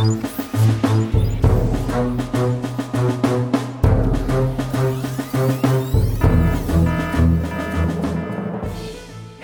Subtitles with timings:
[0.00, 0.39] Bye.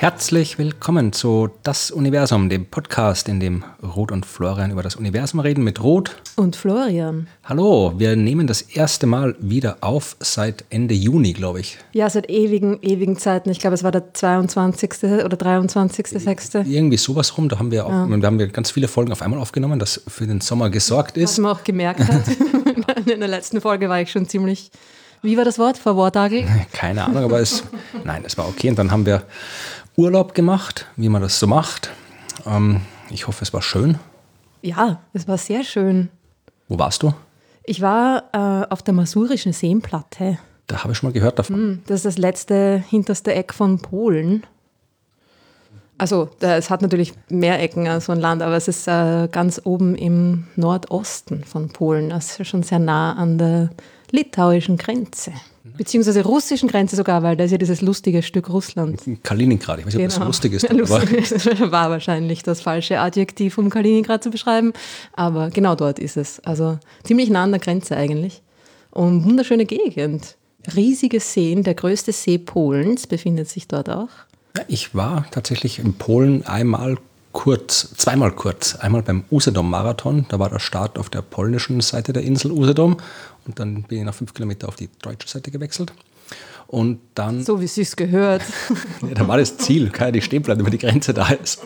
[0.07, 5.41] Herzlich willkommen zu Das Universum, dem Podcast, in dem Ruth und Florian über das Universum
[5.41, 7.27] reden mit Ruth und Florian.
[7.43, 11.79] Hallo, wir nehmen das erste Mal wieder auf seit Ende Juni, glaube ich.
[11.91, 13.51] Ja, seit ewigen, ewigen Zeiten.
[13.51, 14.93] Ich glaube, es war der 22.
[15.25, 16.65] oder 23.6.
[16.65, 17.49] Irgendwie sowas rum.
[17.49, 18.07] Da haben wir, auch, ja.
[18.07, 21.31] da haben wir ganz viele Folgen auf einmal aufgenommen, das für den Sommer gesorgt ist.
[21.31, 22.23] Was man auch gemerkt hat.
[23.13, 24.71] in der letzten Folge war ich schon ziemlich
[25.23, 25.79] wie war das Wort?
[25.79, 26.45] Vor Wortagel?
[26.73, 27.65] Keine Ahnung, aber es,
[28.05, 28.69] nein, es war okay.
[28.71, 29.25] Und dann haben wir
[29.97, 31.91] Urlaub gemacht, wie man das so macht.
[32.45, 33.99] Ähm, ich hoffe, es war schön.
[34.61, 36.11] Ja, es war sehr schön.
[36.69, 37.15] Wo warst du?
[37.65, 40.39] Ich war äh, auf der Masurischen Seenplatte.
[40.67, 41.57] Da habe ich schon mal gehört davon.
[41.57, 44.45] Hm, das ist das letzte, hinterste Eck von Polen.
[45.99, 49.63] Also, es hat natürlich mehr Ecken als so ein Land, aber es ist äh, ganz
[49.65, 52.11] oben im Nordosten von Polen.
[52.11, 53.71] Das ist schon sehr nah an der
[54.11, 55.33] litauischen Grenze.
[55.77, 59.03] Beziehungsweise russischen Grenze sogar, weil da ist ja dieses lustige Stück Russland.
[59.23, 60.27] Kaliningrad, ich weiß nicht, genau.
[60.27, 60.77] ob das genau.
[60.79, 61.33] lustig ist.
[61.33, 64.73] Lustig war wahrscheinlich das falsche Adjektiv, um Kaliningrad zu beschreiben.
[65.13, 66.41] Aber genau dort ist es.
[66.41, 68.43] Also ziemlich nah an der Grenze eigentlich.
[68.91, 70.37] Und wunderschöne Gegend.
[70.75, 74.09] Riesige Seen, der größte See Polens befindet sich dort auch.
[74.57, 76.97] Ja, ich war tatsächlich in Polen einmal
[77.33, 78.77] kurz, zweimal kurz.
[78.77, 82.97] Einmal beim Usedom-Marathon, da war der Start auf der polnischen Seite der Insel Usedom
[83.47, 85.93] und dann bin ich nach fünf Kilometer auf die deutsche Seite gewechselt.
[86.67, 87.45] Und dann.
[87.45, 88.43] So wie es gehört.
[89.03, 91.61] ja, da war das Ziel, keine die stehen bleiben, wenn die Grenze da ist.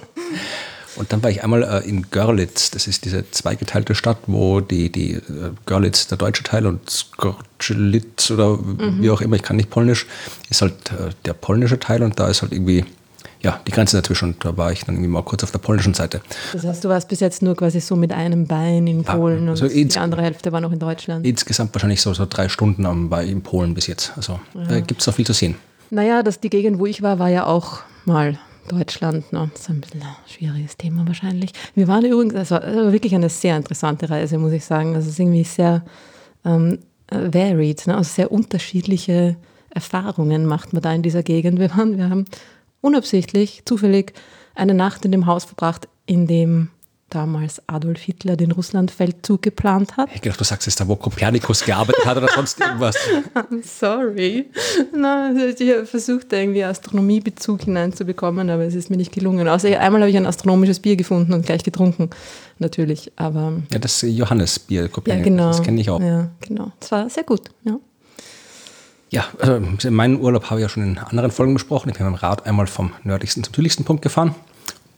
[0.96, 4.90] Und dann war ich einmal äh, in Görlitz, das ist diese zweigeteilte Stadt, wo die,
[4.90, 5.20] die äh,
[5.64, 9.00] Görlitz, der deutsche Teil, und Skorzelitz oder mhm.
[9.00, 10.06] wie auch immer, ich kann nicht Polnisch,
[10.50, 12.84] ist halt äh, der polnische Teil und da ist halt irgendwie
[13.42, 14.36] ja, die Grenze dazwischen.
[14.40, 16.20] Da war ich dann irgendwie mal kurz auf der polnischen Seite.
[16.52, 19.50] Das heißt, du warst bis jetzt nur quasi so mit einem Bein in Polen ja,
[19.50, 21.26] also und die andere Hälfte war noch in Deutschland.
[21.26, 24.12] Insgesamt wahrscheinlich so, so drei Stunden am, bei in Polen bis jetzt.
[24.16, 24.64] Also ja.
[24.64, 25.56] da gibt es noch viel zu sehen.
[25.90, 28.38] Naja, das, die Gegend, wo ich war, war ja auch mal
[28.68, 29.32] Deutschland.
[29.32, 29.50] Ne?
[29.52, 31.52] Das ist ein bisschen ein schwieriges Thema wahrscheinlich.
[31.74, 32.62] Wir waren übrigens, war
[32.92, 34.94] wirklich eine sehr interessante Reise, muss ich sagen.
[34.94, 35.82] Also es ist irgendwie sehr
[36.44, 36.78] ähm,
[37.10, 37.96] varied, ne?
[37.96, 39.36] also sehr unterschiedliche
[39.70, 41.58] Erfahrungen macht man da in dieser Gegend.
[41.58, 42.24] Wir, waren, wir haben
[42.80, 44.12] unabsichtlich, zufällig
[44.54, 46.70] eine Nacht in dem Haus verbracht, in dem
[47.10, 50.08] damals Adolf Hitler den Russlandfeldzug geplant hat.
[50.14, 52.96] Ich gedacht, du sagst jetzt da, wo Kopernikus gearbeitet hat oder sonst irgendwas.
[53.34, 54.48] I'm sorry.
[54.92, 59.46] Nein, also ich habe versucht, irgendwie Astronomiebezug hineinzubekommen, aber es ist mir nicht gelungen.
[59.48, 62.10] Außer einmal habe ich ein astronomisches Bier gefunden und gleich getrunken,
[62.58, 63.12] natürlich.
[63.16, 65.48] Aber ja, das Johannesbier, Kopernikus, ja, genau.
[65.48, 66.00] das kenne ich auch.
[66.00, 66.72] Ja, genau.
[66.80, 67.78] Es war sehr gut, ja.
[69.10, 69.60] Ja, also
[69.90, 71.90] meinen Urlaub habe ich ja schon in anderen Folgen besprochen.
[71.90, 74.36] Ich bin mit dem Rad einmal vom nördlichsten zum südlichsten Punkt gefahren.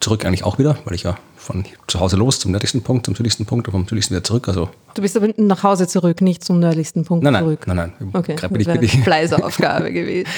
[0.03, 3.15] Zurück eigentlich auch wieder, weil ich ja von zu Hause los zum nördlichsten Punkt, zum
[3.15, 4.49] südlichsten Punkt und vom südlichsten wieder zurück.
[4.49, 7.67] Also du bist aber nach Hause zurück, nicht zum nördlichsten Punkt nein, nein, zurück.
[7.69, 8.11] Nein, nein, nein.
[8.13, 10.29] Okay, das wäre eine Fleißaufgabe gewesen.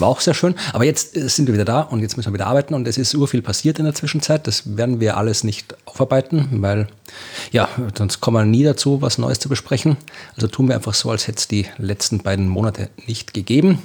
[0.00, 0.56] War auch sehr schön.
[0.72, 2.98] Aber jetzt äh, sind wir wieder da und jetzt müssen wir wieder arbeiten und es
[2.98, 4.48] ist ur viel passiert in der Zwischenzeit.
[4.48, 6.88] Das werden wir alles nicht aufarbeiten, weil
[7.52, 9.96] ja, sonst kommen wir nie dazu, was Neues zu besprechen.
[10.34, 13.78] Also tun wir einfach so, als hätte es die letzten beiden Monate nicht gegeben.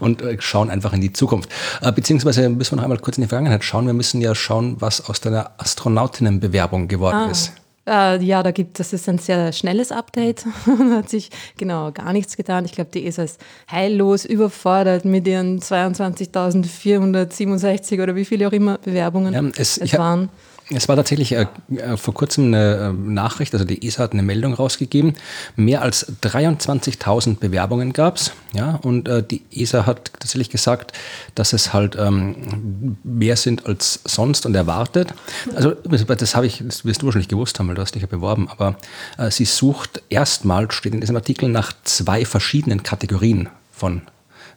[0.00, 1.50] Und äh, schauen einfach in die Zukunft.
[1.80, 3.86] Äh, beziehungsweise müssen wir noch einmal kurz in die Vergangenheit schauen.
[3.86, 7.30] Wir müssen ja schauen, was aus deiner Astronautinnenbewerbung geworden ah.
[7.30, 7.52] ist.
[7.88, 10.44] Äh, ja, da gibt das ist ein sehr schnelles Update.
[10.66, 12.66] da hat sich genau gar nichts getan.
[12.66, 13.40] Ich glaube, die ESA ist
[13.70, 20.28] heillos überfordert mit ihren 22.467 oder wie viele auch immer Bewerbungen ja, es, es waren.
[20.70, 21.46] Es war tatsächlich äh,
[21.76, 25.14] äh, vor kurzem eine äh, Nachricht, also die ESA hat eine Meldung rausgegeben.
[25.56, 28.32] Mehr als 23.000 Bewerbungen gab es.
[28.52, 30.92] Ja, und äh, die ESA hat tatsächlich gesagt,
[31.34, 35.14] dass es halt ähm, mehr sind als sonst und erwartet.
[35.54, 38.08] Also das habe ich, das wirst du wahrscheinlich gewusst haben, weil du hast dich ja
[38.08, 38.76] beworben, aber
[39.16, 44.02] äh, sie sucht erstmal, steht in diesem Artikel, nach zwei verschiedenen Kategorien von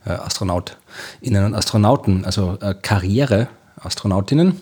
[0.05, 4.59] äh, AstronautInnen und Astronauten, also Karriere-Astronautinnen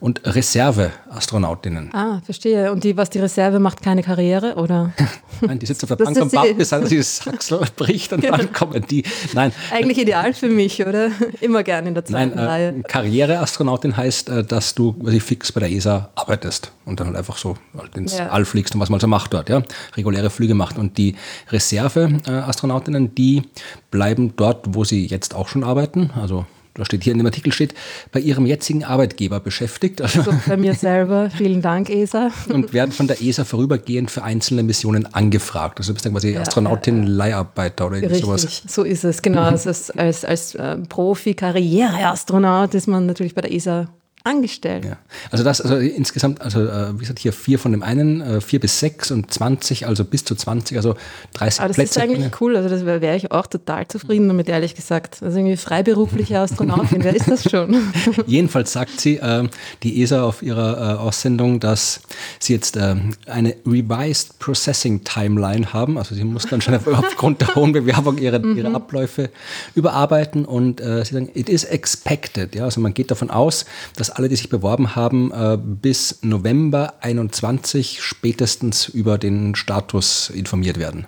[0.00, 1.94] und Reserve-Astronautinnen.
[1.94, 2.72] Ah, verstehe.
[2.72, 4.92] Und die, was die Reserve macht, keine Karriere, oder?
[5.40, 8.38] Nein, die sitzt auf der Bank und wartet, bis halt dieses Haxel bricht und genau.
[8.38, 9.04] dann kommen die.
[9.34, 9.52] Nein.
[9.70, 11.10] Eigentlich ideal für mich, oder?
[11.40, 12.82] Immer gerne in der zweiten Nein, äh, Reihe.
[12.82, 17.36] Karriere-Astronautin heißt, äh, dass du quasi fix bei der ESA arbeitest und dann halt einfach
[17.36, 18.30] so halt ins ja.
[18.30, 19.62] All fliegst und was man so macht dort, ja.
[19.96, 20.78] Reguläre Flüge macht.
[20.78, 21.14] Und die
[21.50, 23.42] Reserve-Astronautinnen, die
[23.90, 27.52] bleiben dort, wo sie jetzt auch schon arbeiten, also da steht hier in dem Artikel
[27.52, 27.74] steht,
[28.12, 30.00] bei ihrem jetzigen Arbeitgeber beschäftigt.
[30.00, 32.30] Also bei mir selber, vielen Dank ESA.
[32.48, 35.78] Und werden von der ESA vorübergehend für einzelne Missionen angefragt.
[35.78, 38.62] Also du bist dann quasi ja, Astronautin, ja, Leiharbeiter oder Richtig, sowas.
[38.66, 39.40] so ist es, genau.
[39.50, 43.88] Also als, als, als äh, Profi-Karriere-Astronaut ist man natürlich bei der ESA
[44.22, 44.84] angestellt.
[44.84, 44.98] Ja.
[45.30, 48.60] Also das, also insgesamt, also äh, wie gesagt, hier vier von dem einen, äh, vier
[48.60, 50.94] bis sechs und 20, also bis zu 20, also
[51.34, 52.00] 30 Aber das Plätze.
[52.00, 55.22] ist eigentlich cool, also das wäre wär ich auch total zufrieden damit, ehrlich gesagt.
[55.22, 57.92] Also irgendwie freiberufliche Astronautin, wer ist das schon?
[58.26, 59.48] Jedenfalls sagt sie, äh,
[59.82, 62.00] die ESA auf ihrer äh, Aussendung, dass
[62.38, 62.96] sie jetzt äh,
[63.26, 65.96] eine Revised Processing Timeline haben.
[65.96, 69.30] Also sie mussten anscheinend aufgrund der hohen Bewerbung ihre, ihre Abläufe
[69.74, 72.54] überarbeiten und sie sagen, it is expected.
[72.54, 72.64] Ja?
[72.64, 73.64] Also man geht davon aus,
[73.96, 80.78] dass alle, die sich beworben haben, äh, bis November 21 spätestens über den Status informiert
[80.78, 81.06] werden.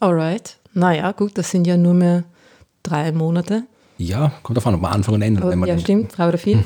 [0.00, 0.56] Alright.
[0.72, 2.24] Naja, gut, das sind ja nur mehr
[2.82, 3.64] drei Monate.
[3.98, 5.42] Ja, kommt davon, ob man Anfang und Ende.
[5.44, 6.64] Oh, wenn man ja, stimmt, drei oder vier.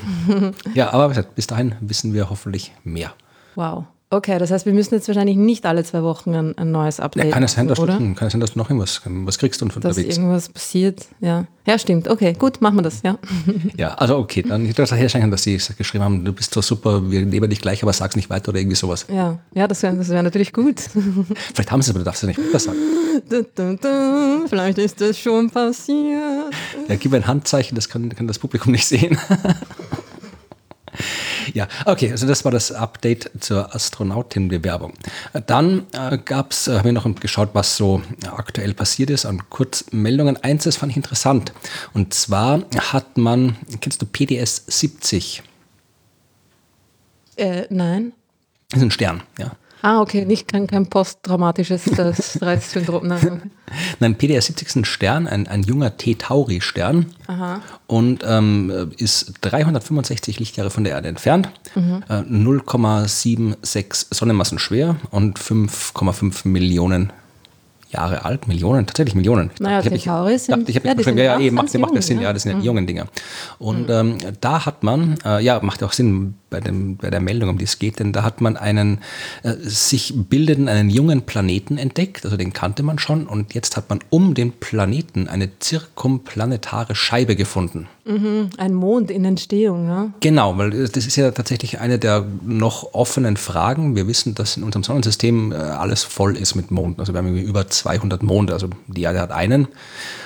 [0.73, 3.13] ja, aber bis dahin wissen wir hoffentlich mehr.
[3.55, 3.85] Wow.
[4.15, 7.25] Okay, das heißt, wir müssen jetzt wahrscheinlich nicht alle zwei Wochen ein, ein neues Update
[7.25, 7.99] Ja, kann es sein, dass machen, du, oder?
[7.99, 10.15] hm, kann es sein, dass du noch irgendwas was kriegst und Dass unterwegs.
[10.15, 11.45] irgendwas passiert, ja.
[11.67, 12.07] Ja, stimmt.
[12.07, 13.17] Okay, gut, machen wir das, ja.
[13.77, 17.11] Ja, also okay, dann ich dachte herscheinen, dass sie geschrieben haben, du bist so super,
[17.11, 19.05] wir nehmen dich gleich, aber sag's nicht weiter oder irgendwie sowas.
[19.13, 20.79] Ja, ja das wäre das wär natürlich gut.
[21.53, 22.77] Vielleicht haben sie es, aber du darfst es nicht weiter sagen.
[23.29, 24.47] Dun, dun, dun.
[24.47, 26.53] Vielleicht ist das schon passiert.
[26.87, 29.17] Ja, gib mir ein Handzeichen, das kann, kann das Publikum nicht sehen.
[31.53, 34.93] Ja, okay, also das war das Update zur Astronautenbewerbung.
[35.47, 38.01] Dann äh, äh, haben wir noch geschaut, was so
[38.31, 40.37] aktuell passiert ist an Kurzmeldungen.
[40.37, 41.53] Eins, das fand ich interessant.
[41.93, 45.43] Und zwar hat man, kennst du PDS 70?
[47.37, 48.13] Äh, nein.
[48.69, 49.51] Das ist ein Stern, ja.
[49.85, 53.05] Ah, okay, nicht kein, kein posttraumatisches das Stresssyndrom.
[53.05, 53.51] Nein.
[53.99, 57.13] Nein, PDS 70 ist ein Stern, ein, ein junger T-Tauri-Stern
[57.85, 66.47] und ähm, ist 365 Lichtjahre von der Erde entfernt, äh, 0,76 Sonnenmassen schwer und 5,5
[66.47, 67.13] Millionen
[67.95, 68.47] Jahre alt.
[68.47, 69.49] Millionen, tatsächlich Millionen.
[69.53, 71.77] Ich Naja, ich mich- sind- ich hab ja, die sind ja, ja, eben, macht, ganz
[71.81, 72.31] macht jung, das Sinn, ja.
[72.33, 73.07] das sind ja die jungen Dinger.
[73.59, 77.49] Und ähm, da hat man, äh, ja, macht auch Sinn bei, dem, bei der Meldung,
[77.49, 78.99] um die es geht, denn da hat man einen
[79.43, 83.89] äh, sich bildenden, einen jungen Planeten entdeckt, also den kannte man schon, und jetzt hat
[83.89, 87.87] man um den Planeten eine zirkumplanetare Scheibe gefunden.
[88.57, 90.11] Ein Mond in Entstehung, ja.
[90.19, 93.95] Genau, weil das ist ja tatsächlich eine der noch offenen Fragen.
[93.95, 96.99] Wir wissen, dass in unserem Sonnensystem äh, alles voll ist mit Monden.
[96.99, 98.53] Also wir haben irgendwie über 200 Monde.
[98.53, 99.67] Also die Erde hat einen,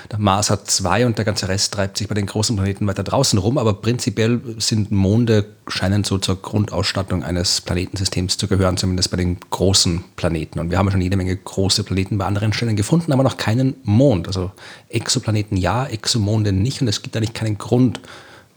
[0.10, 3.04] der Mars hat zwei und der ganze Rest treibt sich bei den großen Planeten weiter
[3.04, 3.58] draußen rum.
[3.58, 9.38] Aber prinzipiell sind Monde, scheinen so zur Grundausstattung eines Planetensystems zu gehören, zumindest bei den
[9.50, 10.60] großen Planeten.
[10.60, 13.76] Und wir haben schon jede Menge große Planeten bei anderen Stellen gefunden, aber noch keinen
[13.84, 14.28] Mond.
[14.28, 14.52] Also
[14.88, 16.82] Exoplaneten ja, Exomonde nicht.
[16.82, 18.00] Und es gibt eigentlich keinen Grund,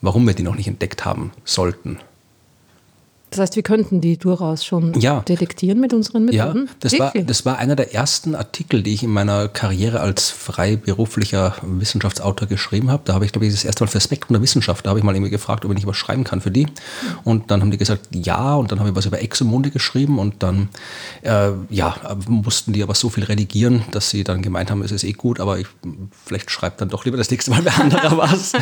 [0.00, 1.98] warum wir die noch nicht entdeckt haben sollten.
[3.32, 5.20] Das heißt, wir könnten die durchaus schon Ja.
[5.20, 6.69] detektieren mit unseren Ja, Methoden.
[6.81, 11.55] das war, das war einer der ersten Artikel, die ich in meiner Karriere als freiberuflicher
[11.62, 13.02] Wissenschaftsautor geschrieben habe.
[13.05, 15.05] Da habe ich, glaube ich, das erste Mal für Spektrum der Wissenschaft, da habe ich
[15.05, 16.67] mal irgendwie gefragt, ob ich nicht was schreiben kann für die.
[17.25, 20.43] Und dann haben die gesagt, ja, und dann habe ich was über Exomonde geschrieben und
[20.43, 20.69] dann,
[21.23, 21.96] äh, ja,
[22.29, 25.40] mussten die aber so viel redigieren, dass sie dann gemeint haben, es ist eh gut,
[25.40, 25.67] aber ich,
[26.26, 28.52] vielleicht schreibt dann doch lieber das nächste Mal wer anderer was.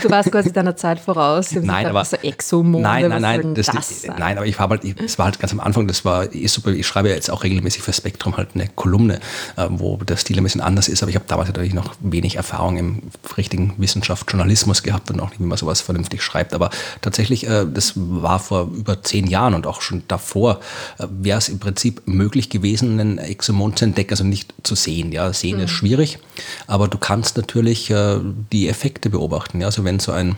[0.00, 1.52] Du warst quasi deiner Zeit voraus.
[1.52, 4.16] Nein, gesagt, aber so Exomonde, nein, nein, nein, das sein?
[4.18, 6.70] nein, aber ich war halt, es war halt ganz am Anfang, das war eh super.
[6.70, 9.20] Ich schreibe ja jetzt auch regelmäßig für Spektrum halt eine Kolumne,
[9.56, 12.36] äh, wo der Stil ein bisschen anders ist, aber ich habe damals natürlich noch wenig
[12.36, 13.02] Erfahrung im
[13.36, 16.54] richtigen Wissenschaft, Journalismus gehabt und auch nicht, wie man sowas vernünftig schreibt.
[16.54, 16.70] Aber
[17.00, 20.60] tatsächlich, äh, das war vor über zehn Jahren und auch schon davor
[20.98, 25.12] äh, wäre es im Prinzip möglich gewesen, einen Exomond zu entdecken, also nicht zu sehen.
[25.12, 26.18] Ja, sehen ist schwierig,
[26.66, 28.18] aber du kannst natürlich äh,
[28.52, 29.60] die Effekte beobachten.
[29.60, 30.36] Ja, also wenn so ein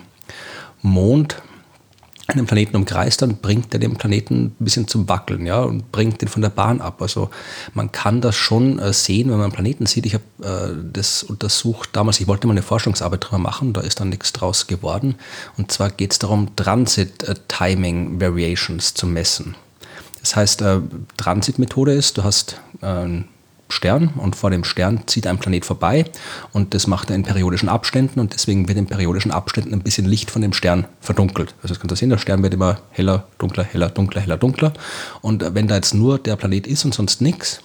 [0.82, 1.36] Mond
[2.28, 6.20] einen Planeten umkreist, dann bringt er den Planeten ein bisschen zum Wackeln, ja, und bringt
[6.22, 7.00] den von der Bahn ab.
[7.00, 7.30] Also
[7.72, 10.06] man kann das schon äh, sehen, wenn man einen Planeten sieht.
[10.06, 14.00] Ich habe äh, das untersucht damals, ich wollte mal eine Forschungsarbeit drüber machen, da ist
[14.00, 15.14] dann nichts draus geworden.
[15.56, 19.54] Und zwar geht es darum, Transit äh, Timing Variations zu messen.
[20.20, 20.80] Das heißt, äh,
[21.16, 23.22] Transitmethode ist, du hast äh,
[23.68, 26.04] Stern und vor dem Stern zieht ein Planet vorbei
[26.52, 30.06] und das macht er in periodischen Abständen und deswegen wird in periodischen Abständen ein bisschen
[30.06, 31.54] Licht von dem Stern verdunkelt.
[31.62, 34.72] Also das kannst du sehen, der Stern wird immer heller, dunkler, heller, dunkler, heller, dunkler
[35.20, 37.60] und wenn da jetzt nur der Planet ist und sonst nichts,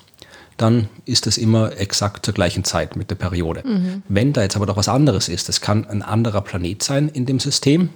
[0.57, 3.63] dann ist das immer exakt zur gleichen Zeit mit der Periode.
[4.07, 7.25] Wenn da jetzt aber doch was anderes ist, das kann ein anderer Planet sein in
[7.25, 7.89] dem System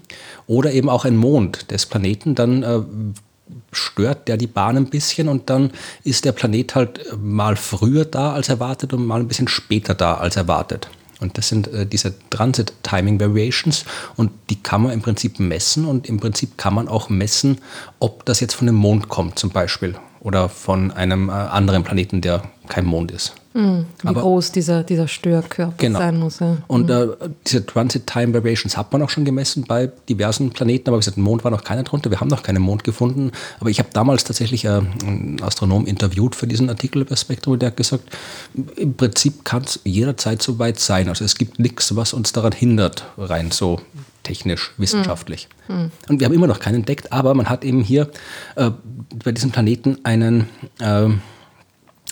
[0.47, 2.79] oder eben auch ein Mond des Planeten, dann äh,
[3.71, 5.71] stört der die Bahn ein bisschen und dann
[6.03, 9.93] ist der Planet halt äh, mal früher da als erwartet und mal ein bisschen später
[9.93, 10.89] da als erwartet.
[11.19, 13.85] Und das sind äh, diese Transit Timing Variations
[14.15, 17.59] und die kann man im Prinzip messen und im Prinzip kann man auch messen,
[17.99, 22.21] ob das jetzt von dem Mond kommt zum Beispiel oder von einem äh, anderen Planeten,
[22.21, 23.35] der kein Mond ist.
[23.55, 25.99] Mhm, wie Aber, groß dieser, dieser Störkörper genau.
[25.99, 26.39] sein muss.
[26.39, 26.57] Ja.
[26.67, 27.13] Und mhm.
[27.21, 30.99] äh, diese Transit Time Variations hat man auch schon gemessen bei diversen Planeten, aber wie
[30.99, 32.11] gesagt, Mond war noch keiner drunter.
[32.11, 33.31] Wir haben noch keinen Mond gefunden.
[33.61, 37.67] Aber ich habe damals tatsächlich äh, einen Astronom interviewt für diesen Artikel über Spektrum, der
[37.67, 38.03] hat gesagt,
[38.75, 41.07] im Prinzip kann es jederzeit so weit sein.
[41.07, 43.79] Also es gibt nichts, was uns daran hindert, rein so
[44.23, 45.47] technisch, wissenschaftlich.
[45.69, 45.91] Mhm.
[46.09, 48.09] Und wir haben immer noch keinen entdeckt, aber man hat eben hier
[48.57, 48.71] äh,
[49.23, 50.49] bei diesem Planeten einen
[50.81, 51.07] äh,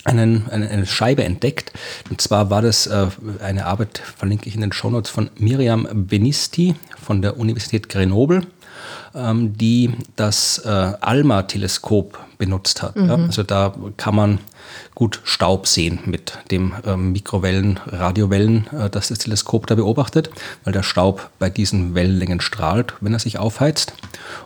[0.03, 1.71] einen, eine, eine Scheibe entdeckt.
[2.09, 3.07] Und zwar war das äh,
[3.41, 8.41] eine Arbeit, verlinke ich in den Shownotes, von Miriam Benisti von der Universität Grenoble,
[9.15, 12.95] ähm, die das äh, ALMA-Teleskop benutzt hat.
[12.95, 13.07] Mhm.
[13.07, 13.15] Ja?
[13.15, 14.39] Also da kann man
[14.95, 20.29] gut Staub sehen mit dem äh, Mikrowellen, Radiowellen, äh, das das Teleskop da beobachtet,
[20.63, 23.93] weil der Staub bei diesen Wellenlängen strahlt, wenn er sich aufheizt.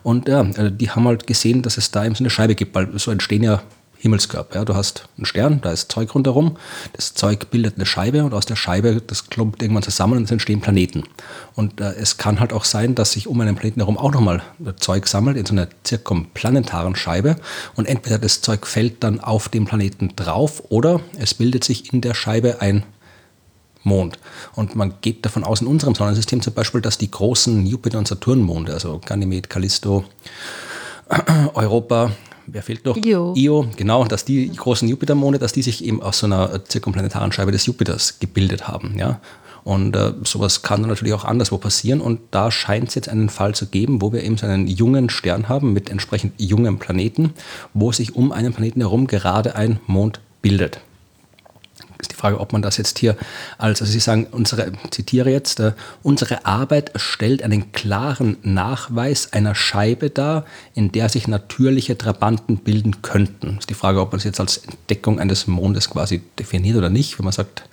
[0.04, 2.76] Und ja, äh, die haben halt gesehen, dass es da eben so eine Scheibe gibt,
[2.76, 3.62] weil so entstehen ja
[4.00, 4.56] Himmelskörper.
[4.56, 6.58] Ja, du hast einen Stern, da ist Zeug rundherum.
[6.94, 10.32] Das Zeug bildet eine Scheibe und aus der Scheibe, das klumpt irgendwann zusammen und es
[10.32, 11.04] entstehen Planeten.
[11.56, 14.44] Und äh, es kann halt auch sein, dass sich um einen Planeten herum auch nochmal
[14.80, 17.38] Zeug sammelt in so einer zirkumplanetaren Scheibe.
[17.75, 22.01] Und entweder das Zeug fällt dann auf den Planeten drauf oder es bildet sich in
[22.01, 22.84] der Scheibe ein
[23.84, 24.20] Mond.
[24.54, 28.08] Und man geht davon aus, in unserem Sonnensystem zum Beispiel, dass die großen Jupiter- und
[28.08, 30.06] Saturnmonde, also Ganymed, Callisto,
[31.54, 32.12] Europa,
[32.48, 32.98] wer fehlt noch?
[32.98, 33.34] Io.
[33.36, 37.51] Io, genau, dass die großen Jupitermonde, dass die sich eben aus so einer zirkumplanetaren Scheibe
[37.51, 38.96] des Jupiters gebildet haben.
[38.98, 39.20] Ja?
[39.63, 42.00] Und äh, sowas kann dann natürlich auch anderswo passieren.
[42.01, 45.10] Und da scheint es jetzt einen Fall zu geben, wo wir eben so einen jungen
[45.10, 47.34] Stern haben mit entsprechend jungen Planeten,
[47.74, 50.80] wo sich um einen Planeten herum gerade ein Mond bildet
[52.00, 53.16] ist die Frage, ob man das jetzt hier
[53.58, 55.74] als, also Sie sagen, unsere, zitiere jetzt, äh,
[56.04, 63.01] unsere Arbeit stellt einen klaren Nachweis einer Scheibe dar, in der sich natürliche Trabanten bilden
[63.01, 63.58] könnten.
[63.60, 67.18] Ist die Frage, ob man es jetzt als Entdeckung eines Mondes quasi definiert oder nicht,
[67.18, 67.63] wenn man sagt,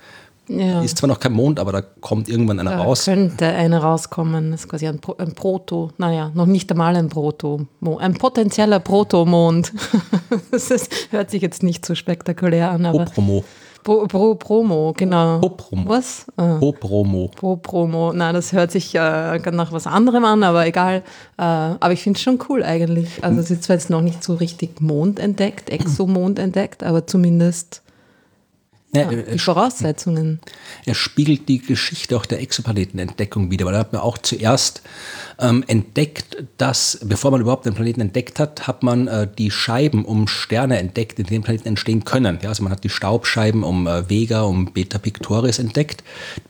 [0.47, 0.81] ja.
[0.83, 3.05] Ist zwar noch kein Mond, aber da kommt irgendwann einer da raus.
[3.05, 4.51] Könnte einer rauskommen.
[4.51, 7.65] Das ist quasi ein, ein Proto, naja, noch nicht einmal ein Proto,
[7.97, 9.73] ein potenzieller Protomond.
[10.51, 13.05] das ist, hört sich jetzt nicht so spektakulär an, aber.
[13.05, 13.43] Promo.
[13.85, 15.37] Pro, Pro, Promo, genau.
[15.39, 15.87] Pro-Promo.
[15.87, 16.25] Was?
[16.37, 16.57] Ah.
[16.57, 17.29] Pro-Promo.
[17.35, 18.13] Pro-Promo.
[18.13, 21.03] Na, das hört sich äh, nach was anderem an, aber egal.
[21.37, 23.23] Äh, aber ich finde es schon cool eigentlich.
[23.23, 27.83] Also es ist zwar jetzt noch nicht so richtig Mond entdeckt, Exomond entdeckt, aber zumindest
[28.95, 30.39] ja, ja, die Voraussetzungen.
[30.85, 34.81] Er spiegelt die Geschichte auch der Exoplanetenentdeckung wieder, weil er hat mir auch zuerst
[35.39, 40.05] ähm, entdeckt, dass, bevor man überhaupt den Planeten entdeckt hat, hat man äh, die Scheiben
[40.05, 42.39] um Sterne entdeckt, in denen Planeten entstehen können.
[42.41, 46.03] Ja, also man hat die Staubscheiben um äh, Vega, um Beta Pictoris entdeckt,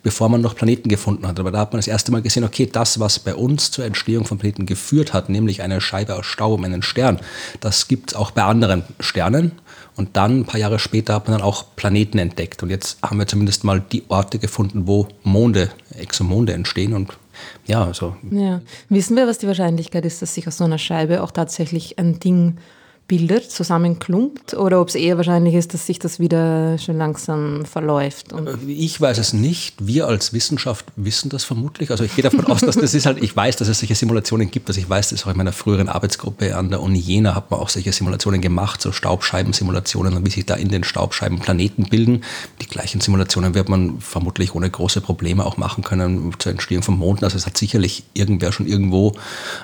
[0.04, 1.40] bevor man noch Planeten gefunden hat.
[1.40, 4.26] Aber da hat man das erste Mal gesehen, okay, das, was bei uns zur Entstehung
[4.26, 7.20] von Planeten geführt hat, nämlich eine Scheibe aus Staub um einen Stern,
[7.60, 9.54] das gibt es auch bei anderen Sternen.
[9.98, 12.62] Und dann, ein paar Jahre später, hat man dann auch Planeten entdeckt.
[12.64, 16.94] Und jetzt haben wir zumindest mal die Orte gefunden, wo Monde, Exomonde entstehen.
[16.94, 17.18] Und
[17.66, 18.16] ja, also.
[18.30, 18.62] Ja.
[18.90, 22.20] Wissen wir, was die Wahrscheinlichkeit ist, dass sich aus so einer Scheibe auch tatsächlich ein
[22.20, 22.58] Ding
[23.08, 28.34] bildet, zusammenklumpt oder ob es eher wahrscheinlich ist, dass sich das wieder schon langsam verläuft?
[28.68, 29.76] ich weiß es nicht.
[29.80, 31.92] Wir als Wissenschaft wissen das vermutlich.
[31.92, 34.50] Also ich gehe davon aus, dass das ist halt, ich weiß, dass es solche Simulationen
[34.50, 34.68] gibt.
[34.70, 37.60] Also ich weiß, dass auch in meiner früheren Arbeitsgruppe an der Uni Jena hat man
[37.60, 42.24] auch solche Simulationen gemacht, so Staubscheibensimulationen und wie sich da in den Staubscheiben Planeten bilden.
[42.62, 46.98] Die gleichen Simulationen wird man vermutlich ohne große Probleme auch machen können zur Entstehung von
[46.98, 47.24] Monden.
[47.24, 49.14] Also es hat sicherlich irgendwer schon irgendwo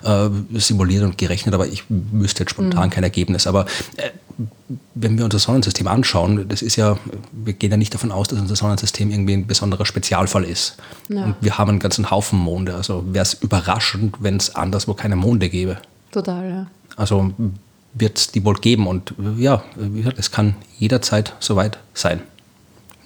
[0.03, 2.91] äh, simuliert und gerechnet, aber ich wüsste jetzt spontan mhm.
[2.91, 3.47] kein Ergebnis Ergebnis.
[3.47, 3.65] Aber
[3.97, 4.09] äh,
[4.95, 6.97] wenn wir unser Sonnensystem anschauen, das ist ja,
[7.31, 10.77] wir gehen ja nicht davon aus, dass unser Sonnensystem irgendwie ein besonderer Spezialfall ist.
[11.09, 11.25] Ja.
[11.25, 12.75] Und wir haben einen ganzen Haufen Monde.
[12.75, 15.77] Also wäre es überraschend, wenn es anderswo keine Monde gäbe.
[16.11, 16.67] Total, ja.
[16.95, 17.33] Also
[17.93, 18.87] wird es die wohl geben.
[18.87, 19.63] Und ja,
[20.17, 22.21] es kann jederzeit soweit sein.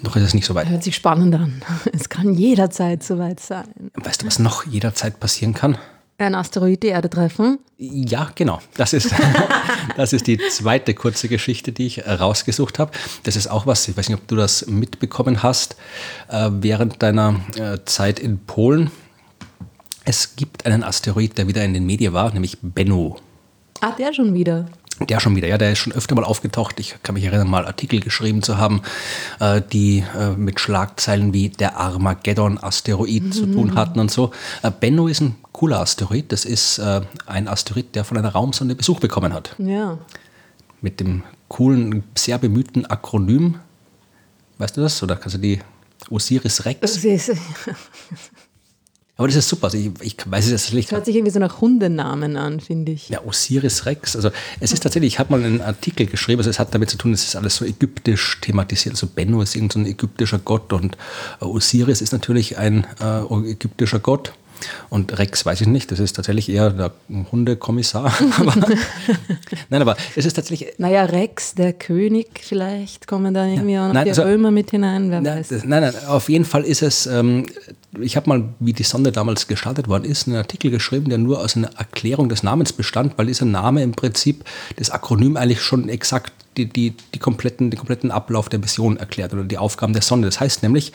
[0.01, 0.69] Noch ist es nicht so weit.
[0.69, 1.61] Hört sich spannend an.
[1.93, 3.65] Es kann jederzeit soweit sein.
[3.95, 5.77] Weißt du, was noch jederzeit passieren kann?
[6.17, 7.59] Ein Asteroid die Erde treffen?
[7.77, 8.61] Ja, genau.
[8.77, 9.13] Das ist,
[9.97, 12.91] das ist die zweite kurze Geschichte, die ich rausgesucht habe.
[13.23, 15.75] Das ist auch was, ich weiß nicht, ob du das mitbekommen hast,
[16.29, 18.91] äh, während deiner äh, Zeit in Polen.
[20.05, 23.17] Es gibt einen Asteroid, der wieder in den Medien war, nämlich Bennu.
[23.81, 24.67] Ah, der schon wieder.
[25.01, 26.79] Der schon wieder, ja, der ist schon öfter mal aufgetaucht.
[26.79, 28.81] Ich kann mich erinnern, mal Artikel geschrieben zu haben,
[29.41, 33.31] äh, die äh, mit Schlagzeilen wie der Armageddon-Asteroid mhm.
[33.31, 34.31] zu tun hatten und so.
[34.63, 36.31] Äh, Bennu ist ein cooler Asteroid.
[36.31, 39.53] Das ist äh, ein Asteroid, der von einer Raumsonde Besuch bekommen hat.
[39.57, 39.97] Ja.
[40.81, 43.59] Mit dem coolen, sehr bemühten Akronym.
[44.59, 45.03] Weißt du das?
[45.03, 45.59] Oder kannst du die
[46.09, 47.03] Osiris Rex?
[49.17, 49.65] Aber das ist super.
[49.65, 50.89] Also ich, ich weiß es jetzt nicht.
[50.89, 53.07] Das hört sich irgendwie so nach Hundenamen an, finde ich.
[53.09, 54.15] Ja, Osiris Rex.
[54.15, 54.29] Also
[54.59, 57.13] es ist tatsächlich, ich habe mal einen Artikel geschrieben, also es hat damit zu tun,
[57.13, 58.95] es ist alles so ägyptisch thematisiert.
[58.95, 60.97] Also Benno ist irgendein so ägyptischer Gott und
[61.39, 64.33] äh, Osiris ist natürlich ein äh, ägyptischer Gott.
[64.89, 66.91] Und Rex weiß ich nicht, das ist tatsächlich eher der
[67.31, 68.13] Hundekommissar.
[69.69, 70.73] nein, aber es ist tatsächlich.
[70.77, 74.51] Naja, Rex, der König, vielleicht kommen da irgendwie ja, auch noch nein, die also, Römer
[74.51, 75.49] mit hinein, wer nein, weiß.
[75.49, 77.45] Das, nein, nein, auf jeden Fall ist es, ähm,
[77.99, 81.39] ich habe mal, wie die Sonde damals gestartet worden ist, einen Artikel geschrieben, der nur
[81.39, 84.43] aus einer Erklärung des Namens bestand, weil dieser Name im Prinzip
[84.77, 89.33] das Akronym eigentlich schon exakt die, die, die kompletten, den kompletten Ablauf der Mission erklärt
[89.33, 90.27] oder die Aufgaben der Sonde.
[90.27, 90.91] Das heißt nämlich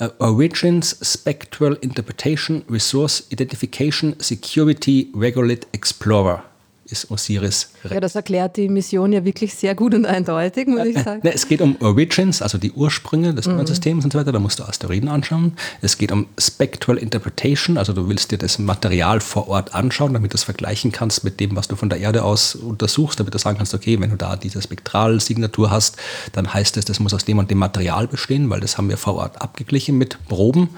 [0.00, 6.44] uh, Origins, Spectral Interpretation, Resource Identification, Security, Regolith Explorer
[6.86, 7.94] ist Osiris Rex.
[7.94, 11.20] Ja, das erklärt die Mission ja wirklich sehr gut und eindeutig, muss ich sagen.
[11.24, 13.66] es geht um Origins, also die Ursprünge des mhm.
[13.66, 14.32] Systems und so weiter.
[14.32, 15.54] Da musst du Asteroiden anschauen.
[15.80, 20.32] Es geht um Spectral Interpretation, also du willst dir das Material vor Ort anschauen, damit
[20.32, 23.38] du es vergleichen kannst mit dem, was du von der Erde aus untersuchst, damit du
[23.38, 25.96] sagen kannst, okay, wenn du da diese Spektralsignatur hast,
[26.32, 28.96] dann heißt es, das muss aus dem und dem Material bestehen, weil das haben wir
[28.96, 30.68] vor Ort abgeglichen mit Proben.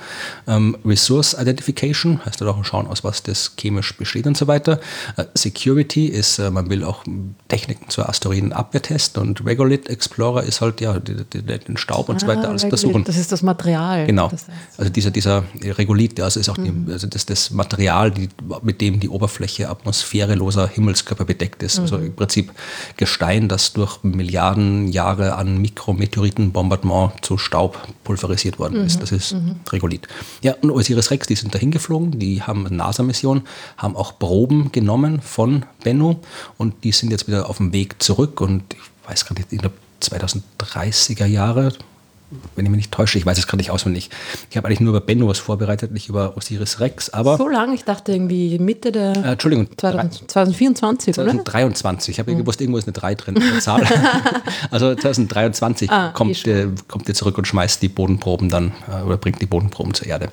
[0.46, 4.80] Ähm, Resource Identification heißt dann auch schauen, aus was das chemisch besteht und so weiter.
[5.16, 7.04] Äh, Security ist, äh, man will auch
[7.48, 12.44] Techniken zur Asteroidenabwehr testen und Regolith Explorer ist halt ja den Staub und so weiter
[12.44, 13.04] ah, alles untersuchen.
[13.04, 14.06] Das ist das Material.
[14.06, 14.28] Genau.
[14.28, 14.78] Das heißt.
[14.78, 16.86] Also dieser, dieser Regolith, also ist auch mhm.
[16.86, 18.28] die, also das, das Material, die,
[18.62, 21.78] mit dem die Oberfläche atmosphäreloser Himmelskörper bedeckt ist.
[21.78, 21.96] Also mhm.
[21.96, 22.52] Also im Prinzip
[22.96, 28.86] Gestein, das durch Milliarden Jahre an Mikrometeoritenbombardement zu Staub pulverisiert worden mhm.
[28.86, 29.00] ist.
[29.00, 29.56] Das ist mhm.
[29.70, 30.06] Regolith.
[30.42, 33.42] Ja, und Osiris Rex, die sind dahin geflogen, die haben eine NASA-Mission,
[33.76, 36.16] haben auch Proben genommen von Bennu
[36.58, 39.60] und die sind jetzt wieder auf dem Weg zurück und ich weiß gerade nicht, ich
[39.60, 41.72] glaube 2030er Jahre,
[42.56, 44.10] wenn ich mich nicht täusche, ich weiß es gerade nicht auswendig.
[44.50, 47.36] Ich habe eigentlich nur über Benno was vorbereitet, nicht über Osiris Rex, aber...
[47.36, 49.12] So lange, ich dachte irgendwie Mitte der...
[49.12, 49.68] Äh, Entschuldigung.
[49.76, 52.14] 2000, 2024, 2023.
[52.14, 52.38] Ich habe mhm.
[52.38, 53.86] gewusst, irgendwo ist eine 3 drin, eine Zahl.
[54.72, 59.18] also 2023 ah, kommt, äh, kommt ihr zurück und schmeißt die Bodenproben dann, äh, oder
[59.18, 60.30] bringt die Bodenproben zur Erde.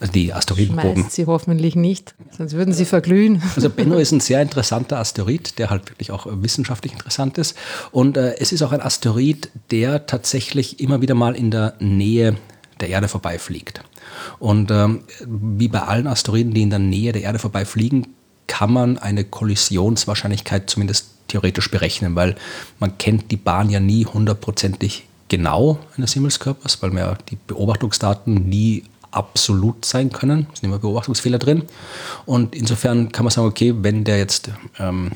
[0.00, 1.02] Also die Asteroidenproben.
[1.02, 3.42] Schmeißt sie hoffentlich nicht, sonst würden sie verglühen.
[3.56, 7.56] Also Benno ist ein sehr interessanter Asteroid, der halt wirklich auch wissenschaftlich interessant ist.
[7.90, 12.36] Und äh, es ist auch ein Asteroid, der tatsächlich immer wieder mal in der Nähe
[12.80, 13.82] der Erde vorbeifliegt.
[14.38, 18.06] Und ähm, wie bei allen Asteroiden, die in der Nähe der Erde vorbeifliegen,
[18.46, 22.36] kann man eine Kollisionswahrscheinlichkeit zumindest theoretisch berechnen, weil
[22.78, 28.48] man kennt die Bahn ja nie hundertprozentig genau eines Himmelskörpers, weil man ja die Beobachtungsdaten
[28.48, 30.46] nie absolut sein können.
[30.52, 31.62] Es sind immer Beobachtungsfehler drin.
[32.26, 35.12] Und insofern kann man sagen, okay, wenn der jetzt ähm,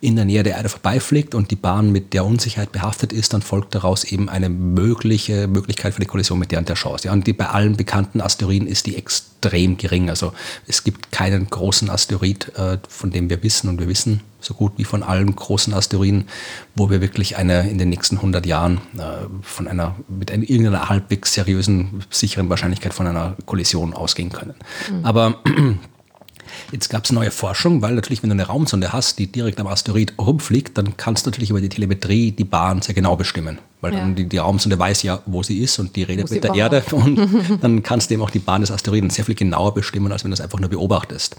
[0.00, 3.42] in der Nähe der Erde vorbeifliegt und die Bahn mit der Unsicherheit behaftet ist, dann
[3.42, 7.06] folgt daraus eben eine mögliche Möglichkeit für die Kollision mit der und der Chance.
[7.06, 10.08] Ja, und die, bei allen bekannten Asteroiden ist die extrem gering.
[10.08, 10.32] Also
[10.66, 14.72] es gibt keinen großen Asteroid, äh, von dem wir wissen und wir wissen so gut
[14.76, 16.28] wie von allen großen Asteroiden,
[16.74, 20.88] wo wir wirklich eine in den nächsten 100 Jahren äh, von einer mit einer, irgendeiner
[20.88, 24.54] halbwegs seriösen, sicheren Wahrscheinlichkeit von einer Kollision ausgehen können.
[24.90, 25.04] Mhm.
[25.04, 25.40] Aber
[26.72, 29.66] Jetzt gab es neue Forschung, weil natürlich, wenn du eine Raumsonde hast, die direkt am
[29.66, 33.58] Asteroid rumfliegt, dann kannst du natürlich über die Telemetrie die Bahn sehr genau bestimmen.
[33.80, 34.00] Weil ja.
[34.00, 36.82] dann die, die, Raumsonde weiß ja, wo sie ist und die redet mit der Erde
[36.92, 37.28] und
[37.60, 40.30] dann kannst du eben auch die Bahn des Asteroiden sehr viel genauer bestimmen, als wenn
[40.30, 41.36] du es einfach nur beobachtest.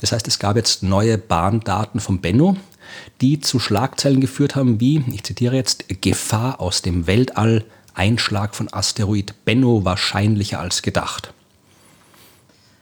[0.00, 2.56] Das heißt, es gab jetzt neue Bahndaten vom Bennu,
[3.20, 8.72] die zu Schlagzeilen geführt haben wie, ich zitiere jetzt, Gefahr aus dem Weltall, Einschlag von
[8.72, 11.32] Asteroid Bennu wahrscheinlicher als gedacht.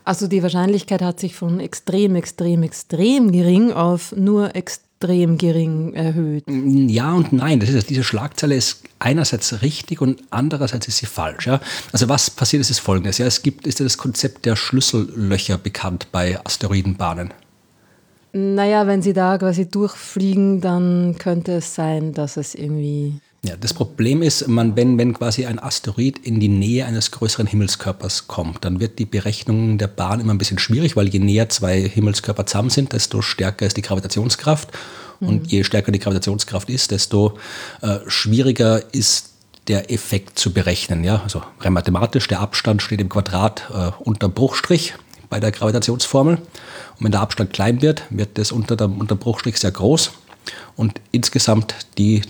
[0.07, 6.45] Also die Wahrscheinlichkeit hat sich von extrem, extrem, extrem gering auf nur extrem gering erhöht.
[6.47, 7.59] Ja und nein.
[7.59, 11.49] Das ist, diese Schlagzeile ist einerseits richtig und andererseits ist sie falsch.
[11.49, 11.61] Ja?
[11.91, 13.19] Also was passiert ist, ist folgendes.
[13.19, 17.35] Ja, es gibt, ist ja das Konzept der Schlüssellöcher bekannt bei Asteroidenbahnen.
[18.33, 23.75] Naja, wenn sie da quasi durchfliegen, dann könnte es sein, dass es irgendwie ja, das
[23.75, 28.65] Problem ist, man, wenn, wenn quasi ein Asteroid in die Nähe eines größeren Himmelskörpers kommt,
[28.65, 32.47] dann wird die Berechnung der Bahn immer ein bisschen schwierig, weil je näher zwei Himmelskörper
[32.47, 34.71] zusammen sind, desto stärker ist die Gravitationskraft.
[35.21, 35.29] Mhm.
[35.29, 37.39] Und je stärker die Gravitationskraft ist, desto
[37.83, 39.31] äh, schwieriger ist
[39.69, 41.05] der Effekt zu berechnen.
[41.05, 41.23] Ja?
[41.23, 44.95] Also rein mathematisch, der Abstand steht im Quadrat äh, unter Bruchstrich
[45.29, 46.37] bei der Gravitationsformel.
[46.37, 50.13] Und wenn der Abstand klein wird, wird das unter dem unter Bruchstrich sehr groß.
[50.77, 52.23] Und insgesamt die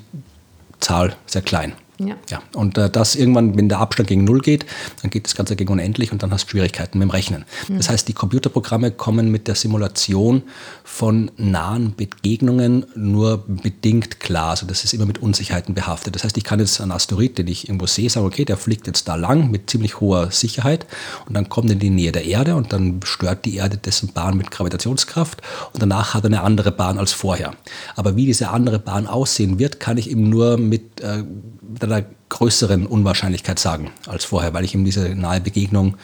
[0.80, 1.74] Zahl sehr klein.
[1.98, 2.16] Ja.
[2.30, 2.42] ja.
[2.54, 4.66] Und äh, das irgendwann, wenn der Abstand gegen Null geht,
[5.02, 7.44] dann geht das Ganze gegen unendlich und dann hast du Schwierigkeiten mit dem Rechnen.
[7.68, 7.78] Mhm.
[7.78, 10.42] Das heißt, die Computerprogramme kommen mit der Simulation
[10.84, 14.50] von nahen Begegnungen nur bedingt klar.
[14.50, 16.14] Also das ist immer mit Unsicherheiten behaftet.
[16.14, 18.86] Das heißt, ich kann jetzt einen Asteroid, den ich irgendwo sehe, sagen, okay, der fliegt
[18.86, 20.86] jetzt da lang mit ziemlich hoher Sicherheit
[21.26, 24.12] und dann kommt er in die Nähe der Erde und dann stört die Erde dessen
[24.12, 25.40] Bahn mit Gravitationskraft
[25.72, 27.52] und danach hat er eine andere Bahn als vorher.
[27.94, 31.24] Aber wie diese andere Bahn aussehen wird, kann ich eben nur mit äh,
[31.86, 35.96] einer größeren Unwahrscheinlichkeit sagen als vorher, weil ich eben diese nahe Begegnung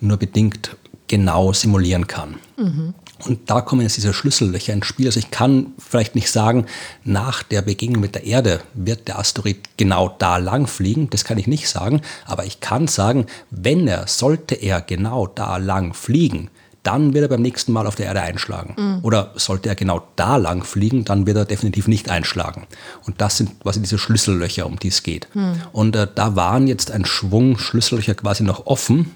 [0.00, 0.76] nur bedingt
[1.08, 2.36] genau simulieren kann.
[2.56, 2.94] Mhm.
[3.26, 5.06] Und da kommen jetzt diese Schlüssellöcher ins Spiel.
[5.06, 6.66] Also ich kann vielleicht nicht sagen,
[7.04, 11.10] nach der Begegnung mit der Erde wird der Asteroid genau da lang fliegen.
[11.10, 12.00] Das kann ich nicht sagen.
[12.24, 16.48] Aber ich kann sagen, wenn er, sollte er genau da lang fliegen,
[16.82, 18.74] dann wird er beim nächsten Mal auf der Erde einschlagen.
[18.76, 18.98] Mhm.
[19.02, 22.66] Oder sollte er genau da lang fliegen, dann wird er definitiv nicht einschlagen.
[23.06, 25.28] Und das sind quasi diese Schlüssellöcher, um die es geht.
[25.34, 25.54] Mhm.
[25.72, 29.14] Und äh, da waren jetzt ein Schwung Schlüssellöcher quasi noch offen.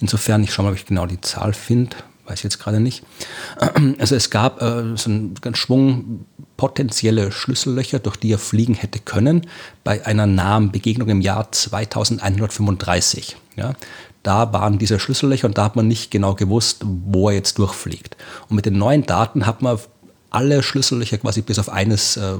[0.00, 3.04] Insofern, ich schaue mal, ob ich genau die Zahl finde, weiß ich jetzt gerade nicht.
[3.98, 8.98] Also es gab äh, so einen ganz Schwung potenzielle Schlüssellöcher, durch die er fliegen hätte
[8.98, 9.46] können,
[9.84, 13.36] bei einer nahen Begegnung im Jahr 2135.
[13.56, 13.74] Ja,
[14.22, 18.16] da waren diese Schlüssellöcher und da hat man nicht genau gewusst, wo er jetzt durchfliegt.
[18.48, 19.78] Und mit den neuen Daten hat man
[20.30, 22.38] alle Schlüssellöcher quasi bis auf eines äh, äh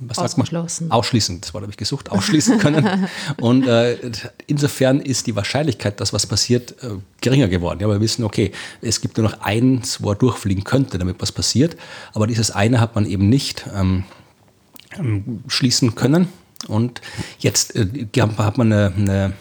[0.00, 0.90] was Ausgeschlossen.
[0.90, 3.08] Ausschließen, das Wort habe ich gesucht, ausschließen können.
[3.40, 3.98] und äh,
[4.46, 6.90] insofern ist die Wahrscheinlichkeit, dass was passiert, äh,
[7.20, 7.80] geringer geworden.
[7.80, 11.32] Ja, wir wissen, okay, es gibt nur noch eins, wo er durchfliegen könnte, damit was
[11.32, 11.76] passiert.
[12.14, 14.04] Aber dieses eine hat man eben nicht ähm,
[14.96, 16.28] ähm schließen können.
[16.68, 17.00] Und
[17.40, 17.88] jetzt äh,
[18.38, 19.32] hat man eine, eine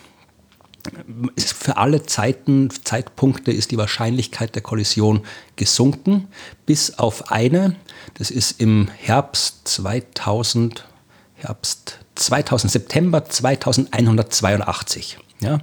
[1.38, 5.22] für alle Zeiten, Zeitpunkte ist die Wahrscheinlichkeit der Kollision
[5.56, 6.28] gesunken,
[6.66, 7.76] bis auf eine.
[8.16, 10.88] Das ist im Herbst 2000,
[11.36, 15.18] Herbst 2000, September 2182.
[15.42, 15.60] Ja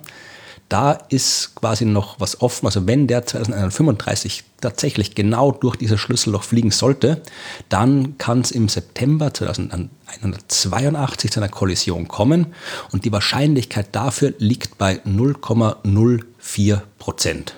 [0.68, 2.66] da ist quasi noch was offen.
[2.66, 7.22] Also wenn der 2035 tatsächlich genau durch dieses Schlüsselloch fliegen sollte,
[7.68, 12.54] dann kann es im September 2182 zu einer Kollision kommen
[12.92, 17.54] und die Wahrscheinlichkeit dafür liegt bei 0,04 Prozent.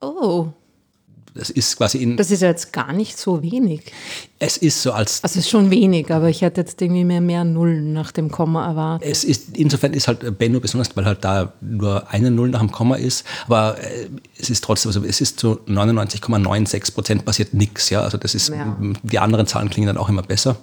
[0.00, 0.48] Oh.
[1.34, 2.16] Das ist quasi in.
[2.16, 3.92] Das ist ja jetzt gar nicht so wenig.
[4.38, 5.22] Es ist so als.
[5.22, 8.30] Also es ist schon wenig, aber ich hätte jetzt irgendwie mehr, mehr Nullen nach dem
[8.30, 9.08] Komma erwartet.
[9.08, 12.72] Es ist, insofern ist halt Benno besonders, weil halt da nur eine Null nach dem
[12.72, 13.24] Komma ist.
[13.46, 17.90] Aber äh, es ist trotzdem, also es ist zu 99,96 Prozent passiert nichts.
[17.90, 18.02] Ja?
[18.02, 18.76] Also das ist, ja.
[19.02, 20.56] die anderen Zahlen klingen dann auch immer besser.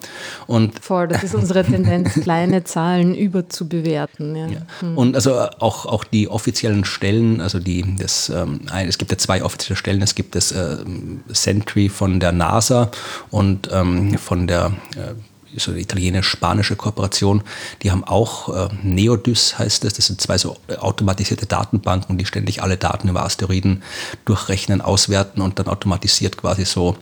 [0.48, 4.36] Und Voll, das ist unsere Tendenz, kleine Zahlen überzubewerten.
[4.36, 4.48] Ja.
[4.48, 4.62] ja.
[4.80, 4.98] Hm.
[4.98, 9.44] Und also auch, auch die offiziellen Stellen, also die, das, ähm, es gibt ja zwei
[9.44, 12.92] offizielle Stellen, es gibt das äh, Sentry von der NASA
[13.30, 15.14] und ähm, von der äh,
[15.56, 17.42] so italienisch-spanische Kooperation,
[17.82, 22.62] die haben auch äh, Neodys heißt es, das sind zwei so automatisierte Datenbanken, die ständig
[22.62, 23.84] alle Daten über Asteroiden
[24.26, 26.98] durchrechnen, auswerten und dann automatisiert quasi so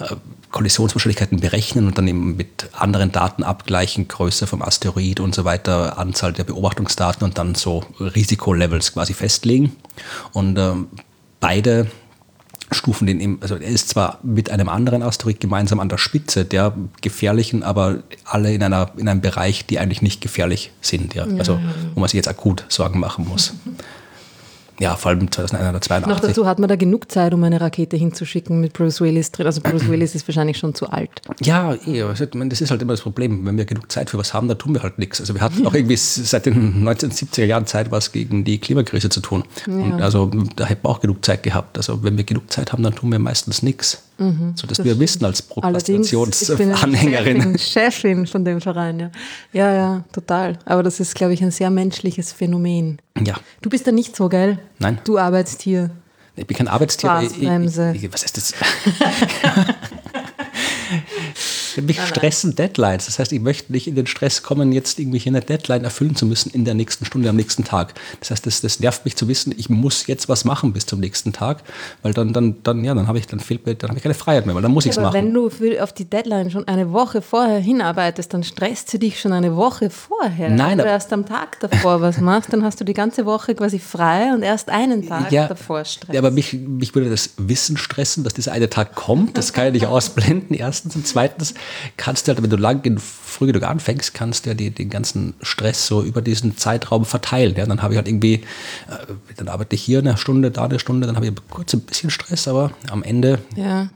[0.00, 0.14] äh,
[0.50, 5.98] Kollisionswahrscheinlichkeiten berechnen und dann eben mit anderen Daten abgleichen, Größe vom Asteroid und so weiter,
[5.98, 9.76] Anzahl der Beobachtungsdaten und dann so Risikolevels quasi festlegen.
[10.32, 10.88] Und ähm,
[11.40, 11.90] beide
[12.70, 16.44] Stufen den eben, also er ist zwar mit einem anderen Asteroid gemeinsam an der Spitze
[16.44, 21.26] der gefährlichen, aber alle in, einer, in einem Bereich, die eigentlich nicht gefährlich sind, ja.
[21.38, 21.60] Also
[21.94, 23.54] wo man sich jetzt akut Sorgen machen muss.
[24.78, 26.06] Ja, vor allem 2182.
[26.06, 29.46] Noch dazu hat man da genug Zeit, um eine Rakete hinzuschicken mit Bruce Willis drin.
[29.46, 31.10] Also Bruce Willis ist wahrscheinlich schon zu alt.
[31.42, 33.46] Ja, eh, das ist halt immer das Problem.
[33.46, 35.20] Wenn wir genug Zeit für was haben, dann tun wir halt nichts.
[35.20, 39.20] Also wir hatten auch irgendwie seit den 1970er Jahren Zeit, was gegen die Klimakrise zu
[39.20, 39.44] tun.
[39.66, 39.72] Ja.
[39.72, 41.78] Und also da hätten wir auch genug Zeit gehabt.
[41.78, 44.02] Also wenn wir genug Zeit haben, dann tun wir meistens nichts.
[44.18, 47.36] Mhm, so dass wir wissen als Prokrastinationsanhängerin.
[47.36, 49.10] Ich bin Chefin von dem Verein, ja.
[49.52, 50.58] Ja, ja, total.
[50.64, 53.00] Aber das ist, glaube ich, ein sehr menschliches Phänomen.
[53.24, 53.34] Ja.
[53.60, 54.58] Du bist da nicht so, geil?
[54.78, 54.98] Nein.
[55.04, 55.90] Du arbeitest hier.
[56.34, 57.20] Ich bin kein Arbeitstier.
[57.22, 58.54] Ich, ich, ich, was ist das?
[61.82, 63.06] Mich stressen Deadlines.
[63.06, 66.26] Das heißt, ich möchte nicht in den Stress kommen, jetzt irgendwie eine Deadline erfüllen zu
[66.26, 67.94] müssen in der nächsten Stunde am nächsten Tag.
[68.20, 71.00] Das heißt, das, das nervt mich zu wissen, ich muss jetzt was machen bis zum
[71.00, 71.62] nächsten Tag,
[72.02, 74.14] weil dann, dann, dann, ja, dann habe ich, dann fehlt mir, dann habe ich keine
[74.14, 75.14] Freiheit mehr, weil dann muss ich es machen.
[75.14, 79.32] Wenn du auf die Deadline schon eine Woche vorher hinarbeitest, dann stresst sie dich schon
[79.32, 80.50] eine Woche vorher.
[80.50, 83.54] Nein, Wenn du erst am Tag davor was machst, dann hast du die ganze Woche
[83.54, 86.14] quasi frei und erst einen Tag ja, davor Stress.
[86.14, 89.36] Ja, aber mich, mich würde das Wissen stressen, dass dieser eine Tag kommt.
[89.36, 90.96] Das kann ich nicht ausblenden, erstens.
[90.96, 91.54] Und zweitens
[91.96, 94.90] kannst du halt, wenn du lang in früh genug anfängst, kannst du ja die, den
[94.90, 97.54] ganzen Stress so über diesen Zeitraum verteilen.
[97.56, 97.66] Ja?
[97.66, 101.06] Dann habe ich halt irgendwie, äh, dann arbeite ich hier eine Stunde, da eine Stunde,
[101.06, 103.38] dann habe ich kurz ein bisschen Stress, aber am Ende.
[103.56, 103.88] Ja.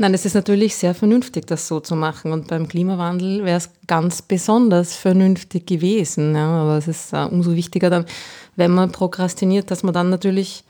[0.00, 2.32] Nein, es ist natürlich sehr vernünftig, das so zu machen.
[2.32, 6.36] Und beim Klimawandel wäre es ganz besonders vernünftig gewesen.
[6.36, 6.62] Ja.
[6.62, 8.06] Aber es ist uh, umso wichtiger dann,
[8.54, 10.64] wenn man prokrastiniert, dass man dann natürlich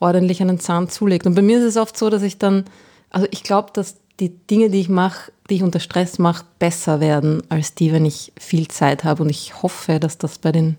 [0.00, 1.26] ordentlich einen Zahn zulegt.
[1.26, 2.64] Und bei mir ist es oft so, dass ich dann,
[3.08, 7.00] also ich glaube, dass die Dinge, die ich mache, die ich unter Stress mache, besser
[7.00, 9.22] werden als die, wenn ich viel Zeit habe.
[9.22, 10.76] Und ich hoffe, dass das bei den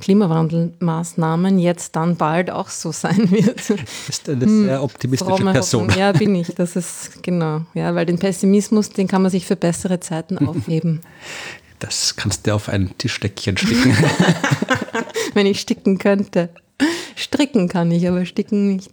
[0.00, 3.60] Klimawandelmaßnahmen jetzt dann bald auch so sein wird.
[4.08, 5.88] Ist eine hm, sehr optimistische Person.
[5.88, 5.98] Hoffnung.
[5.98, 6.54] Ja, bin ich.
[6.60, 7.62] Das ist genau.
[7.74, 11.00] Ja, weil den Pessimismus, den kann man sich für bessere Zeiten aufheben.
[11.78, 13.96] Das kannst du auf ein Tischdeckchen sticken.
[15.32, 16.50] Wenn ich sticken könnte.
[17.20, 18.90] Stricken kann ich, aber sticken nicht.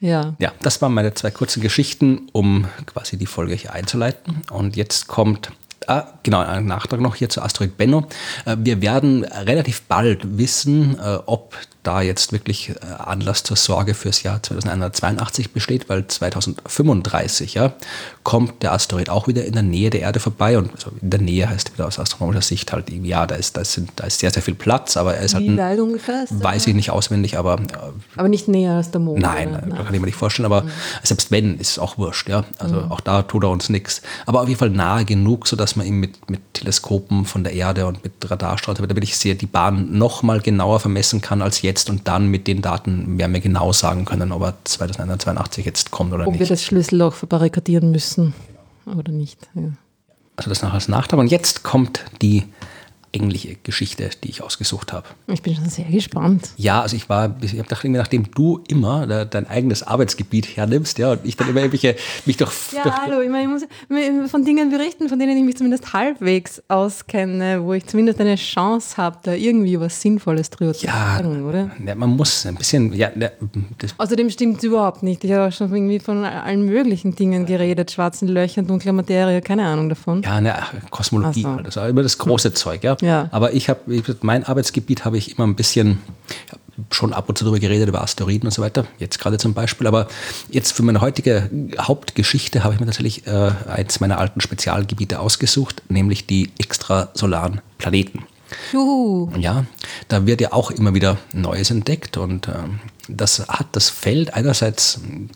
[0.00, 0.34] Ja.
[0.38, 4.42] Ja, das waren meine zwei kurzen Geschichten, um quasi die Folge hier einzuleiten.
[4.50, 5.50] Und jetzt kommt
[5.88, 8.08] Ah, genau, ein Nachtrag noch hier zu Asteroid Benno.
[8.44, 11.54] Äh, wir werden relativ bald wissen, äh, ob
[11.86, 17.74] da jetzt wirklich äh, Anlass zur Sorge fürs Jahr 2182 besteht, weil 2035 ja,
[18.22, 21.20] kommt der Asteroid auch wieder in der Nähe der Erde vorbei und also in der
[21.20, 24.30] Nähe heißt wieder aus astronomischer Sicht halt, ja, da ist, da ist, da ist sehr,
[24.30, 25.58] sehr viel Platz, aber er ist Wie halt.
[25.58, 27.58] weit ungefähr ist weiß ich nicht auswendig, aber.
[28.16, 29.20] Aber nicht näher als der Mond.
[29.20, 30.70] Nein, da kann ich mir nicht vorstellen, aber mhm.
[31.02, 32.44] selbst wenn, ist es auch wurscht, ja.
[32.58, 32.92] Also mhm.
[32.92, 34.02] auch da tut er uns nichts.
[34.26, 37.86] Aber auf jeden Fall nahe genug, sodass man ihn mit, mit Teleskopen von der Erde
[37.86, 41.75] und mit Radarstrahlen, damit ich sehe, die Bahn noch mal genauer vermessen kann als jetzt
[41.76, 45.90] jetzt und dann mit den Daten werden wir genau sagen können, ob er 2082 jetzt
[45.90, 46.40] kommt oder ob nicht.
[46.40, 48.34] Ob wir das Schlüsselloch verbarrikadieren müssen
[48.86, 49.38] oder nicht.
[49.54, 49.72] Ja.
[50.36, 51.20] Also das noch als Nachtrag.
[51.20, 52.44] Und jetzt kommt die
[53.16, 55.06] eigentliche Geschichte, die ich ausgesucht habe.
[55.26, 56.50] Ich bin schon sehr gespannt.
[56.56, 61.12] Ja, also ich war, ich habe gedacht, nachdem du immer dein eigenes Arbeitsgebiet hernimmst, ja,
[61.12, 62.52] und ich dann immer irgendwelche, mich doch.
[62.72, 65.92] Ja, durch, hallo, ich, meine, ich muss von Dingen berichten, von denen ich mich zumindest
[65.92, 70.92] halbwegs auskenne, wo ich zumindest eine Chance habe, da irgendwie was Sinnvolles drüber zu ja,
[70.92, 71.70] sagen, oder?
[71.84, 73.10] Ja, man muss ein bisschen, ja.
[73.98, 75.24] Außerdem stimmt es überhaupt nicht.
[75.24, 79.66] Ich habe auch schon irgendwie von allen möglichen Dingen geredet, schwarzen Löchern, dunkler Materie, keine
[79.66, 80.22] Ahnung davon.
[80.22, 80.54] Ja, ne,
[80.90, 81.56] Kosmologie, so.
[81.56, 82.52] das war immer das große.
[82.56, 82.96] Zeug, ja.
[83.00, 83.05] Ja.
[83.30, 83.80] Aber ich habe,
[84.22, 85.98] mein Arbeitsgebiet habe ich immer ein bisschen
[86.90, 89.86] schon ab und zu darüber geredet, über Asteroiden und so weiter, jetzt gerade zum Beispiel.
[89.86, 90.08] Aber
[90.50, 95.82] jetzt für meine heutige Hauptgeschichte habe ich mir tatsächlich äh, eins meiner alten Spezialgebiete ausgesucht,
[95.88, 98.24] nämlich die extrasolaren Planeten.
[98.72, 99.30] Juhu.
[99.38, 99.64] Ja,
[100.08, 102.52] da wird ja auch immer wieder Neues entdeckt und äh,
[103.08, 105.30] das hat das Feld einerseits ein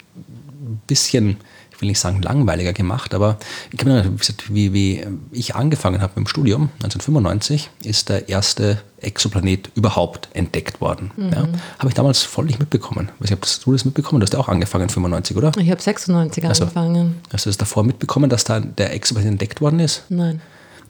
[0.87, 1.38] bisschen
[1.81, 3.38] will nicht sagen langweiliger gemacht, aber
[3.73, 4.11] ich kann mir
[4.49, 10.81] wie, wie ich angefangen habe mit dem Studium, 1995, ist der erste Exoplanet überhaupt entdeckt
[10.81, 11.11] worden.
[11.16, 11.33] Mhm.
[11.33, 13.11] Ja, habe ich damals voll nicht mitbekommen.
[13.21, 14.21] Nicht, hast du das mitbekommen?
[14.21, 15.53] Du hast ja auch angefangen 95, oder?
[15.59, 17.16] Ich habe 96 also, angefangen.
[17.33, 20.05] Hast du das davor mitbekommen, dass da der Exoplanet entdeckt worden ist?
[20.09, 20.40] Nein.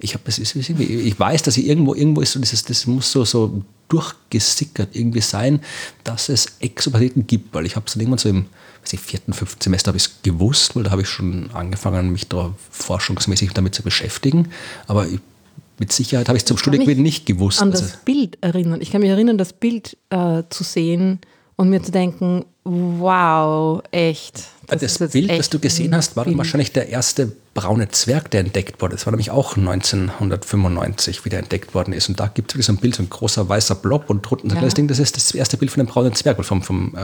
[0.02, 4.96] Ich, hab, ich weiß, dass irgendwo, irgendwo ist so dieses, das muss so, so durchgesickert
[4.96, 5.60] irgendwie sein,
[6.04, 8.46] dass es Exoplaneten gibt, weil ich habe es dann irgendwann so im
[8.82, 12.10] weiß ich, vierten, fünften Semester habe ich es gewusst, weil da habe ich schon angefangen,
[12.10, 14.50] mich da forschungsmäßig damit zu beschäftigen.
[14.86, 15.06] Aber
[15.78, 17.60] mit Sicherheit habe ich zum Studiengebiet nicht gewusst.
[17.62, 18.80] An das also Bild erinnern.
[18.80, 21.20] Ich kann mich erinnern, das Bild äh, zu sehen
[21.56, 24.44] und mir zu denken, wow, echt.
[24.66, 28.40] Das, das Bild, das du gesehen hast, war dann wahrscheinlich der erste braune Zwerg, der
[28.40, 28.94] entdeckt wurde.
[28.94, 32.08] Das war nämlich auch 1995 wieder entdeckt worden ist.
[32.08, 34.60] Und da gibt es so ein Bild, so ein großer weißer Blob und drunten ja.
[34.60, 36.94] das Ding, das ist das erste Bild von dem braunen Zwerg, vom, vom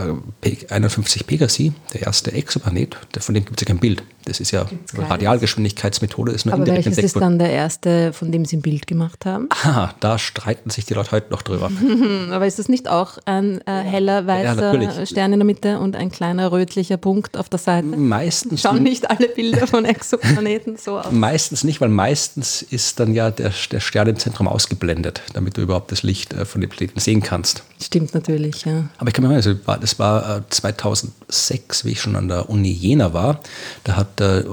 [0.42, 4.02] äh, 51 Pegasi, der erste Exoplanet, von dem gibt es ja kein Bild.
[4.24, 8.44] Das ist ja Radialgeschwindigkeitsmethode, ist nur Aber indirekt welches ist dann der erste, von dem
[8.44, 9.48] Sie ein Bild gemacht haben?
[9.62, 11.70] Ah, da streiten sich die Leute heute noch drüber.
[12.32, 15.94] Aber ist das nicht auch ein äh, heller weißer ja, Stern in der Mitte und
[15.94, 17.86] ein kleiner rötlicher Punkt auf der Seite?
[17.86, 18.62] Meistens.
[18.62, 19.84] Schauen nicht alle Bilder von
[20.36, 21.12] Exoplaneten so aus?
[21.12, 25.62] Meistens nicht, weil meistens ist dann ja der, der Stern im Zentrum ausgeblendet, damit du
[25.62, 27.62] überhaupt das Licht äh, von dem Planeten sehen kannst.
[27.82, 28.88] Stimmt natürlich, ja.
[28.98, 32.48] Aber ich kann mir mal, also das war 2006, äh, wie ich schon an der
[32.48, 33.40] Uni Jena war.
[33.84, 34.44] Da hat äh,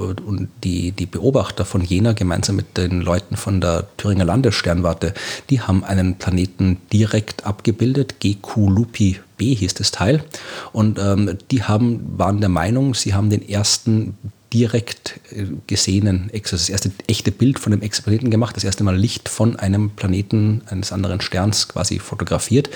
[0.63, 5.13] die, die Beobachter von Jena gemeinsam mit den Leuten von der Thüringer Landessternwarte,
[5.49, 10.23] die haben einen Planeten direkt abgebildet, GQ Lupi B hieß das Teil.
[10.71, 14.17] Und ähm, die haben, waren der Meinung, sie haben den ersten
[14.53, 18.95] direkt äh, gesehenen, also das erste echte Bild von dem Exoplaneten gemacht, das erste Mal
[18.95, 22.69] Licht von einem Planeten eines anderen Sterns quasi fotografiert,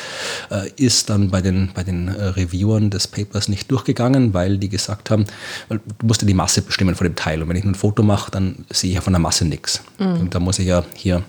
[0.49, 4.69] äh, ist dann bei den, bei den äh, Reviewern des Papers nicht durchgegangen, weil die
[4.69, 5.25] gesagt haben,
[5.69, 8.31] du musst ja die Masse bestimmen von dem Teil und wenn ich ein Foto mache,
[8.31, 9.81] dann sehe ich ja von der Masse nichts.
[9.99, 10.21] Mhm.
[10.21, 11.23] Und da muss ich ja hier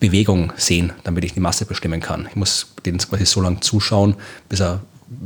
[0.00, 2.26] Bewegung sehen, damit ich die Masse bestimmen kann.
[2.30, 4.14] Ich muss den quasi so lange zuschauen,
[4.48, 4.80] bis er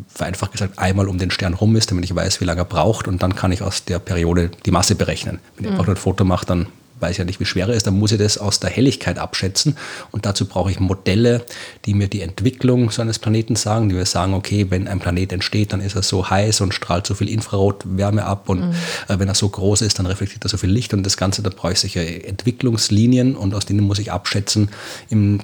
[0.08, 3.08] vereinfacht gesagt einmal um den Stern rum ist, damit ich weiß, wie lange er braucht
[3.08, 5.40] und dann kann ich aus der Periode die Masse berechnen.
[5.56, 5.76] Wenn ich mhm.
[5.76, 6.66] einfach nur ein Foto mache, dann
[7.02, 9.76] weiß ja nicht, wie schwer er ist, dann muss ich das aus der Helligkeit abschätzen.
[10.12, 11.44] Und dazu brauche ich Modelle,
[11.84, 15.32] die mir die Entwicklung so eines Planeten sagen, die mir sagen, okay, wenn ein Planet
[15.32, 18.48] entsteht, dann ist er so heiß und strahlt so viel Infrarotwärme ab.
[18.48, 18.74] Und mhm.
[19.08, 20.94] äh, wenn er so groß ist, dann reflektiert er so viel Licht.
[20.94, 24.70] Und das Ganze, da brauche ich sicher Entwicklungslinien und aus denen muss ich abschätzen,
[25.10, 25.40] im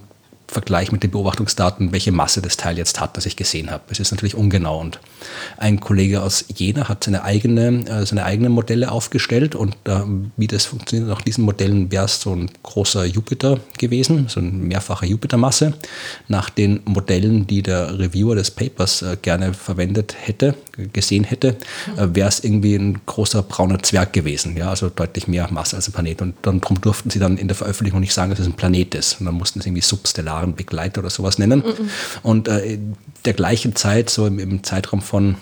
[0.49, 3.85] Vergleich mit den Beobachtungsdaten, welche Masse das Teil jetzt hat, das ich gesehen habe.
[3.91, 4.81] Es ist natürlich ungenau.
[4.81, 4.99] Und
[5.57, 10.01] ein Kollege aus Jena hat seine, eigene, äh, seine eigenen Modelle aufgestellt und äh,
[10.37, 14.51] wie das funktioniert, nach diesen Modellen wäre es so ein großer Jupiter gewesen, so eine
[14.51, 15.75] mehrfache Jupitermasse.
[16.29, 20.55] Nach den Modellen, die der Reviewer des Papers äh, gerne verwendet hätte,
[20.93, 21.57] gesehen hätte,
[21.97, 25.89] äh, wäre es irgendwie ein großer brauner Zwerg gewesen, ja, also deutlich mehr Masse als
[25.89, 26.23] ein Planet.
[26.23, 29.21] Und dann durften sie dann in der Veröffentlichung nicht sagen, dass es ein Planet ist.
[29.21, 31.61] Und dann mussten sie irgendwie substellaren Begleiter oder sowas nennen.
[31.61, 31.91] Mhm.
[32.23, 32.79] Und äh,
[33.25, 35.37] der gleichen Zeit, so im, im Zeitraum von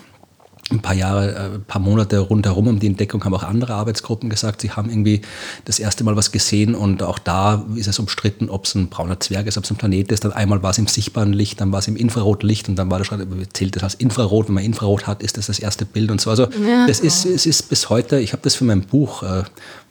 [0.70, 4.28] ein paar Jahre, äh, ein paar Monate rundherum um die Entdeckung haben auch andere Arbeitsgruppen
[4.28, 5.20] gesagt, sie haben irgendwie
[5.64, 9.20] das erste Mal was gesehen und auch da ist es umstritten, ob es ein brauner
[9.20, 10.24] Zwerg ist, ob es ein Planet ist.
[10.24, 12.98] Dann einmal war es im sichtbaren Licht, dann war es im Infrarotlicht und dann war
[12.98, 14.48] das schon, zählt das als Infrarot.
[14.48, 16.30] Wenn man Infrarot hat, ist das das erste Bild und so.
[16.30, 16.86] Also ja.
[16.86, 19.44] das ist, es ist bis heute, ich habe das für mein Buch, äh,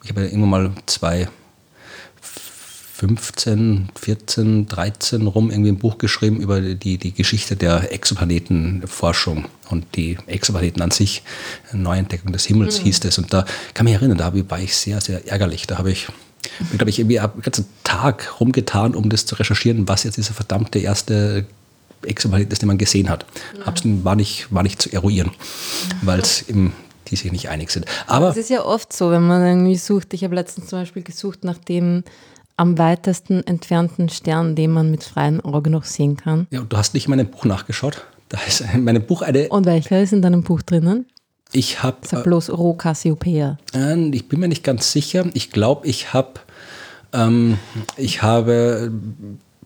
[0.03, 1.29] ich habe ja irgendwann mal zwei
[2.97, 9.85] 15, 14, 13 rum irgendwie ein Buch geschrieben über die, die Geschichte der Exoplanetenforschung und
[9.95, 11.21] die Exoplaneten an sich.
[11.73, 12.83] Neuentdeckung des Himmels mhm.
[12.85, 13.17] hieß es.
[13.17, 15.67] Und da kann ich mich erinnern, da war ich sehr, sehr ärgerlich.
[15.67, 16.07] Da habe ich,
[16.77, 20.79] glaube ich, irgendwie einen ganzen Tag rumgetan, um das zu recherchieren, was jetzt dieser verdammte
[20.79, 21.45] erste
[22.01, 23.25] Exoplanet ist, den man gesehen hat.
[23.83, 24.05] Mhm.
[24.05, 25.31] War, nicht, war nicht zu eruieren,
[26.01, 26.23] weil
[27.07, 27.87] die sich nicht einig sind.
[28.07, 30.13] Aber es ist ja oft so, wenn man irgendwie sucht.
[30.13, 32.05] Ich habe letztens zum Beispiel gesucht nach dem
[32.57, 36.47] am weitesten entfernten Stern, den man mit freiem Auge noch sehen kann.
[36.51, 38.05] Ja, und du hast nicht in meinem Buch nachgeschaut.
[38.29, 39.49] Da ist in meinem Buch eine.
[39.49, 41.05] Und welcher ist in deinem Buch drinnen?
[41.51, 41.97] Ich habe.
[42.01, 43.57] Sag bloß Rho Cassiopeia.
[43.73, 45.25] Äh, ich bin mir nicht ganz sicher.
[45.33, 46.39] Ich glaube, ich habe.
[47.13, 47.57] Ähm,
[47.97, 48.91] ich habe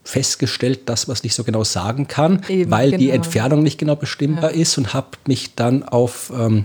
[0.10, 3.00] festgestellt, das, was ich so genau sagen kann, Eben, weil genau.
[3.00, 4.62] die Entfernung nicht genau bestimmbar ja.
[4.62, 6.63] ist und habe mich dann auf, ähm,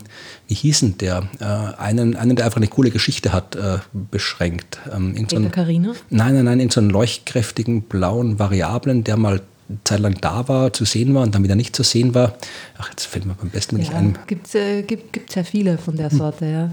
[0.49, 3.79] wie hieß denn der, äh, einen, einen, der einfach eine coole Geschichte hat, äh,
[4.11, 4.79] beschränkt.
[4.95, 5.93] Ähm, in so einen, Carina?
[6.09, 9.43] Nein, nein, nein, in so einen leuchtkräftigen blauen Variablen, der mal
[9.85, 12.35] zeitlang da war, zu sehen war und dann wieder nicht zu sehen war.
[12.79, 14.19] Ach, jetzt fällt mir beim besten ja, nicht ein.
[14.27, 16.53] Gibt es äh, gibt, sehr viele von der Sorte, hm.
[16.53, 16.71] ja.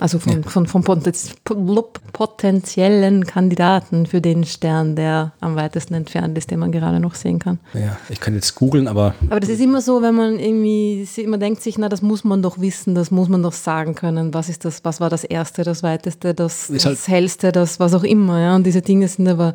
[0.00, 0.48] Also von, ja.
[0.48, 0.82] von, von
[2.12, 7.38] potenziellen Kandidaten für den Stern, der am weitesten entfernt ist, den man gerade noch sehen
[7.38, 7.58] kann.
[7.74, 9.14] Ja, ich kann jetzt googeln, aber.
[9.28, 12.40] Aber das ist immer so, wenn man irgendwie, man denkt sich, na, das muss man
[12.40, 14.32] doch wissen, das muss man doch sagen können.
[14.32, 17.92] Was ist das, was war das Erste, das Weiteste, das, das halt Hellste, das was
[17.92, 18.40] auch immer.
[18.40, 18.56] Ja?
[18.56, 19.54] Und diese Dinge sind aber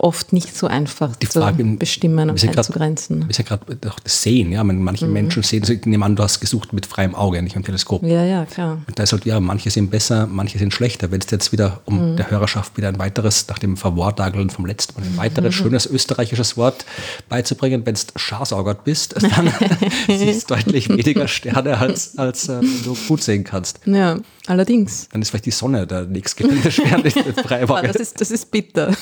[0.00, 3.26] oft nicht so einfach die Frage, zu bestimmen und einzugrenzen.
[3.26, 4.64] Wir sind gerade das Sehen, ja.
[4.64, 5.12] Manche mhm.
[5.12, 8.02] Menschen sehen, ich nehme an, du hast gesucht mit freiem Auge, nicht mit Teleskop.
[8.02, 8.78] Ja, ja, klar.
[8.86, 11.10] Und da ist halt, ja, manche sehen besser, manche sehen schlechter.
[11.10, 12.16] Wenn es jetzt wieder, um mhm.
[12.16, 15.58] der Hörerschaft wieder ein weiteres, nach dem Verwortageln vom letzten Mal, ein weiteres mhm.
[15.62, 16.84] schönes österreichisches Wort
[17.28, 19.52] beizubringen, wenn du scharsaugert bist, dann
[20.06, 23.80] siehst du deutlich weniger Sterne, als, als äh, du gut sehen kannst.
[23.86, 24.16] Ja,
[24.50, 25.08] allerdings.
[25.10, 27.88] Dann ist vielleicht die Sonne der nächstgelegene Stern mit freiem Auge.
[27.88, 28.92] Das ist, das ist bitter.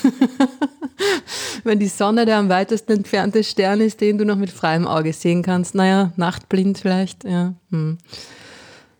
[1.64, 5.12] Wenn die Sonne der am weitesten entfernte Stern ist, den du noch mit freiem Auge
[5.12, 7.54] sehen kannst, naja, nachtblind vielleicht, ja.
[7.70, 7.98] Hm.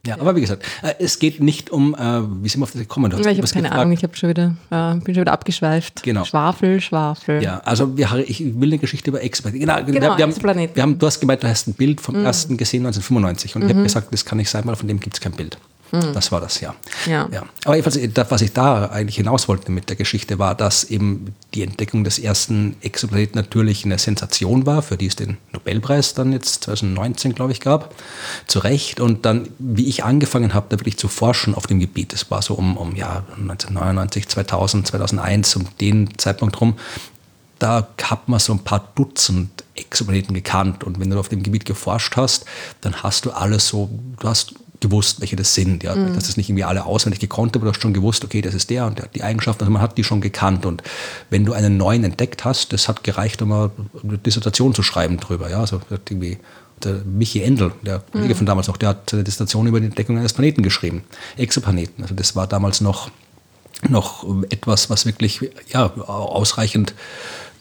[0.06, 1.98] Ja, aber wie gesagt, äh, es geht nicht um, äh,
[2.42, 3.10] wie sind wir auf das gekommen?
[3.10, 3.72] Ich habe keine gefragt.
[3.72, 6.02] Ahnung, ich hab schon wieder, äh, bin schon wieder abgeschweift.
[6.02, 6.24] Genau.
[6.24, 7.42] Schwafel, Schwafel.
[7.42, 9.60] Ja, also wir, ich will eine Geschichte über Exoplanet.
[9.60, 12.18] Genau, genau wir, wir, haben, wir haben, du hast gemeint, du hast ein Bild vom
[12.18, 12.24] mhm.
[12.24, 13.68] ersten gesehen 1995 und mhm.
[13.68, 15.58] ich habe gesagt, das kann nicht sein, weil von dem gibt es kein Bild.
[15.92, 16.12] Mhm.
[16.12, 16.74] Das war das, ja.
[17.06, 17.28] ja.
[17.32, 17.44] ja.
[17.64, 21.62] Aber jedenfalls, was ich da eigentlich hinaus wollte mit der Geschichte, war, dass eben die
[21.62, 26.64] Entdeckung des ersten Exoplaneten natürlich eine Sensation war, für die es den Nobelpreis dann jetzt
[26.64, 27.94] 2019, glaube ich, gab.
[28.46, 29.00] Zu Recht.
[29.00, 32.42] Und dann, wie ich angefangen habe, da wirklich zu forschen auf dem Gebiet, das war
[32.42, 36.76] so um, um ja, 1999, 2000, 2001, um den Zeitpunkt rum,
[37.58, 40.84] da hat man so ein paar Dutzend Exoplaneten gekannt.
[40.84, 42.44] Und wenn du auf dem Gebiet geforscht hast,
[42.80, 45.82] dann hast du alles so, du hast gewusst, welche das sind.
[45.82, 45.94] Ja.
[45.94, 46.14] Mhm.
[46.14, 48.70] Das ist nicht irgendwie alle auswendig gekonnt, aber du hast schon gewusst, okay, das ist
[48.70, 49.62] der und der hat die Eigenschaften.
[49.62, 50.66] Also man hat die schon gekannt.
[50.66, 50.82] Und
[51.30, 53.70] wenn du einen neuen entdeckt hast, das hat gereicht, um eine
[54.18, 55.50] Dissertation zu schreiben drüber.
[55.50, 55.60] Ja.
[55.60, 56.38] Also irgendwie
[56.84, 58.38] der Michi Endel, der Kollege mhm.
[58.38, 61.04] von damals noch, der hat eine Dissertation über die Entdeckung eines Planeten geschrieben.
[61.36, 62.02] Exoplaneten.
[62.02, 63.10] Also das war damals noch,
[63.88, 65.40] noch etwas, was wirklich
[65.72, 66.94] ja, ausreichend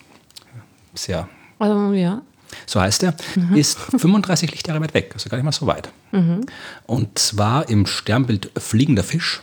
[0.93, 1.27] Sehr.
[1.59, 2.21] Also, ja.
[2.67, 3.55] So heißt er, mhm.
[3.55, 5.89] ist 35 Lichtjahre weit weg, also gar nicht mal so weit.
[6.11, 6.45] Mhm.
[6.85, 9.41] Und zwar im Sternbild Fliegender Fisch,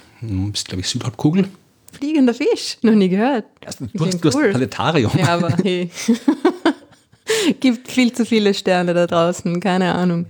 [0.53, 1.49] ist glaube ich Südhalbkugel.
[1.93, 3.47] Fliegender Fisch, noch nie gehört.
[3.67, 5.11] Also, du, hast, du hast ein Planetarium.
[5.19, 5.91] Ja, aber hey.
[7.61, 10.27] Gibt viel zu viele Sterne da draußen, keine Ahnung.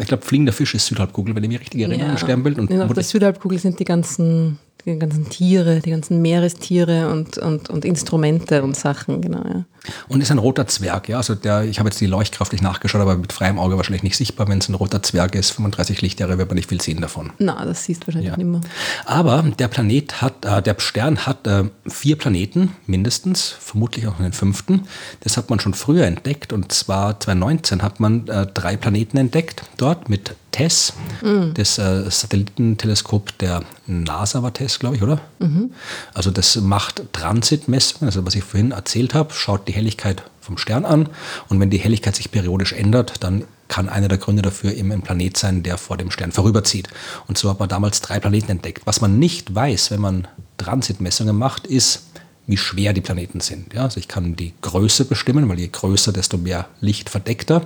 [0.00, 2.18] Ich glaube, fliegender Fisch ist Südhalbkugel, wenn ich mich richtig erinnere, ja.
[2.18, 2.58] Sternbild.
[2.58, 4.58] Und auf der Südhalbkugel sind die ganzen
[4.94, 9.42] die ganzen Tiere, die ganzen Meerestiere und, und, und Instrumente und Sachen, genau.
[9.44, 9.64] Ja.
[10.08, 11.18] Und ist ein roter Zwerg, ja.
[11.18, 14.16] Also der, ich habe jetzt die Leuchtkraft nicht nachgeschaut, aber mit freiem Auge wahrscheinlich nicht
[14.16, 14.48] sichtbar.
[14.48, 17.32] Wenn es ein roter Zwerg ist, 35 Lichtjahre, wird man nicht viel sehen davon.
[17.38, 18.36] Na, das siehst du wahrscheinlich ja.
[18.36, 18.60] nicht mehr.
[19.06, 24.32] Aber der Planet hat, äh, der Stern hat äh, vier Planeten mindestens, vermutlich auch einen
[24.32, 24.82] fünften.
[25.20, 29.62] Das hat man schon früher entdeckt und zwar 2019 hat man äh, drei Planeten entdeckt
[29.76, 30.92] dort mit TESS,
[31.22, 31.54] mhm.
[31.54, 35.20] das äh, Satellitenteleskop der NASA war TESS, glaube ich, oder?
[35.38, 35.70] Mhm.
[36.14, 40.84] Also das macht Transitmessungen, also was ich vorhin erzählt habe, schaut die Helligkeit vom Stern
[40.84, 41.08] an
[41.48, 45.02] und wenn die Helligkeit sich periodisch ändert, dann kann einer der Gründe dafür eben ein
[45.02, 46.88] Planet sein, der vor dem Stern vorüberzieht.
[47.28, 48.82] Und so hat man damals drei Planeten entdeckt.
[48.86, 52.07] Was man nicht weiß, wenn man Transitmessungen macht, ist,
[52.48, 53.74] wie schwer die Planeten sind.
[53.74, 57.62] Ja, also ich kann die Größe bestimmen, weil je größer, desto mehr Licht verdeckter.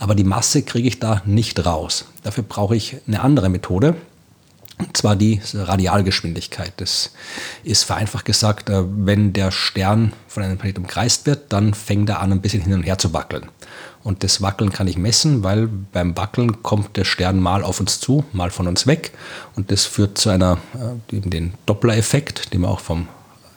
[0.00, 2.06] Aber die Masse kriege ich da nicht raus.
[2.24, 3.94] Dafür brauche ich eine andere Methode.
[4.78, 6.72] Und zwar die Radialgeschwindigkeit.
[6.78, 7.12] Das
[7.62, 12.20] ist vereinfacht gesagt, äh, wenn der Stern von einem Planeten umkreist wird, dann fängt er
[12.20, 13.48] an, ein bisschen hin und her zu wackeln.
[14.02, 18.00] Und das Wackeln kann ich messen, weil beim Wackeln kommt der Stern mal auf uns
[18.00, 19.12] zu, mal von uns weg.
[19.54, 23.06] Und das führt zu einer, äh, den Doppler-Effekt, den man auch vom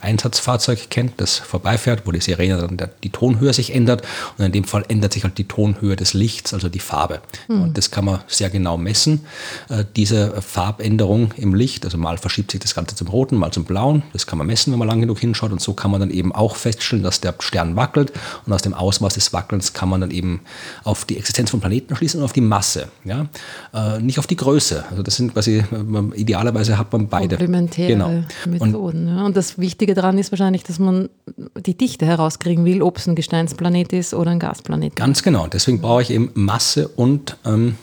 [0.06, 4.04] Einsatzfahrzeug kennt, das vorbeifährt, wo die Sirene dann die Tonhöhe sich ändert.
[4.38, 7.22] Und in dem Fall ändert sich halt die Tonhöhe des Lichts, also die Farbe.
[7.48, 7.62] Mhm.
[7.62, 9.26] Und das kann man sehr genau messen.
[9.70, 13.66] Äh, diese Farbänderung im Licht, also mal verschiebt sich das Ganze zum Roten, mal zum
[13.66, 14.04] Blauen.
[14.14, 15.52] Das kann man messen, wenn man lang genug hinschaut.
[15.52, 18.14] Und so kann man dann eben auch feststellen, dass der Stern wackelt.
[18.46, 20.42] Und aus dem Ausmaß des Wackelns kann man dann eben
[20.84, 22.90] auf die Existenz von Planeten schließen und auf die Masse.
[23.04, 23.28] Ja?
[23.74, 24.86] Äh, nicht auf die Größe.
[24.90, 27.38] Also das sind quasi, äh, idealerweise hat man beide.
[27.38, 28.24] Komplementäre genau.
[28.46, 29.08] Methoden.
[29.08, 29.26] Und, ja.
[29.26, 31.10] und das Wichtige daran ist wahrscheinlich, dass man
[31.58, 34.96] die Dichte herauskriegen will, ob es ein Gesteinsplanet ist oder ein Gasplanet.
[34.96, 35.48] Ganz genau.
[35.48, 37.76] Deswegen brauche ich eben Masse und ähm,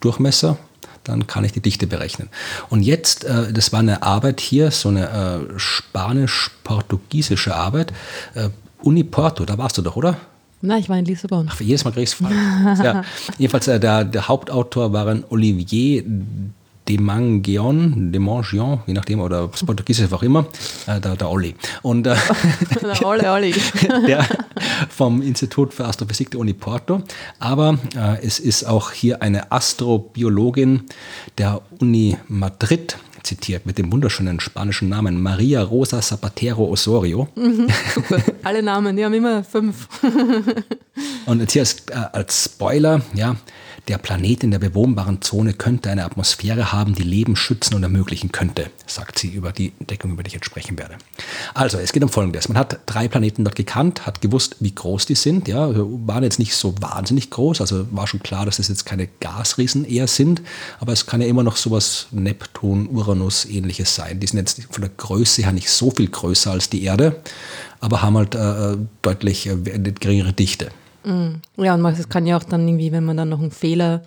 [0.00, 0.56] Durchmesser.
[1.04, 2.28] Dann kann ich die Dichte berechnen.
[2.68, 7.92] Und jetzt, äh, das war eine Arbeit hier, so eine äh, spanisch-portugiesische Arbeit.
[8.34, 8.50] Äh,
[8.82, 10.16] Uni Porto, da warst du doch, oder?
[10.62, 11.48] Nein, ich war in Lissabon.
[11.50, 12.34] Ach, jedes Mal es falsch.
[12.82, 13.02] ja.
[13.38, 16.04] Jedenfalls, äh, der, der Hauptautor waren Olivier
[16.90, 20.46] Demangion, Demangion, je nachdem, oder das Portugiesisch auch immer,
[20.88, 21.54] äh, der, der Olli.
[21.82, 22.16] Und, äh,
[22.82, 23.54] der Olli, Olli.
[24.08, 24.26] der
[24.88, 27.02] vom Institut für Astrophysik der Uni Porto.
[27.38, 30.82] Aber äh, es ist auch hier eine Astrobiologin
[31.38, 37.28] der Uni Madrid zitiert mit dem wunderschönen spanischen Namen Maria Rosa Zapatero Osorio.
[37.36, 38.18] Mhm, super.
[38.42, 39.86] Alle Namen, die haben immer fünf.
[41.26, 43.36] Und jetzt hier als, äh, als Spoiler, ja,
[43.90, 48.30] der Planet in der bewohnbaren Zone könnte eine Atmosphäre haben, die Leben schützen und ermöglichen
[48.30, 50.94] könnte, sagt sie über die Entdeckung, über die ich jetzt sprechen werde.
[51.54, 52.48] Also, es geht um Folgendes.
[52.48, 55.48] Man hat drei Planeten dort gekannt, hat gewusst, wie groß die sind.
[55.48, 58.86] Ja, also waren jetzt nicht so wahnsinnig groß, also war schon klar, dass das jetzt
[58.86, 60.40] keine Gasriesen eher sind,
[60.78, 64.20] aber es kann ja immer noch sowas Neptun, Uranus ähnliches sein.
[64.20, 67.20] Die sind jetzt von der Größe her nicht so viel größer als die Erde,
[67.80, 70.70] aber haben halt äh, deutlich äh, geringere Dichte.
[71.04, 71.40] Mhm.
[71.56, 74.02] Ja, und es kann ja auch dann irgendwie, wenn man dann noch einen Fehler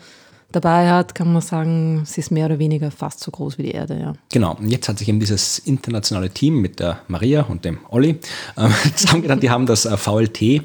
[0.54, 3.72] dabei hat, kann man sagen, sie ist mehr oder weniger fast so groß wie die
[3.72, 4.00] Erde.
[4.00, 4.14] Ja.
[4.32, 8.20] Genau, und jetzt hat sich eben dieses internationale Team mit der Maria und dem Olli
[8.56, 9.39] äh, zusammengetan.
[9.39, 10.64] Die haben das äh, VLT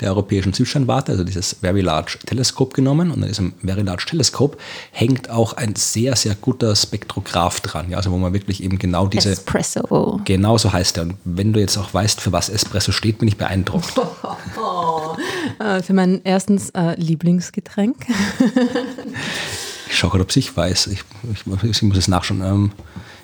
[0.00, 3.10] der Europäischen Südsternwarte, also dieses Very Large Teleskop genommen.
[3.10, 4.58] Und an diesem Very Large Teleskop
[4.92, 7.90] hängt auch ein sehr, sehr guter Spektrograph dran.
[7.90, 9.30] Ja, also wo man wirklich eben genau diese...
[9.30, 10.20] Espresso.
[10.24, 11.04] Genau so heißt er.
[11.04, 13.94] Und wenn du jetzt auch weißt, für was Espresso steht, bin ich beeindruckt.
[15.58, 17.96] äh, für mein erstens äh, Lieblingsgetränk.
[19.88, 20.86] Ich schaue gerade, ob ich weiß.
[20.88, 22.42] Ich, ich, ich muss es nachschauen.
[22.42, 22.72] Ähm,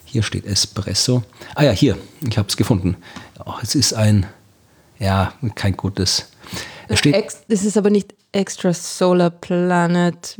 [0.04, 1.22] hier steht Espresso.
[1.54, 1.96] Ah ja, hier.
[2.28, 2.96] Ich habe es gefunden.
[3.44, 4.26] Oh, es ist ein,
[4.98, 6.30] ja, kein gutes.
[6.88, 10.36] Es steht, das ist aber nicht Extrasolar Planet.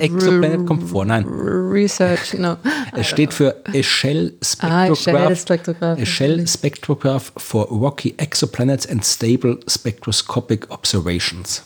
[0.00, 1.24] Exoplanet kommt vor, nein.
[1.26, 2.56] Research, no.
[2.96, 5.40] Es steht für Echelle Ah, Spectrograph.
[5.40, 5.98] Spectrograph.
[5.98, 11.62] Echelle Spectrograph for Rocky Exoplanets and Stable Spectroscopic Observations.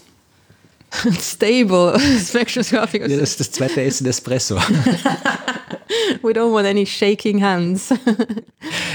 [1.21, 3.03] Stable spectroscopic.
[3.03, 4.57] Ja, das ist das zweite S in Espresso.
[6.23, 7.93] We don't want any shaking hands.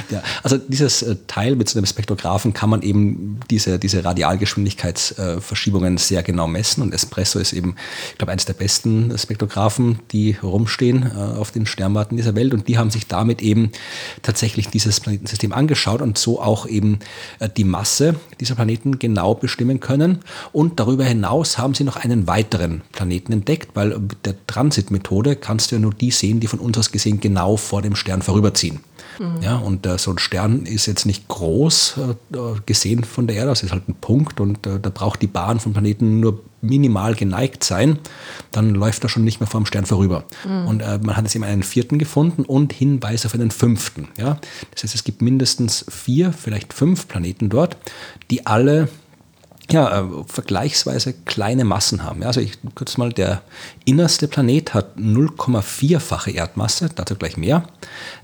[0.10, 5.98] Ja, also dieses äh, Teil mit so einem Spektrographen kann man eben diese, diese Radialgeschwindigkeitsverschiebungen
[5.98, 6.82] sehr genau messen.
[6.82, 7.76] Und Espresso ist eben,
[8.12, 12.54] ich glaube, eines der besten Spektrographen, die rumstehen äh, auf den Sternwarten dieser Welt.
[12.54, 13.72] Und die haben sich damit eben
[14.22, 17.00] tatsächlich dieses Planetensystem angeschaut und so auch eben
[17.40, 20.20] äh, die Masse dieser Planeten genau bestimmen können.
[20.52, 25.72] Und darüber hinaus haben sie noch einen weiteren Planeten entdeckt, weil mit der Transitmethode kannst
[25.72, 28.80] du ja nur die sehen, die von uns aus gesehen genau vor dem Stern vorüberziehen.
[29.42, 33.50] Ja, und äh, so ein Stern ist jetzt nicht groß äh, gesehen von der Erde,
[33.50, 37.16] das ist halt ein Punkt und äh, da braucht die Bahn von Planeten nur minimal
[37.16, 38.00] geneigt sein,
[38.52, 40.24] dann läuft er schon nicht mehr vor dem Stern vorüber.
[40.68, 44.08] Und äh, man hat jetzt eben einen vierten gefunden und Hinweise auf einen fünften.
[44.18, 44.40] Ja?
[44.72, 47.78] Das heißt, es gibt mindestens vier, vielleicht fünf Planeten dort,
[48.30, 48.90] die alle
[49.72, 52.22] ja, äh, vergleichsweise kleine Massen haben.
[52.22, 53.42] Ja, also ich kurz mal, der
[53.86, 57.64] innerste Planet hat 0,4-fache Erdmasse, dazu gleich mehr.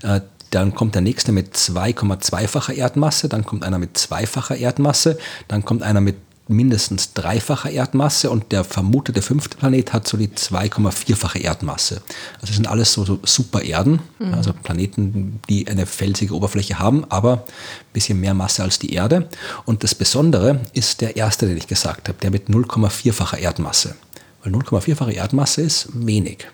[0.02, 0.20] Äh,
[0.50, 5.82] dann kommt der nächste mit 2,2-facher Erdmasse, dann kommt einer mit zweifacher Erdmasse, dann kommt
[5.82, 6.16] einer mit
[6.48, 12.02] mindestens dreifacher Erdmasse und der vermutete fünfte Planet hat so die 2,4-fache Erdmasse.
[12.34, 14.00] Also das sind alles so, so Supererden,
[14.32, 19.28] also Planeten, die eine felsige Oberfläche haben, aber ein bisschen mehr Masse als die Erde.
[19.66, 23.94] Und das Besondere ist der erste, den ich gesagt habe, der mit 0,4-facher Erdmasse.
[24.42, 26.46] Weil 0,4-fache Erdmasse ist wenig.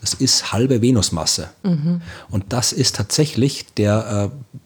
[0.00, 1.50] Das ist halbe Venusmasse.
[2.30, 4.58] Und das ist tatsächlich der äh,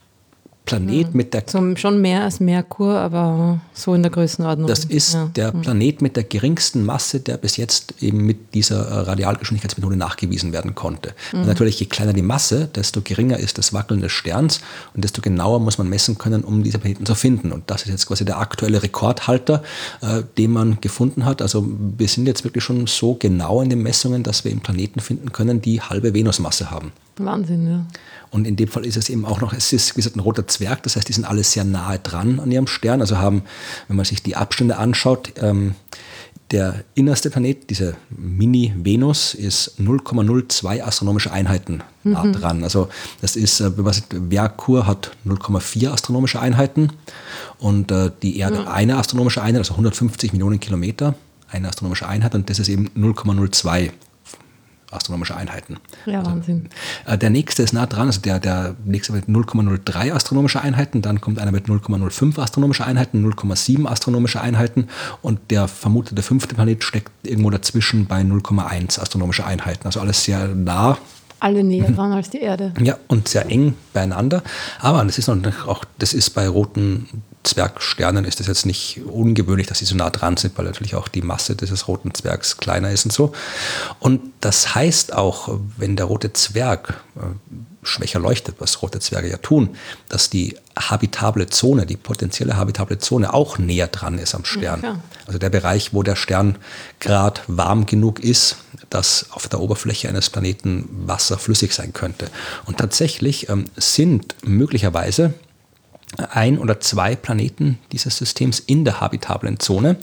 [0.65, 4.67] Planet mit der So, schon mehr als Merkur, aber so in der Größenordnung.
[4.67, 5.29] Das ist Ja.
[5.35, 10.53] der Planet mit der geringsten Masse, der bis jetzt eben mit dieser äh, Radialgeschwindigkeitsmethode nachgewiesen
[10.53, 11.13] werden konnte.
[11.33, 14.61] Und natürlich, je kleiner die Masse, desto geringer ist das Wackeln des Sterns
[14.95, 17.51] und desto genauer muss man messen können, um diese Planeten zu finden.
[17.51, 19.61] Und das ist jetzt quasi der aktuelle Rekordhalter,
[20.01, 21.41] äh, den man gefunden hat.
[21.41, 24.99] Also wir sind jetzt wirklich schon so genau in den Messungen, dass wir eben Planeten
[24.99, 26.91] finden können, die halbe Venusmasse haben.
[27.17, 27.85] Wahnsinn, ja.
[28.35, 30.45] Und in dem Fall ist es eben auch noch, es ist wie gesagt ein roter
[30.45, 32.99] Zwerg, das heißt, die sind alle sehr nahe dran an ihrem Stern.
[32.99, 33.43] Also haben,
[33.87, 35.75] wenn man sich die Abstände anschaut, ähm,
[36.51, 42.65] der innerste Planet, diese Mini-Venus, ist 0,02 astronomische Einheiten nah dran.
[42.65, 42.89] Also
[43.21, 46.91] das ist, wenn man sagt, Merkur hat 0,4 astronomische Einheiten
[47.57, 51.15] und äh, die Erde eine astronomische Einheit, also 150 Millionen Kilometer,
[51.49, 53.91] eine astronomische Einheit und das ist eben 0,02
[54.95, 55.77] astronomische Einheiten.
[56.05, 56.69] Ja, Wahnsinn.
[57.05, 61.21] Äh, Der nächste ist nah dran, also der, der nächste mit 0,03 astronomische Einheiten, dann
[61.21, 64.87] kommt einer mit 0,05 astronomische Einheiten, 0,7 astronomische Einheiten
[65.21, 69.85] und der vermutete fünfte Planet steckt irgendwo dazwischen bei 0,1 astronomische Einheiten.
[69.85, 70.97] Also alles sehr nah
[71.39, 72.73] Alle näher dran als die Erde.
[72.79, 74.41] ja, und sehr eng beieinander.
[74.79, 77.07] Aber das ist noch auch, das ist bei roten
[77.45, 81.07] Zwergsternen ist das jetzt nicht ungewöhnlich, dass sie so nah dran sind, weil natürlich auch
[81.07, 83.31] die Masse dieses roten Zwergs kleiner ist und so.
[83.99, 87.21] Und das heißt auch, wenn der rote Zwerg äh,
[87.83, 89.75] schwächer leuchtet, was rote Zwerge ja tun,
[90.09, 94.79] dass die habitable Zone, die potenzielle habitable Zone auch näher dran ist am Stern.
[94.79, 94.99] klar.
[95.27, 96.57] Also der Bereich, wo der Stern
[96.99, 98.57] gerade warm genug ist,
[98.89, 102.27] dass auf der Oberfläche eines Planeten Wasser flüssig sein könnte.
[102.65, 105.33] Und tatsächlich ähm, sind möglicherweise
[106.17, 109.97] ein oder zwei Planeten dieses Systems in der habitablen Zone.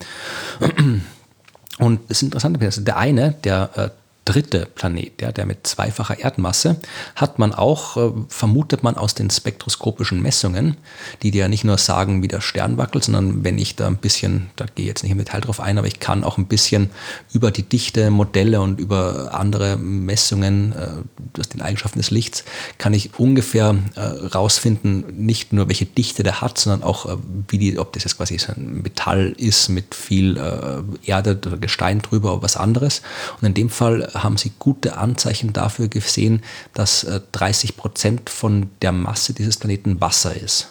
[1.78, 3.88] Und das ist interessant, also der eine, der äh,
[4.24, 6.76] dritte Planet, der, der mit zweifacher Erdmasse,
[7.16, 10.76] hat man auch, äh, vermutet man aus den spektroskopischen Messungen,
[11.22, 13.96] die dir ja nicht nur sagen, wie der Stern wackelt, sondern wenn ich da ein
[13.96, 16.46] bisschen, da gehe ich jetzt nicht im Detail drauf ein, aber ich kann auch ein
[16.46, 16.90] bisschen
[17.32, 22.44] über die Dichte, Modelle und über andere Messungen, äh, aus den Eigenschaften des Lichts,
[22.78, 27.16] kann ich ungefähr äh, rausfinden, nicht nur welche Dichte der hat, sondern auch, äh,
[27.48, 32.00] wie die, ob das jetzt quasi ein Metall ist mit viel äh, Erde oder Gestein
[32.02, 33.02] drüber oder was anderes.
[33.40, 36.42] Und in dem Fall haben sie gute Anzeichen dafür gesehen,
[36.74, 40.68] dass äh, 30 Prozent von der Masse dieses Planeten Wasser ist.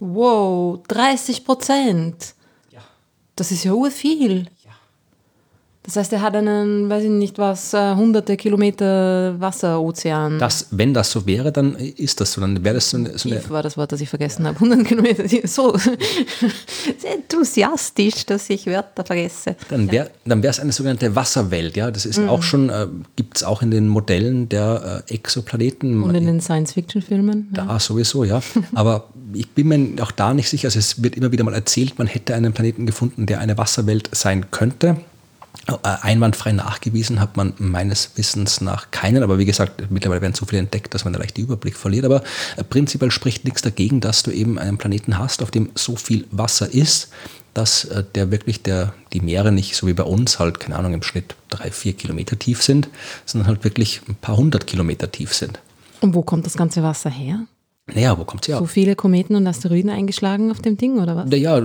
[0.00, 2.34] Wow, 30 Prozent.
[2.70, 2.80] Ja.
[3.36, 4.46] Das ist ja viel.
[5.86, 10.38] Das heißt, er hat einen, weiß ich nicht was, äh, hunderte Kilometer Wasserozean.
[10.38, 12.40] Das, wenn das so wäre, dann ist das so.
[12.40, 14.56] Dann wäre das so eine, so eine Tief war das Wort, das ich vergessen habe.
[14.56, 15.24] 100 Kilometer.
[15.46, 15.76] So
[17.02, 19.56] enthusiastisch, dass ich Wörter vergesse.
[19.68, 21.76] Dann wäre dann es eine sogenannte Wasserwelt.
[21.76, 22.28] Ja, das ist Mhm.
[22.28, 26.02] auch schon, äh, gibt es auch in den Modellen der äh, Exoplaneten.
[26.02, 27.52] Und in den Science-Fiction-Filmen.
[27.56, 27.66] Ja.
[27.66, 28.40] Da sowieso, ja.
[28.74, 30.68] Aber ich bin mir auch da nicht sicher.
[30.68, 34.08] Also es wird immer wieder mal erzählt, man hätte einen Planeten gefunden, der eine Wasserwelt
[34.12, 34.96] sein könnte.
[35.66, 40.44] Äh, einwandfrei nachgewiesen hat man meines Wissens nach keinen, aber wie gesagt, mittlerweile werden so
[40.44, 42.04] viele entdeckt, dass man da leicht den Überblick verliert.
[42.04, 42.22] Aber
[42.56, 46.26] äh, prinzipiell spricht nichts dagegen, dass du eben einen Planeten hast, auf dem so viel
[46.30, 47.08] Wasser ist,
[47.54, 50.92] dass äh, der wirklich der, die Meere nicht so wie bei uns halt, keine Ahnung,
[50.92, 52.88] im Schnitt drei, vier Kilometer tief sind,
[53.24, 55.60] sondern halt wirklich ein paar hundert Kilometer tief sind.
[56.00, 57.46] Und wo kommt das ganze Wasser her?
[57.86, 58.58] Naja, wo kommt es her?
[58.58, 61.30] So viele Kometen und Asteroiden eingeschlagen auf dem Ding, oder was?
[61.30, 61.60] Naja,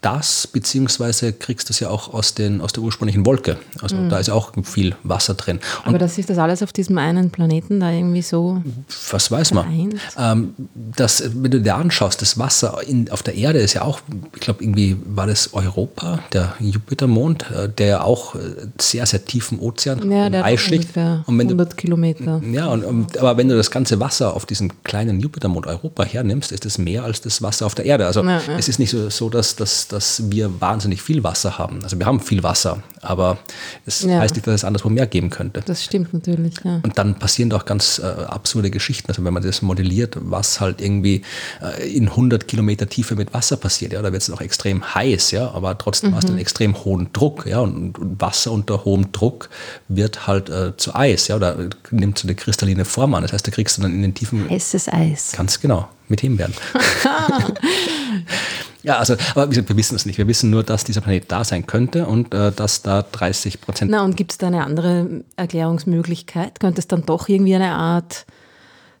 [0.00, 3.56] das, beziehungsweise kriegst du es ja auch aus, den, aus der ursprünglichen Wolke.
[3.82, 4.08] Also mhm.
[4.08, 5.58] da ist auch viel Wasser drin.
[5.80, 8.62] Und Aber das ist das alles auf diesem einen Planeten da irgendwie so.
[9.10, 9.98] Was weiß man?
[10.16, 14.00] Ähm, das, wenn du dir anschaust, das Wasser in, auf der Erde ist ja auch,
[14.34, 18.38] ich glaube, irgendwie war das Europa, der Jupitermond, äh, der auch äh,
[18.80, 20.96] sehr, sehr tief im Ozean ja, der Eis liegt.
[20.96, 22.40] Und wenn 100 du, Kilometer.
[22.52, 26.52] Ja, und, und, aber wenn du das ganze Wasser auf diesem kleinen Jupitermond Europa hernimmst,
[26.52, 28.06] ist es mehr als das Wasser auf der Erde.
[28.06, 28.56] Also ja, ja.
[28.56, 31.82] es ist nicht so, so dass das dass, wir wahnsinnig viel Wasser haben.
[31.82, 33.38] Also wir haben viel Wasser, aber
[33.86, 34.20] es ja.
[34.20, 35.62] heißt nicht, dass es anderswo mehr geben könnte.
[35.64, 36.80] Das stimmt natürlich, ja.
[36.82, 39.08] Und dann passieren doch ganz äh, absurde Geschichten.
[39.08, 41.22] Also wenn man das modelliert, was halt irgendwie
[41.62, 45.30] äh, in 100 Kilometer Tiefe mit Wasser passiert, ja, da wird es noch extrem heiß,
[45.32, 46.14] ja, aber trotzdem mhm.
[46.16, 49.48] hast du einen extrem hohen Druck, ja, und, und Wasser unter hohem Druck
[49.88, 51.56] wird halt äh, zu Eis, ja, oder
[51.90, 53.22] nimmt so eine kristalline Form an.
[53.22, 54.48] Das heißt, da kriegst du dann in den Tiefen...
[54.48, 55.32] Heißes Eis.
[55.32, 56.54] Ganz genau, mit Himbeeren.
[58.88, 60.16] Ja, also, aber wir wissen es nicht.
[60.16, 63.90] Wir wissen nur, dass dieser Planet da sein könnte und äh, dass da 30 Prozent.
[63.90, 66.58] Na, und gibt es da eine andere Erklärungsmöglichkeit?
[66.58, 68.24] Könnte es dann doch irgendwie eine Art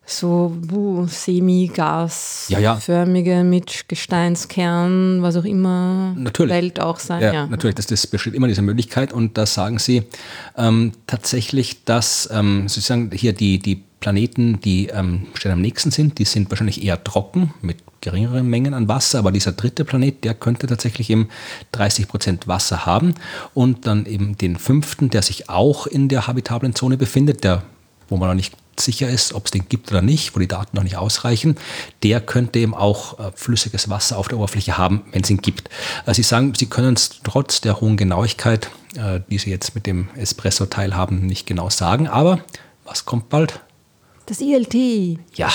[0.08, 3.44] so uh, semi-gasförmige ja, ja.
[3.44, 6.54] mit Gesteinskern, was auch immer, natürlich.
[6.54, 7.22] Welt auch sein?
[7.22, 10.04] Ja, ja, natürlich, das, das besteht immer diese Möglichkeit und da sagen sie
[10.56, 16.24] ähm, tatsächlich, dass ähm, sozusagen hier die, die Planeten, die ähm, am nächsten sind, die
[16.24, 20.66] sind wahrscheinlich eher trocken mit geringeren Mengen an Wasser, aber dieser dritte Planet, der könnte
[20.66, 21.28] tatsächlich eben
[21.72, 23.12] 30 Prozent Wasser haben
[23.54, 27.64] und dann eben den fünften, der sich auch in der habitablen Zone befindet, der,
[28.08, 30.76] wo man noch nicht sicher ist, ob es den gibt oder nicht, wo die Daten
[30.76, 31.56] noch nicht ausreichen,
[32.02, 35.68] der könnte eben auch äh, flüssiges Wasser auf der Oberfläche haben, wenn es ihn gibt.
[36.06, 39.86] Also Sie sagen, Sie können es trotz der hohen Genauigkeit, äh, die Sie jetzt mit
[39.86, 42.40] dem Espresso-Teil haben, nicht genau sagen, aber
[42.84, 43.60] was kommt bald?
[44.26, 44.74] Das ILT.
[45.34, 45.50] Ja,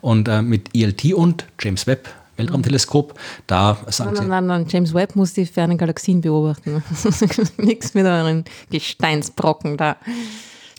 [0.00, 5.16] und äh, mit ILT und James Webb Weltraumteleskop, da sagen nein, nein, nein, James Webb
[5.16, 6.82] muss die fernen Galaxien beobachten.
[7.58, 9.96] Nichts mit euren Gesteinsbrocken da.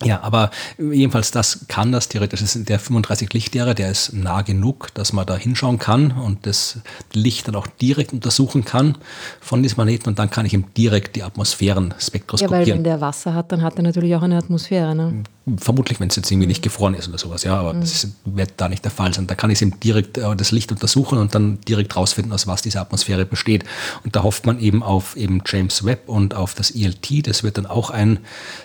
[0.06, 2.42] Ja, aber jedenfalls das kann das theoretisch.
[2.42, 6.46] Das ist der 35 Lichtjahre, der ist nah genug, dass man da hinschauen kann und
[6.46, 6.80] das
[7.14, 8.98] Licht dann auch direkt untersuchen kann
[9.42, 12.66] von diesem Planeten und dann kann ich ihm direkt die Atmosphären spektroskopieren.
[12.66, 14.96] Ja, weil wenn der Wasser hat, dann hat er natürlich auch eine Atmosphäre.
[14.96, 15.24] Ne?
[15.58, 17.82] Vermutlich, wenn es jetzt irgendwie nicht gefroren ist oder sowas, ja, aber mhm.
[17.82, 19.28] das wird da nicht der Fall sein.
[19.28, 22.62] Da kann ich ihm direkt äh, das Licht untersuchen und dann direkt rausfinden, aus was
[22.62, 23.66] diese Atmosphäre besteht.
[24.06, 27.28] Und da hofft man eben auf eben James Webb und auf das ELT.
[27.28, 28.20] Das wird dann auch ein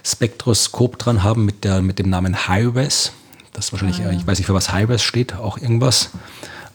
[0.04, 3.10] Spektroskop dran haben mit, der, mit dem Namen HIRES.
[3.52, 4.12] Das wahrscheinlich, ah, ja.
[4.12, 6.10] ich weiß nicht, für was HIRES steht, auch irgendwas.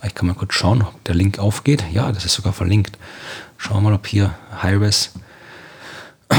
[0.06, 1.82] Ich kann mal kurz schauen, ob der Link aufgeht.
[1.94, 2.98] Ja, das ist sogar verlinkt.
[3.58, 5.12] Schauen wir mal, ob hier HIRES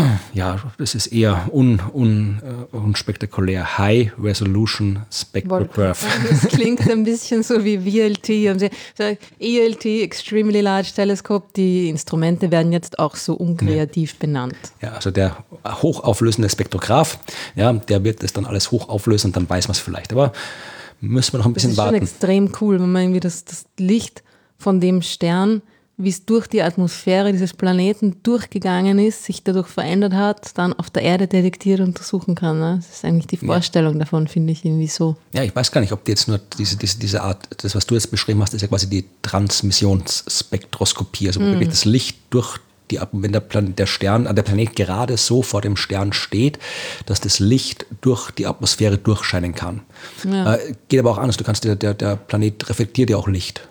[0.34, 2.40] ja, das ist eher un, un,
[2.72, 3.78] uh, unspektakulär.
[3.78, 6.04] High Resolution Spectrograph.
[6.30, 8.28] Das klingt ein bisschen so wie VLT.
[9.38, 11.48] ELT, Extremely Large Telescope.
[11.56, 14.16] Die Instrumente werden jetzt auch so unkreativ ja.
[14.20, 14.56] benannt.
[14.80, 17.18] Ja, also der hochauflösende Spektrograph,
[17.54, 20.12] ja, der wird das dann alles hochauflösen und dann weiß man es vielleicht.
[20.12, 20.32] Aber
[21.00, 22.00] müssen wir noch ein bisschen warten.
[22.00, 24.22] Das ist schon extrem cool, wenn man irgendwie das, das Licht
[24.58, 25.62] von dem Stern
[25.96, 30.90] wie es durch die Atmosphäre dieses Planeten durchgegangen ist, sich dadurch verändert hat, dann auf
[30.90, 32.58] der Erde detektiert und untersuchen kann.
[32.58, 32.80] Ne?
[32.82, 34.00] Das ist eigentlich die Vorstellung ja.
[34.00, 35.16] davon, finde ich irgendwie so.
[35.32, 37.86] Ja, ich weiß gar nicht, ob die jetzt nur diese, diese, diese Art, das, was
[37.86, 41.44] du jetzt beschrieben hast, ist ja quasi die Transmissionsspektroskopie, also mm.
[41.44, 42.58] wirklich das Licht durch
[42.90, 46.58] die, wenn der, Plan, der Stern, der Planet gerade so vor dem Stern steht,
[47.06, 49.82] dass das Licht durch die Atmosphäre durchscheinen kann.
[50.24, 50.56] Ja.
[50.56, 51.36] Äh, geht aber auch anders.
[51.36, 53.68] Du kannst, der, der, der Planet reflektiert ja auch Licht.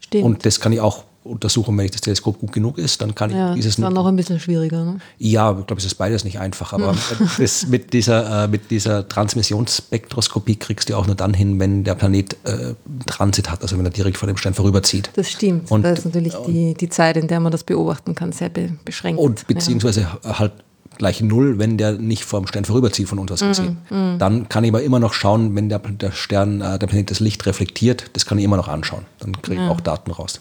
[0.00, 0.24] Stimmt.
[0.24, 3.30] Und das kann ich auch untersuchen, wenn ich das Teleskop gut genug ist, dann kann
[3.30, 3.76] ich ja, dieses.
[3.76, 4.98] Das war noch ein bisschen schwieriger, ne?
[5.18, 6.72] Ja, ich glaube, es ist beides nicht einfach.
[6.72, 6.94] Aber
[7.38, 11.94] das mit dieser, äh, mit dieser Transmissionsspektroskopie kriegst du auch nur dann hin, wenn der
[11.94, 12.74] Planet äh,
[13.06, 15.10] Transit hat, also wenn er direkt vor dem Stern vorüberzieht.
[15.14, 15.70] Das stimmt.
[15.70, 18.70] Und, das ist natürlich die, die Zeit, in der man das beobachten kann, sehr be
[18.84, 19.20] beschränkt.
[19.20, 20.38] Und beziehungsweise ja.
[20.38, 20.52] halt
[20.98, 23.78] gleich null, wenn der nicht vor dem Stern vorüberzieht, von uns aus gesehen.
[23.90, 24.18] Mm, mm.
[24.18, 27.20] Dann kann ich aber immer noch schauen, wenn der, der Stern, äh, der Planet das
[27.20, 29.04] Licht reflektiert, das kann ich immer noch anschauen.
[29.18, 29.70] Dann kriege ich ja.
[29.70, 30.40] auch Daten raus.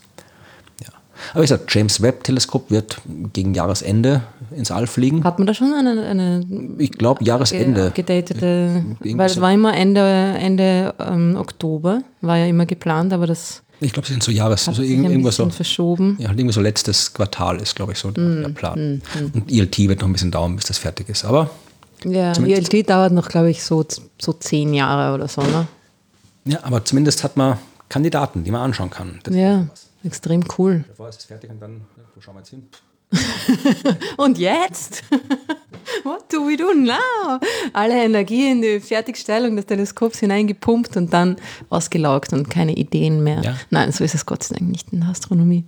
[1.33, 2.97] Aber ich sage, James Webb Teleskop wird
[3.33, 4.21] gegen Jahresende
[4.55, 5.23] ins All fliegen.
[5.23, 6.45] Hat man da schon eine, eine
[6.77, 12.65] ich glaube Jahresende gedatete, weil es war immer Ende, Ende ähm, Oktober, war ja immer
[12.65, 15.35] geplant, aber das Ich glaube, sie sind so Jahres, Hat so sich irgend- ein irgendwas
[15.37, 15.49] so.
[15.49, 16.15] verschoben.
[16.19, 19.01] Ja, irgendwie so letztes Quartal ist, glaube ich, so der, Mm, der Plan.
[19.33, 21.25] Und ELT wird noch ein bisschen dauern, bis das fertig ist.
[21.25, 21.49] Aber
[22.03, 23.85] Ja, Zumindest- ELT dauert noch, glaube ich, so,
[24.19, 25.67] so zehn Jahre oder so, ne?
[26.45, 27.57] ja, aber zumindest hat man
[27.89, 29.19] Kandidaten, die man anschauen kann.
[29.23, 29.67] Das Ja,
[30.03, 30.83] extrem cool.
[30.87, 31.81] Davor ist es fertig und dann,
[32.15, 32.67] wo schauen wir jetzt hin?
[34.17, 35.03] Und jetzt?
[36.03, 37.39] What do we do now?
[37.73, 41.35] Alle Energie in die Fertigstellung des Teleskops hineingepumpt und dann
[41.69, 43.41] ausgelaugt und keine Ideen mehr.
[43.43, 43.57] Ja.
[43.69, 45.65] Nein, so ist es Gott sei Dank nicht in der Astronomie.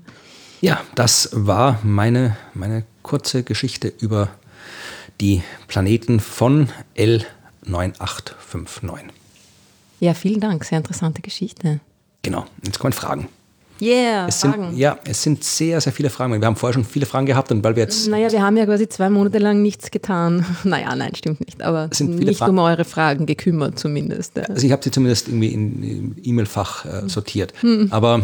[0.61, 4.29] Ja, das war meine, meine kurze Geschichte über
[5.19, 9.09] die Planeten von L9859.
[9.99, 11.81] Ja, vielen Dank, sehr interessante Geschichte.
[12.21, 13.27] Genau, jetzt kommen Fragen.
[13.83, 14.77] Yeah, Es sind, Fragen.
[14.77, 16.39] ja, es sind sehr, sehr viele Fragen.
[16.39, 18.65] Wir haben vorher schon viele Fragen gehabt und weil wir jetzt Naja, wir haben ja
[18.65, 20.45] quasi zwei Monate lang nichts getan.
[20.63, 21.61] Naja, nein, stimmt nicht.
[21.61, 24.37] Aber sind nicht Fra- um eure Fragen gekümmert zumindest.
[24.37, 24.43] Ja.
[24.43, 27.53] Also ich habe sie zumindest irgendwie in, im E-Mail-Fach äh, sortiert.
[27.61, 27.87] Hm.
[27.91, 28.21] Aber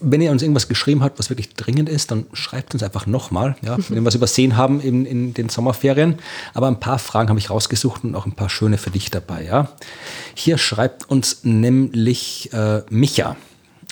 [0.00, 3.56] wenn ihr uns irgendwas geschrieben habt, was wirklich dringend ist, dann schreibt uns einfach nochmal,
[3.62, 6.16] ja, wenn wir was übersehen haben in, in den Sommerferien.
[6.54, 9.44] Aber ein paar Fragen habe ich rausgesucht und auch ein paar schöne für dich dabei.
[9.44, 9.68] Ja.
[10.34, 13.36] Hier schreibt uns nämlich äh, Micha.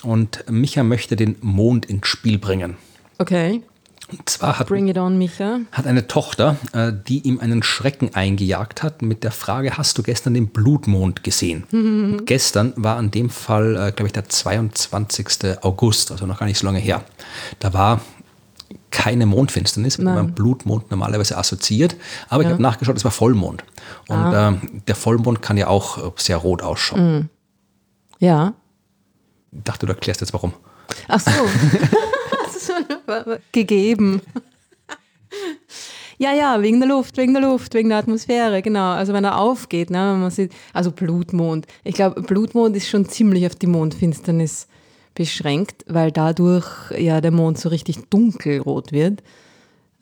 [0.03, 2.75] Und Micha möchte den Mond ins Spiel bringen.
[3.17, 3.61] Okay,
[4.09, 5.59] Und zwar hat bring it on, Micha.
[5.71, 10.03] hat eine Tochter, äh, die ihm einen Schrecken eingejagt hat mit der Frage, hast du
[10.03, 11.63] gestern den Blutmond gesehen?
[11.71, 15.63] Und gestern war an dem Fall, äh, glaube ich, der 22.
[15.63, 17.03] August, also noch gar nicht so lange her.
[17.59, 18.01] Da war
[18.89, 21.95] keine Mondfinsternis, mit man Blutmond normalerweise assoziiert,
[22.27, 23.63] aber ich habe nachgeschaut, es war Vollmond.
[24.07, 27.29] Und ähm, der Vollmond kann ja auch äh, sehr rot ausschauen.
[28.19, 28.53] Ja.
[29.51, 30.53] Ich dachte, du erklärst jetzt warum.
[31.07, 31.31] Ach so.
[33.51, 34.21] Gegeben.
[36.17, 38.91] Ja, ja, wegen der Luft, wegen der Luft, wegen der Atmosphäre, genau.
[38.91, 41.65] Also wenn er aufgeht, ne, wenn man sieht, also Blutmond.
[41.83, 44.67] Ich glaube, Blutmond ist schon ziemlich auf die Mondfinsternis
[45.15, 49.23] beschränkt, weil dadurch ja der Mond so richtig dunkelrot wird.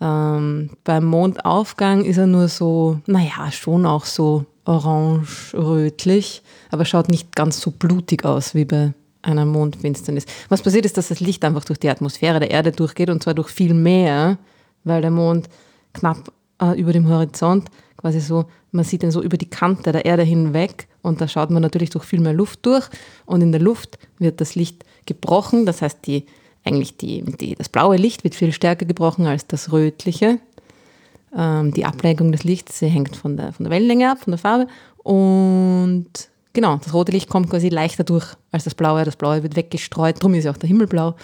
[0.02, 7.36] Ähm, beim Mondaufgang ist er nur so, naja, schon auch so orange-rötlich, aber schaut nicht
[7.36, 10.26] ganz so blutig aus wie bei einer Mondfinsternis.
[10.48, 13.34] Was passiert ist, dass das Licht einfach durch die Atmosphäre der Erde durchgeht und zwar
[13.34, 14.38] durch viel mehr,
[14.84, 15.50] weil der Mond
[15.94, 20.06] knapp äh, über dem Horizont quasi so, man sieht ihn so über die Kante der
[20.06, 22.88] Erde hinweg und da schaut man natürlich durch viel mehr Luft durch
[23.26, 26.26] und in der Luft wird das Licht gebrochen, das heißt die
[26.64, 30.40] eigentlich die, die, das blaue Licht wird viel stärker gebrochen als das rötliche.
[31.36, 34.38] Ähm, die Ablenkung des Lichts sie hängt von der, von der Wellenlänge ab, von der
[34.38, 34.68] Farbe.
[34.98, 36.30] Und
[36.60, 39.06] genau, das rote Licht kommt quasi leichter durch als das blaue.
[39.06, 41.16] Das blaue wird weggestreut, darum ist ja auch der Himmel blau.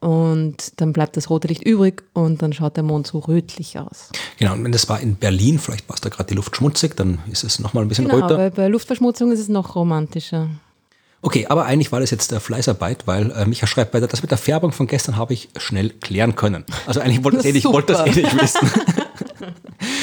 [0.00, 4.08] Und dann bleibt das rote Licht übrig und dann schaut der Mond so rötlich aus.
[4.38, 6.96] Genau, und wenn das war in Berlin, vielleicht war es da gerade die Luft schmutzig,
[6.96, 8.36] dann ist es nochmal ein bisschen Genau, röter.
[8.38, 10.48] bei, bei Luftverschmutzung ist es noch romantischer.
[11.20, 14.30] Okay, aber eigentlich war das jetzt der Fleißarbeit, weil äh, Micha schreibt weiter, das mit
[14.30, 16.64] der Färbung von gestern habe ich schnell klären können.
[16.86, 18.70] Also eigentlich wollte ich eh, wollte das eh nicht wissen.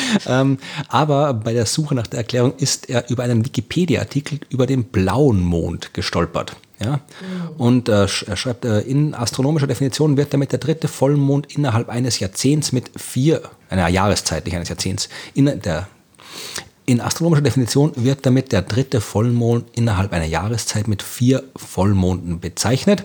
[0.28, 4.86] ähm, aber bei der Suche nach der Erklärung ist er über einen Wikipedia-Artikel über den
[4.86, 6.56] blauen Mond gestolpert.
[6.80, 7.00] Ja?
[7.58, 12.20] Und äh, er schreibt, äh, in astronomischer Definition wird damit der dritte Vollmond innerhalb eines
[12.20, 15.88] Jahrzehnts mit vier, einer Jahreszeit, nicht eines Jahrzehnts, in der
[16.86, 23.04] in astronomischer Definition wird damit der dritte Vollmond innerhalb einer Jahreszeit mit vier Vollmonden bezeichnet.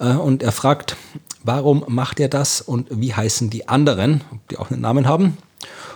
[0.00, 0.96] Äh, Und er fragt,
[1.44, 5.36] warum macht er das und wie heißen die anderen, die auch einen Namen haben?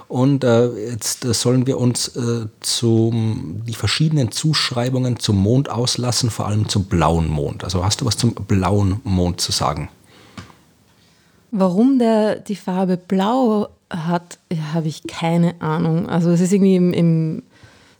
[0.08, 6.30] Und äh, jetzt äh, sollen wir uns äh, zum, die verschiedenen Zuschreibungen zum Mond auslassen,
[6.30, 7.64] vor allem zum blauen Mond.
[7.64, 9.88] Also hast du was zum blauen Mond zu sagen?
[11.50, 14.38] Warum der die Farbe blau hat,
[14.72, 16.08] habe ich keine Ahnung.
[16.08, 17.42] Also es ist irgendwie im, im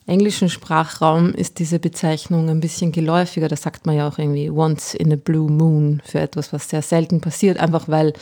[0.06, 3.48] englischen Sprachraum ist diese Bezeichnung ein bisschen geläufiger.
[3.48, 6.82] Da sagt man ja auch irgendwie once in a blue moon für etwas, was sehr
[6.82, 8.12] selten passiert, einfach weil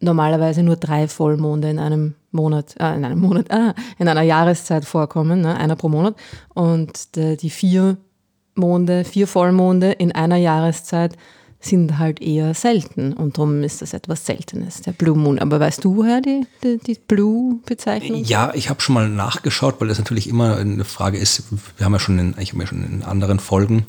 [0.00, 4.84] normalerweise nur drei Vollmonde in einem Monat, äh, in einem Monat, ah, in einer Jahreszeit
[4.84, 6.16] vorkommen, ne, einer pro Monat.
[6.54, 7.96] Und die, die vier
[8.54, 11.16] Monde, vier Vollmonde in einer Jahreszeit
[11.60, 15.40] sind halt eher selten und darum ist das etwas Seltenes, der Blue Moon.
[15.40, 18.22] Aber weißt du, woher die, die, die Blue-Bezeichnung?
[18.24, 21.42] Ja, ich habe schon mal nachgeschaut, weil das natürlich immer eine Frage ist.
[21.76, 23.84] Wir haben ja schon in, ich habe ja schon in anderen Folgen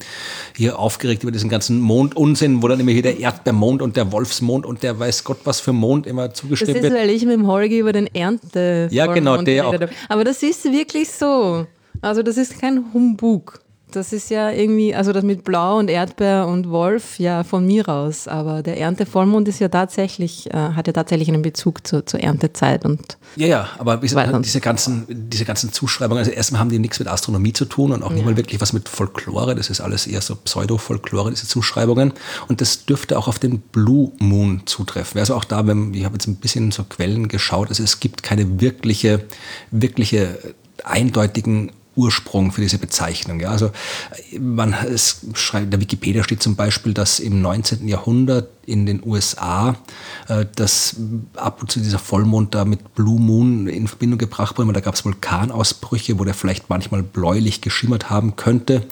[0.55, 4.65] hier aufgeregt über diesen ganzen Mondunsinn, wo dann immer hier der Erdbeermond und der Wolfsmond
[4.65, 6.93] und der weiß Gott was für Mond immer Das zugeschrieben ist, wird.
[6.93, 9.89] weil ich mit dem Holgi über den Ernte Ja, genau, der habe.
[10.07, 11.67] Aber das ist wirklich so.
[12.01, 13.59] Also das ist kein Humbug.
[13.91, 17.89] Das ist ja irgendwie, also das mit Blau und Erdbeer und Wolf, ja, von mir
[17.89, 18.27] aus.
[18.27, 22.85] Aber der Erntevollmond ist ja tatsächlich, äh, hat ja tatsächlich einen Bezug zu, zur Erntezeit
[22.85, 23.17] und.
[23.35, 27.53] Ja, ja, aber diese ganzen, diese ganzen Zuschreibungen, also erstmal haben die nichts mit Astronomie
[27.53, 28.25] zu tun und auch nicht ja.
[28.25, 29.55] mal wirklich was mit Folklore.
[29.55, 32.13] Das ist alles eher so Pseudo-Folklore, diese Zuschreibungen.
[32.47, 35.19] Und das dürfte auch auf den Blue Moon zutreffen.
[35.19, 38.21] Also auch da, wenn, ich habe jetzt ein bisschen so Quellen geschaut, also es gibt
[38.21, 39.23] keine wirkliche,
[39.71, 40.37] wirkliche
[40.83, 43.39] eindeutigen Ursprung für diese Bezeichnung.
[43.39, 43.71] Ja, also
[44.39, 47.87] man es schreibt, in der Wikipedia steht zum Beispiel, dass im 19.
[47.87, 49.75] Jahrhundert in den USA,
[50.27, 50.95] äh, dass
[51.35, 54.71] ab und zu dieser Vollmond da mit Blue Moon in Verbindung gebracht wurde.
[54.73, 58.83] Da gab es Vulkanausbrüche, wo der vielleicht manchmal bläulich geschimmert haben könnte.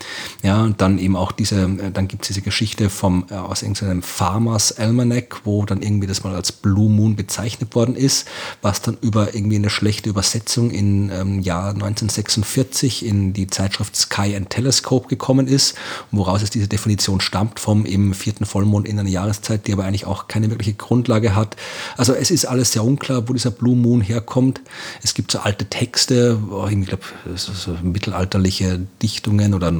[0.43, 3.61] Ja, und dann eben auch diese, äh, dann gibt es diese Geschichte vom, äh, aus
[3.61, 8.28] irgendeinem Farmers Almanac, wo dann irgendwie das mal als Blue Moon bezeichnet worden ist,
[8.61, 14.36] was dann über irgendwie eine schlechte Übersetzung im ähm, Jahr 1946 in die Zeitschrift Sky
[14.36, 15.75] and Telescope gekommen ist,
[16.11, 20.05] woraus es diese Definition stammt vom im vierten Vollmond in einer Jahreszeit, die aber eigentlich
[20.05, 21.55] auch keine wirkliche Grundlage hat.
[21.97, 24.61] Also es ist alles sehr unklar, wo dieser Blue Moon herkommt.
[25.03, 26.39] Es gibt so alte Texte,
[26.70, 27.03] ich glaube,
[27.36, 29.72] so, mittelalterliche Dichtungen oder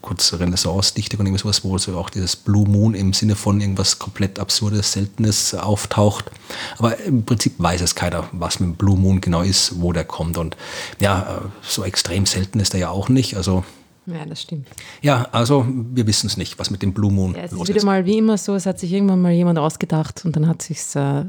[0.00, 3.98] kurze Renaissance-Dichtung und irgendwas, sowas, wo so auch dieses Blue Moon im Sinne von irgendwas
[3.98, 6.30] komplett Absurdes, Seltenes auftaucht.
[6.78, 10.04] Aber im Prinzip weiß es keiner, was mit dem Blue Moon genau ist, wo der
[10.04, 10.38] kommt.
[10.38, 10.56] Und
[11.00, 13.36] ja, so extrem selten ist er ja auch nicht.
[13.36, 13.64] Also
[14.12, 14.68] ja, das stimmt.
[15.02, 17.74] Ja, also wir wissen es nicht, was mit dem Blue Moon ja, es los ist.
[17.74, 20.62] wieder mal wie immer so, es hat sich irgendwann mal jemand ausgedacht und dann hat
[20.62, 21.24] sich äh,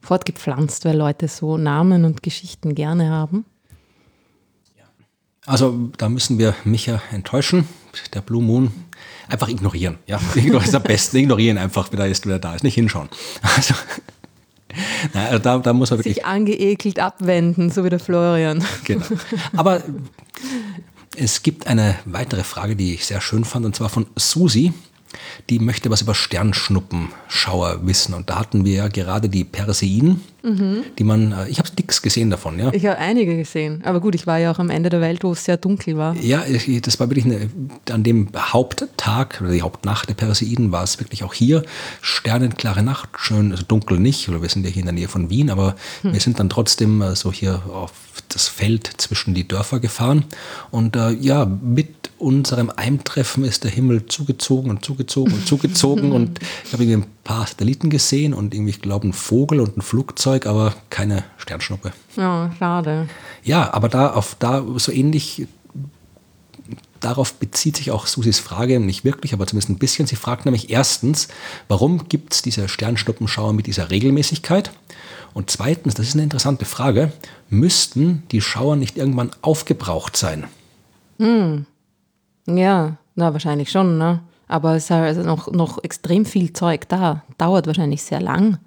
[0.00, 3.44] fortgepflanzt, weil Leute so Namen und Geschichten gerne haben.
[5.48, 7.66] Also da müssen wir Micha enttäuschen.
[8.12, 8.70] Der Blue Moon
[9.28, 9.98] einfach ignorieren.
[10.06, 10.20] Ja,
[10.52, 11.16] das ist am besten.
[11.16, 12.62] Ignorieren einfach, wenn er jetzt wieder da ist.
[12.64, 13.08] Nicht hinschauen.
[13.56, 13.74] Also,
[15.14, 16.16] na, also da, da muss man wirklich.
[16.16, 18.62] Sich angeekelt abwenden, so wie der Florian.
[18.84, 19.04] Genau.
[19.56, 19.82] Aber
[21.20, 24.72] es gibt eine weitere Frage, die ich sehr schön fand, und zwar von Susi.
[25.48, 28.14] Die möchte was über Sternschnuppenschauer wissen.
[28.14, 30.84] Und da hatten wir ja gerade die Perseiden, mhm.
[30.98, 32.58] die man, äh, ich habe nichts gesehen davon.
[32.58, 32.72] Ja.
[32.72, 33.82] Ich habe einige gesehen.
[33.84, 36.16] Aber gut, ich war ja auch am Ende der Welt, wo es sehr dunkel war.
[36.16, 36.44] Ja,
[36.82, 37.50] das war wirklich eine,
[37.90, 41.62] an dem Haupttag oder die Hauptnacht der Perseiden war es wirklich auch hier.
[42.00, 45.30] Sternenklare Nacht, schön, also dunkel nicht, oder wir sind ja hier in der Nähe von
[45.30, 46.12] Wien, aber hm.
[46.12, 47.92] wir sind dann trotzdem äh, so hier auf
[48.28, 50.24] das Feld zwischen die Dörfer gefahren.
[50.70, 56.12] Und äh, ja, mit unserem Eintreffen ist der Himmel zugezogen und zugezogen und zugezogen.
[56.12, 59.82] und ich habe irgendwie paar Satelliten gesehen und irgendwie, ich glaube, ein Vogel und ein
[59.82, 61.92] Flugzeug, aber keine Sternschnuppe.
[62.16, 63.06] Ja, schade.
[63.44, 65.46] Ja, aber da auf da so ähnlich
[67.00, 70.06] darauf bezieht sich auch Susis Frage nicht wirklich, aber zumindest ein bisschen.
[70.06, 71.28] Sie fragt nämlich erstens,
[71.68, 74.72] warum gibt es diese Sternschnuppenschauer mit dieser Regelmäßigkeit?
[75.34, 77.12] Und zweitens, das ist eine interessante Frage,
[77.50, 80.44] müssten die Schauer nicht irgendwann aufgebraucht sein?
[81.18, 81.66] Hm.
[82.46, 84.22] Ja, na wahrscheinlich schon, ne?
[84.48, 87.22] Aber es ist halt also noch, noch extrem viel Zeug da.
[87.36, 88.58] Dauert wahrscheinlich sehr lang.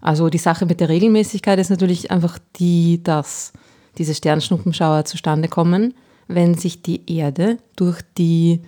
[0.00, 3.52] Also die Sache mit der Regelmäßigkeit ist natürlich einfach die, dass
[3.98, 5.94] diese Sternschnuppenschauer zustande kommen,
[6.28, 8.62] wenn sich die Erde durch die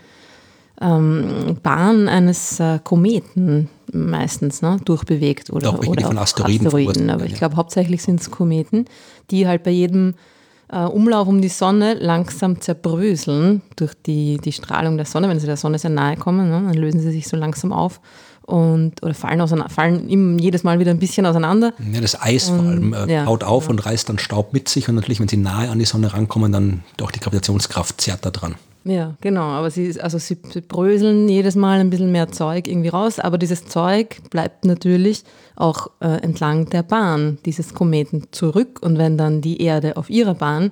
[0.81, 6.67] ähm, Bahn eines äh, Kometen meistens ne, durchbewegt oder, auch oder von Asteroiden.
[6.67, 8.87] Asteroiden aber ich glaube hauptsächlich sind es Kometen,
[9.31, 10.15] die halt bei jedem
[10.79, 15.29] Umlauf um die Sonne langsam zerbröseln durch die, die Strahlung der Sonne.
[15.29, 18.01] Wenn sie der Sonne sehr nahe kommen, ne, dann lösen sie sich so langsam auf
[18.47, 21.73] und oder fallen, auseinander, fallen jedes Mal wieder ein bisschen auseinander.
[21.93, 23.71] Ja, das Eis und, vor allem äh, ja, haut auf ja.
[23.71, 26.53] und reißt dann Staub mit sich und natürlich, wenn sie nahe an die Sonne rankommen,
[26.53, 28.57] dann doch die Gravitationskraft zerrt da dran.
[28.85, 29.43] Ja, genau.
[29.43, 33.67] Aber sie, also sie bröseln jedes Mal ein bisschen mehr Zeug irgendwie raus, aber dieses
[33.67, 35.25] Zeug bleibt natürlich
[35.57, 38.81] auch äh, entlang der Bahn dieses Kometen zurück.
[38.83, 40.71] Und wenn dann die Erde auf ihrer Bahn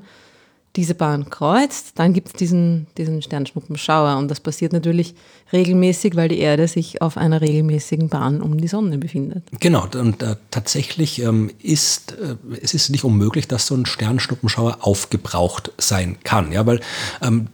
[0.76, 4.16] diese Bahn kreuzt, dann gibt es diesen, diesen Sternschnuppenschauer.
[4.16, 5.14] Und das passiert natürlich
[5.52, 9.44] regelmäßig, weil die Erde sich auf einer regelmäßigen Bahn um die Sonne befindet.
[9.60, 14.78] Genau, und äh, tatsächlich ähm, ist äh, es ist nicht unmöglich, dass so ein Sternschnuppenschauer
[14.80, 16.52] aufgebraucht sein kann.
[16.52, 16.80] Ja, weil
[17.20, 17.48] ähm,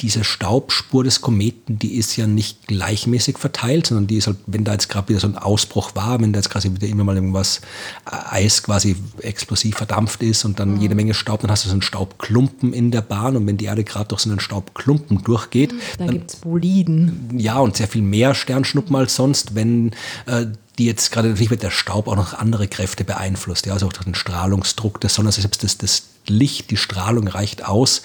[0.00, 4.64] diese Staubspur des Kometen, die ist ja nicht gleichmäßig verteilt, sondern die ist halt, wenn
[4.64, 7.16] da jetzt gerade wieder so ein Ausbruch war, wenn da jetzt quasi wieder immer mal
[7.16, 7.60] irgendwas
[8.06, 10.80] äh, Eis quasi explosiv verdampft ist und dann mhm.
[10.80, 13.66] jede Menge Staub, dann hast du so einen Staubklumpen in der Bahn und wenn die
[13.66, 17.30] Erde gerade durch so einen Staubklumpen durchgeht, da gibt es Boliden.
[17.36, 19.92] Ja, und sehr viel mehr Sternschnuppen als sonst, wenn
[20.26, 20.46] äh,
[20.78, 23.92] die jetzt gerade natürlich wird der Staub auch noch andere Kräfte beeinflusst, ja, also auch
[23.92, 28.02] den Strahlungsdruck des Sonne, also selbst das, das Licht, die Strahlung reicht aus.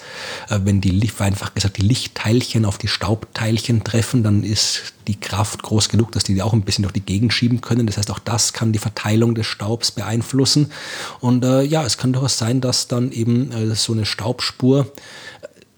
[0.48, 5.18] Äh, wenn die Licht, einfach gesagt, die Lichtteilchen auf die Staubteilchen treffen, dann ist die
[5.20, 7.86] Kraft groß genug, dass die, die auch ein bisschen durch die Gegend schieben können.
[7.86, 10.72] Das heißt, auch das kann die Verteilung des Staubs beeinflussen.
[11.20, 14.90] Und äh, ja, es kann durchaus sein, dass dann eben äh, so eine Staubspur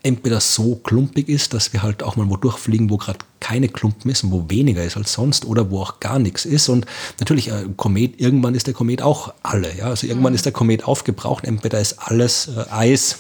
[0.06, 4.10] entweder so klumpig ist, dass wir halt auch mal wo durchfliegen, wo gerade keine Klumpen
[4.10, 6.68] ist und wo weniger ist als sonst oder wo auch gar nichts ist.
[6.68, 6.86] Und
[7.18, 9.76] natürlich, äh, Komet, irgendwann ist der Komet auch alle.
[9.76, 9.86] Ja?
[9.86, 10.36] Also irgendwann mhm.
[10.36, 13.18] ist der Komet aufgebraucht, entweder ist alles äh, Eis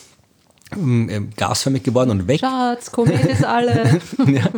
[1.36, 2.40] gasförmig geworden und weg.
[2.40, 4.00] Schatz, Komet ist alle.
[4.26, 4.48] ja.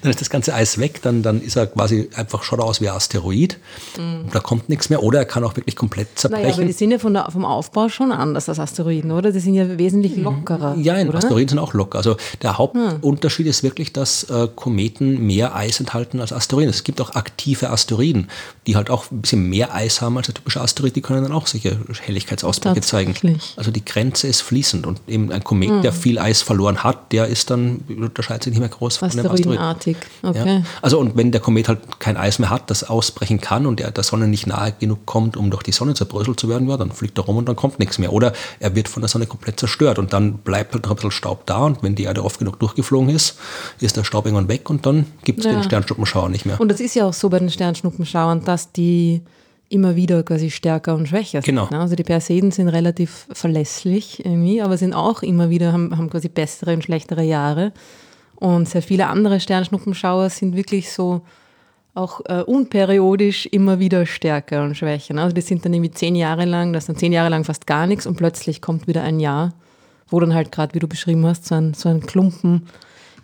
[0.00, 2.88] Dann ist das ganze Eis weg, dann, dann ist er quasi einfach, schaut aus wie
[2.88, 3.58] ein Asteroid.
[3.98, 4.30] Mhm.
[4.32, 5.02] Da kommt nichts mehr.
[5.02, 6.44] Oder er kann auch wirklich komplett zerbrechen.
[6.44, 9.32] Naja, aber die sind ja von der, vom Aufbau schon anders als Asteroiden, oder?
[9.32, 10.24] Die sind ja wesentlich mhm.
[10.24, 10.76] lockerer.
[10.78, 11.18] Ja, oder?
[11.18, 11.98] Asteroiden sind auch locker.
[11.98, 13.50] Also der Hauptunterschied mhm.
[13.50, 16.70] ist wirklich, dass äh, Kometen mehr Eis enthalten als Asteroiden.
[16.70, 18.28] Es gibt auch aktive Asteroiden,
[18.66, 20.96] die halt auch ein bisschen mehr Eis haben als der typische Asteroid.
[20.96, 23.14] Die können dann auch solche Helligkeitsausbrüche zeigen.
[23.56, 25.82] Also die Grenze ist fließend und eben ein Komet, mhm.
[25.82, 29.26] der viel Eis verloren hat, der ist dann, unterscheidet sich nicht mehr groß von einem
[29.26, 29.96] Asteroidenartig.
[30.22, 30.58] Okay.
[30.58, 30.62] Ja.
[30.82, 33.90] Also und wenn der Komet halt kein Eis mehr hat, das ausbrechen kann und der
[33.90, 36.90] der Sonne nicht nahe genug kommt, um durch die Sonne zerbröselt zu werden, ja, dann
[36.90, 38.12] fliegt er rum und dann kommt nichts mehr.
[38.12, 41.10] Oder er wird von der Sonne komplett zerstört und dann bleibt halt noch ein bisschen
[41.10, 43.38] Staub da und wenn die Erde oft genug durchgeflogen ist,
[43.80, 45.52] ist der Staub irgendwann weg und dann gibt es ja.
[45.52, 46.60] den Sternschnuppenschauer nicht mehr.
[46.60, 49.22] Und das ist ja auch so bei den Sternschnuppenschauern, dass die
[49.68, 51.46] immer wieder quasi stärker und schwächer sind.
[51.46, 51.68] Genau.
[51.70, 51.80] Ne?
[51.80, 56.28] Also die Perseiden sind relativ verlässlich irgendwie, aber sind auch immer wieder, haben, haben quasi
[56.28, 57.72] bessere und schlechtere Jahre.
[58.36, 61.22] Und sehr viele andere Sternschnuppenschauer sind wirklich so
[61.94, 65.14] auch äh, unperiodisch immer wieder stärker und schwächer.
[65.14, 65.22] Ne?
[65.22, 67.66] Also die sind dann irgendwie zehn Jahre lang, das ist dann zehn Jahre lang fast
[67.66, 69.52] gar nichts und plötzlich kommt wieder ein Jahr,
[70.08, 72.68] wo dann halt gerade, wie du beschrieben hast, so ein, so ein Klumpen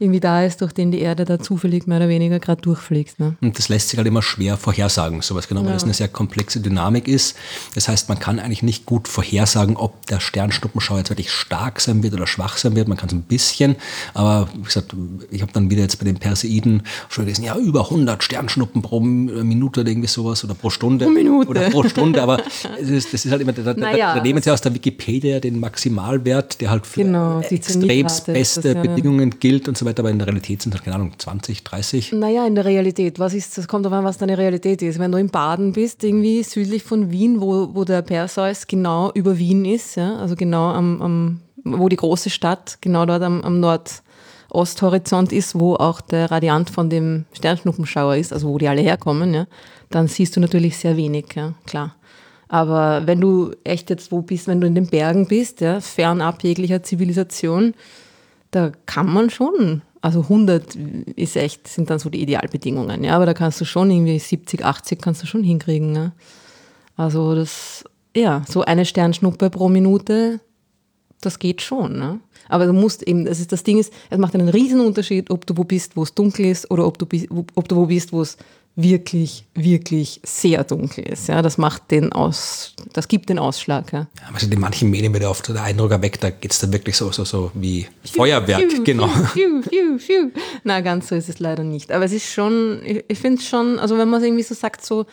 [0.01, 3.21] irgendwie da ist, durch den die Erde da zufällig mehr oder weniger gerade durchfliegt.
[3.21, 3.37] Ne?
[3.43, 5.75] Und das lässt sich halt immer schwer vorhersagen, sowas genau, weil ja.
[5.75, 7.37] das eine sehr komplexe Dynamik ist.
[7.75, 12.03] Das heißt, man kann eigentlich nicht gut vorhersagen, ob der Sternschnuppenschau jetzt wirklich stark sein
[12.03, 12.89] wird oder schwach sein wird.
[12.89, 13.77] Man kann es ein bisschen,
[14.15, 14.97] aber wie gesagt,
[15.31, 19.01] ich habe dann wieder jetzt bei den Perseiden schon gelesen, ja, über 100 Sternschnuppen pro
[19.01, 21.05] Minute oder irgendwie sowas oder pro Stunde.
[21.05, 21.51] Pro Minute.
[21.51, 24.51] Oder pro Stunde, aber das ist, das ist halt immer, da, naja, da nehmen sie
[24.51, 29.85] aus der Wikipedia den Maximalwert, der halt für genau, extremst beste Bedingungen gilt und so
[29.85, 32.13] weiter weiter, aber in der Realität sind es, keine Ahnung, 20, 30.
[32.13, 33.19] Naja, in der Realität.
[33.19, 34.99] Was ist, das kommt darauf an, was deine Realität ist.
[34.99, 39.39] Wenn du in Baden bist, irgendwie südlich von Wien, wo, wo der Perseus genau über
[39.39, 43.61] Wien ist, ja, also genau am, am, wo die große Stadt, genau dort am, am
[43.61, 49.35] Nordosthorizont ist, wo auch der Radiant von dem Sternschnuppenschauer ist, also wo die alle herkommen,
[49.35, 49.47] ja,
[49.91, 51.95] dann siehst du natürlich sehr wenig, ja, klar.
[52.49, 56.43] Aber wenn du echt jetzt wo bist, wenn du in den Bergen bist, ja, fernab
[56.43, 57.75] jeglicher Zivilisation,
[58.51, 60.77] da kann man schon, also 100
[61.17, 64.65] ist echt, sind dann so die Idealbedingungen, ja, aber da kannst du schon irgendwie 70,
[64.65, 65.93] 80 kannst du schon hinkriegen.
[65.93, 66.13] Ne?
[66.97, 67.85] Also das,
[68.17, 70.41] ja, so eine Sternschnuppe pro Minute,
[71.21, 71.99] das geht schon.
[71.99, 72.21] Ne?
[72.49, 75.47] Aber du musst eben, das, ist, das Ding ist, es macht einen riesen Unterschied, ob
[75.47, 77.07] du wo bist, wo es dunkel ist oder ob du,
[77.55, 78.37] ob du wo bist, wo es
[78.83, 81.29] wirklich, wirklich sehr dunkel ist.
[81.29, 83.93] Ja, das macht den aus, das gibt den Ausschlag.
[83.93, 84.07] Ja.
[84.33, 87.11] Also in manchen Medien wird oft der Eindruck erweckt, da geht es dann wirklich so,
[87.13, 89.09] so, so wie Feuerwerk, pfiuh, genau.
[89.09, 90.31] Pfiuh.
[90.65, 91.93] Na, ganz so ist es leider nicht.
[91.93, 94.55] Aber es ist schon, ich, ich finde es schon, also wenn man es irgendwie so
[94.55, 95.07] sagt, so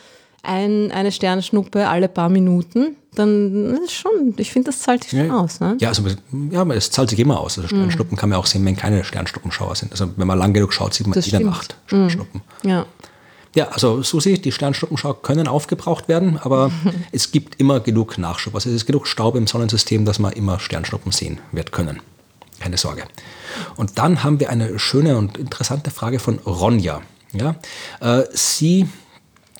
[0.43, 5.27] ein, eine Sternschnuppe alle paar Minuten, dann ist schon, ich finde, das zahlt sich schon
[5.27, 5.37] ja.
[5.37, 5.59] aus.
[5.59, 5.75] Ne?
[5.79, 6.03] Ja, also
[6.51, 7.57] ja, es zahlt sich immer aus.
[7.57, 8.17] Also Sternschnuppen mhm.
[8.17, 9.91] kann man auch sehen, wenn keine Sternschnuppenschauer sind.
[9.91, 12.41] Also wenn man lang genug schaut, sieht man das jede Nacht Sternschnuppen.
[12.63, 12.69] Mhm.
[12.69, 12.85] Ja.
[13.55, 16.71] Ja, also Susi, die Sternschnuppenschau können aufgebraucht werden, aber
[17.11, 18.55] es gibt immer genug Nachschub.
[18.55, 22.01] Also es ist genug Staub im Sonnensystem, dass man immer Sternschnuppen sehen wird können.
[22.59, 23.03] Keine Sorge.
[23.75, 27.01] Und dann haben wir eine schöne und interessante Frage von Ronja.
[27.33, 27.55] Ja,
[27.99, 28.87] äh, sie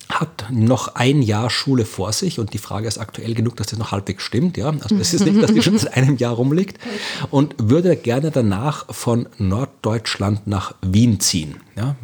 [0.10, 3.80] hat noch ein Jahr Schule vor sich und die Frage ist aktuell genug, dass das
[3.80, 4.58] noch halbwegs stimmt.
[4.58, 4.70] Ja?
[4.70, 6.80] Also es ist nicht, dass die schon seit einem Jahr rumliegt
[7.30, 11.58] und würde gerne danach von Norddeutschland nach Wien ziehen.
[11.76, 11.96] Ja?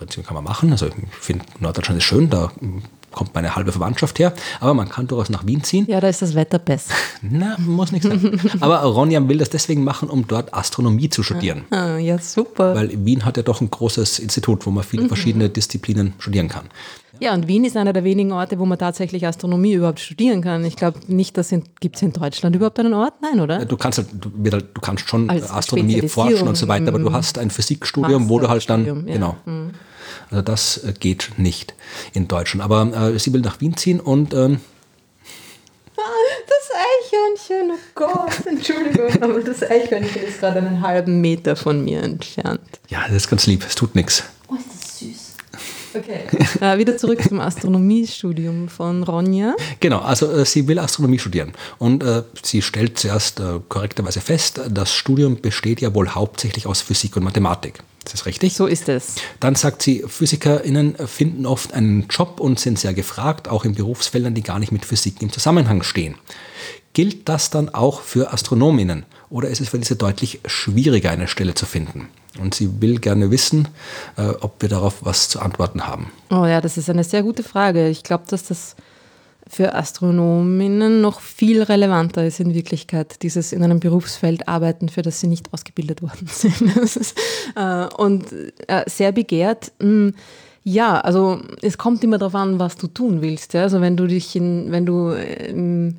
[0.00, 0.72] Prinzip kann man machen.
[0.72, 2.50] Also ich finde Norddeutschland ist schön, da
[3.12, 5.84] kommt meine halbe Verwandtschaft her, aber man kann durchaus nach Wien ziehen.
[5.88, 6.94] Ja, da ist das Wetter besser.
[7.22, 8.40] Na, muss nicht sein.
[8.60, 11.64] aber Ronja will das deswegen machen, um dort Astronomie zu studieren.
[11.70, 12.74] Ah, ja, super.
[12.74, 15.08] Weil Wien hat ja doch ein großes Institut, wo man viele mhm.
[15.08, 16.66] verschiedene Disziplinen studieren kann.
[17.18, 20.64] Ja, und Wien ist einer der wenigen Orte, wo man tatsächlich Astronomie überhaupt studieren kann.
[20.64, 23.14] Ich glaube nicht, dass gibt es in Deutschland überhaupt einen Ort?
[23.20, 23.66] Nein, oder?
[23.66, 27.12] Du kannst halt, du, du kannst schon Als Astronomie forschen und so weiter, aber du
[27.12, 28.94] hast ein Physikstudium, wo du halt dann, ja.
[28.94, 29.36] genau.
[29.44, 29.72] Mhm.
[30.30, 31.74] Also das äh, geht nicht
[32.12, 32.64] in Deutschland.
[32.64, 34.60] Aber äh, sie will nach Wien ziehen und ähm,
[36.46, 42.02] das Eichhörnchen, oh Gott, Entschuldigung, aber das Eichhörnchen ist gerade einen halben Meter von mir
[42.02, 42.80] entfernt.
[42.88, 44.24] Ja, das ist ganz lieb, es tut nichts.
[44.48, 45.36] Oh, ist das süß.
[45.94, 46.20] Okay.
[46.60, 49.56] Äh, wieder zurück zum Astronomiestudium von Ronja.
[49.80, 54.60] Genau, also äh, sie will Astronomie studieren und äh, sie stellt zuerst äh, korrekterweise fest,
[54.68, 57.82] das Studium besteht ja wohl hauptsächlich aus Physik und Mathematik.
[58.04, 58.54] Ist das richtig?
[58.54, 59.16] So ist es.
[59.40, 64.34] Dann sagt sie, PhysikerInnen finden oft einen Job und sind sehr gefragt, auch in Berufsfeldern,
[64.34, 66.14] die gar nicht mit Physik im Zusammenhang stehen.
[66.92, 71.54] Gilt das dann auch für Astronominnen oder ist es für diese deutlich schwieriger, eine Stelle
[71.54, 72.08] zu finden?
[72.38, 73.68] Und sie will gerne wissen,
[74.16, 76.10] äh, ob wir darauf was zu antworten haben.
[76.30, 77.88] Oh ja, das ist eine sehr gute Frage.
[77.88, 78.76] Ich glaube, dass das
[79.50, 85.20] für Astronominnen noch viel relevanter ist in Wirklichkeit, dieses in einem Berufsfeld arbeiten, für das
[85.20, 86.72] sie nicht ausgebildet worden sind.
[87.56, 88.26] Äh, und
[88.68, 89.72] äh, sehr begehrt.
[89.80, 90.14] Hm,
[90.62, 93.54] ja, also es kommt immer darauf an, was du tun willst.
[93.56, 95.96] Also wenn du dich in, wenn du ähm,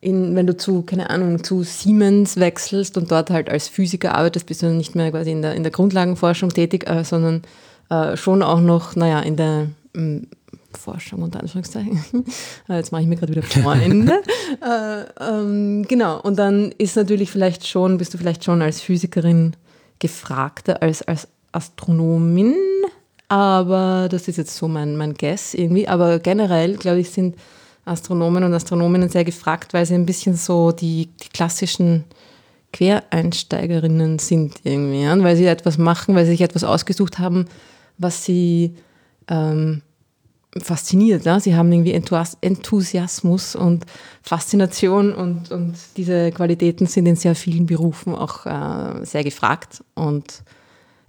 [0.00, 4.46] in, wenn du zu, keine Ahnung, zu Siemens wechselst und dort halt als Physiker arbeitest,
[4.46, 7.42] bist du nicht mehr quasi in der, in der Grundlagenforschung tätig, äh, sondern
[8.14, 10.26] schon auch noch, naja, in der ähm,
[10.78, 12.02] Forschung unter Anführungszeichen.
[12.68, 14.22] Jetzt mache ich mir gerade wieder Freunde.
[14.62, 19.54] äh, ähm, genau, und dann ist natürlich vielleicht schon, bist du vielleicht schon als Physikerin
[19.98, 22.54] gefragter als als Astronomin,
[23.28, 25.88] aber das ist jetzt so mein, mein Guess irgendwie.
[25.88, 27.36] Aber generell, glaube ich, sind
[27.84, 32.04] Astronomen und Astronominnen sehr gefragt, weil sie ein bisschen so die, die klassischen
[32.72, 35.22] Quereinsteigerinnen sind irgendwie, ja?
[35.22, 37.46] weil sie etwas machen, weil sie sich etwas ausgesucht haben,
[37.98, 38.74] was sie
[39.28, 39.82] ähm,
[40.62, 41.24] fasziniert.
[41.24, 41.40] Ja?
[41.40, 43.84] Sie haben irgendwie Enthusiasmus und
[44.22, 49.82] Faszination und, und diese Qualitäten sind in sehr vielen Berufen auch äh, sehr gefragt.
[49.94, 50.42] Und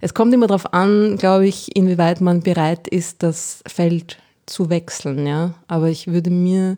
[0.00, 5.26] es kommt immer darauf an, glaube ich, inwieweit man bereit ist, das Feld zu wechseln,
[5.26, 5.54] ja.
[5.68, 6.76] Aber ich würde mir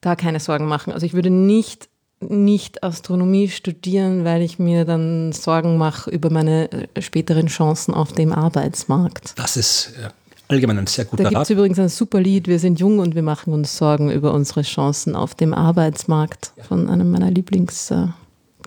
[0.00, 0.92] da keine Sorgen machen.
[0.92, 1.88] Also ich würde nicht
[2.28, 8.12] nicht Astronomie studieren, weil ich mir dann Sorgen mache über meine äh, späteren Chancen auf
[8.12, 9.32] dem Arbeitsmarkt.
[9.36, 9.94] Das ist
[10.52, 13.14] allgemein ein sehr guter Da gibt es übrigens ein super Lied, wir sind jung und
[13.14, 18.08] wir machen uns Sorgen über unsere Chancen auf dem Arbeitsmarkt von einem meiner Lieblings- äh,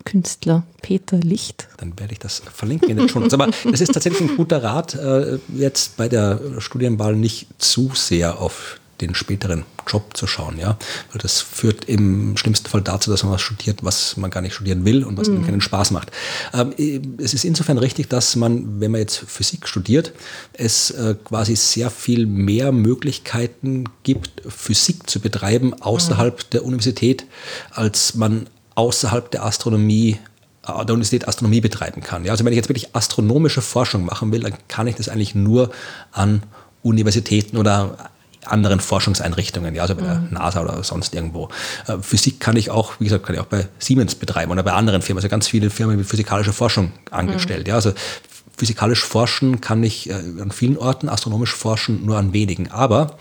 [0.03, 1.67] Künstler Peter Licht.
[1.77, 3.33] Dann werde ich das verlinken in den Shownotes.
[3.33, 8.39] Aber es ist tatsächlich ein guter Rat, äh, jetzt bei der Studienwahl nicht zu sehr
[8.39, 10.77] auf den späteren Job zu schauen, ja,
[11.11, 14.53] weil das führt im schlimmsten Fall dazu, dass man was studiert, was man gar nicht
[14.53, 15.45] studieren will und was mhm.
[15.45, 16.11] keinen Spaß macht.
[16.53, 16.73] Ähm,
[17.17, 20.13] es ist insofern richtig, dass man, wenn man jetzt Physik studiert,
[20.53, 26.49] es äh, quasi sehr viel mehr Möglichkeiten gibt, Physik zu betreiben außerhalb mhm.
[26.51, 27.25] der Universität,
[27.71, 30.17] als man außerhalb der Astronomie
[30.63, 32.25] äh, der Universität Astronomie betreiben kann.
[32.25, 35.35] Ja, also wenn ich jetzt wirklich astronomische Forschung machen will, dann kann ich das eigentlich
[35.35, 35.71] nur
[36.11, 36.43] an
[36.81, 38.11] Universitäten oder
[38.47, 40.27] anderen Forschungseinrichtungen, ja, also bei der mhm.
[40.31, 41.49] NASA oder sonst irgendwo.
[41.87, 44.73] Äh, Physik kann ich auch, wie gesagt, kann ich auch bei Siemens betreiben oder bei
[44.73, 45.19] anderen Firmen.
[45.19, 47.65] Also ganz viele Firmen mit physikalischer Forschung angestellt.
[47.65, 47.69] Mhm.
[47.69, 47.93] Ja, also
[48.57, 52.71] physikalisch forschen kann ich äh, an vielen Orten, astronomisch forschen nur an wenigen.
[52.71, 53.17] Aber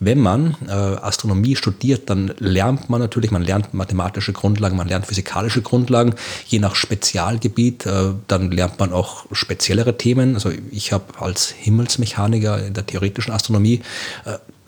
[0.00, 5.06] wenn man äh, Astronomie studiert, dann lernt man natürlich, man lernt mathematische Grundlagen, man lernt
[5.06, 6.14] physikalische Grundlagen,
[6.46, 10.34] je nach Spezialgebiet, äh, dann lernt man auch speziellere Themen.
[10.34, 13.82] Also ich habe als Himmelsmechaniker in der theoretischen Astronomie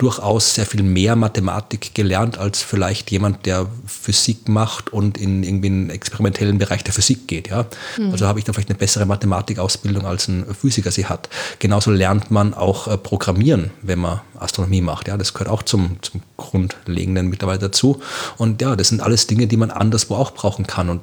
[0.01, 5.67] durchaus sehr viel mehr Mathematik gelernt als vielleicht jemand, der Physik macht und in irgendwie
[5.67, 7.49] einen experimentellen Bereich der Physik geht.
[7.49, 7.67] Ja?
[7.99, 8.11] Mhm.
[8.11, 11.29] Also habe ich da vielleicht eine bessere Mathematikausbildung als ein Physiker sie hat.
[11.59, 15.07] Genauso lernt man auch äh, Programmieren, wenn man Astronomie macht.
[15.07, 15.17] Ja?
[15.17, 18.01] Das gehört auch zum, zum Grundlegenden mittlerweile dazu.
[18.37, 20.89] Und ja, das sind alles Dinge, die man anderswo auch brauchen kann.
[20.89, 21.01] Und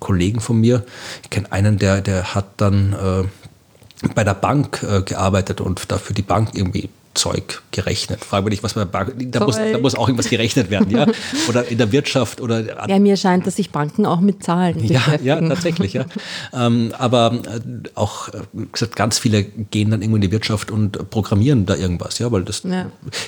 [0.00, 0.86] Kollegen von mir,
[1.22, 6.14] ich kenne einen, der, der hat dann äh, bei der Bank äh, gearbeitet und dafür
[6.14, 8.24] die Bank irgendwie Zeug gerechnet.
[8.24, 11.06] Frage mich, was man da muss, da muss auch irgendwas gerechnet werden, ja?
[11.48, 12.88] Oder in der Wirtschaft oder.
[12.88, 16.04] Ja, mir scheint, dass sich Banken auch mit Zahlen ja, ja, tatsächlich, ja.
[16.52, 17.60] ähm, aber äh,
[17.94, 18.40] auch äh,
[18.72, 22.44] gesagt, ganz viele gehen dann irgendwo in die Wirtschaft und programmieren da irgendwas, ja, weil
[22.44, 22.86] das ja.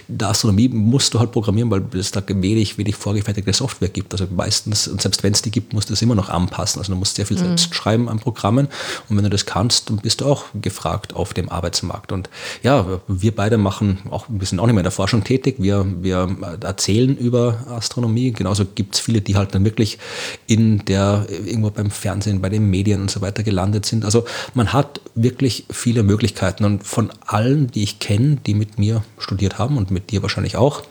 [0.08, 4.12] der Astronomie musst du halt programmieren, weil es da wenig, wenig vorgefertigte Software gibt.
[4.12, 6.80] Also meistens, und selbst wenn es die gibt, musst du es immer noch anpassen.
[6.80, 7.56] Also du musst sehr viel mhm.
[7.56, 8.68] selbst schreiben an Programmen.
[9.08, 12.12] Und wenn du das kannst, dann bist du auch gefragt auf dem Arbeitsmarkt.
[12.12, 12.28] Und
[12.62, 15.56] ja, wir beide machen machen auch, wir sind auch nicht mehr in der Forschung tätig,
[15.58, 18.32] wir, wir erzählen über Astronomie.
[18.32, 19.98] Genauso gibt es viele, die halt dann wirklich
[20.46, 24.04] in der, irgendwo beim Fernsehen, bei den Medien und so weiter gelandet sind.
[24.04, 29.02] Also man hat wirklich viele Möglichkeiten und von allen, die ich kenne, die mit mir
[29.18, 30.82] studiert haben und mit dir wahrscheinlich auch,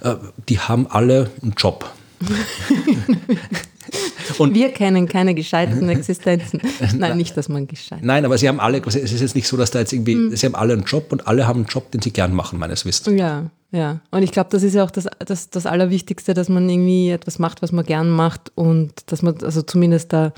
[0.00, 0.14] äh,
[0.48, 1.90] die haben alle einen Job.
[4.38, 6.60] Und wir kennen keine gescheiterten Existenzen.
[6.96, 9.56] Nein, nicht, dass man gescheit Nein, aber sie haben alle, es ist jetzt nicht so,
[9.56, 10.36] dass da jetzt irgendwie, mhm.
[10.36, 12.84] sie haben alle einen Job und alle haben einen Job, den sie gern machen, meines
[12.84, 13.18] Wissens.
[13.18, 14.00] Ja, ja.
[14.10, 17.38] Und ich glaube, das ist ja auch das, das, das Allerwichtigste, dass man irgendwie etwas
[17.38, 20.32] macht, was man gern macht und dass man, also zumindest da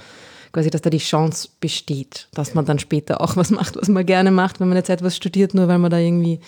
[0.53, 4.05] quasi, dass da die Chance besteht, dass man dann später auch was macht, was man
[4.05, 6.41] gerne macht, wenn man jetzt etwas studiert, nur weil man da irgendwie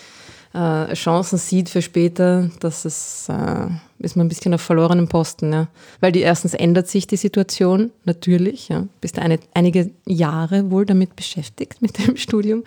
[0.55, 3.67] äh, Chancen sieht für später, dass es äh,
[3.99, 5.67] ist man ein bisschen auf verlorenen Posten, ja.
[5.99, 8.87] Weil die erstens ändert sich die Situation, natürlich, ja.
[9.01, 12.63] Bist eine, einige Jahre wohl damit beschäftigt, mit dem Studium.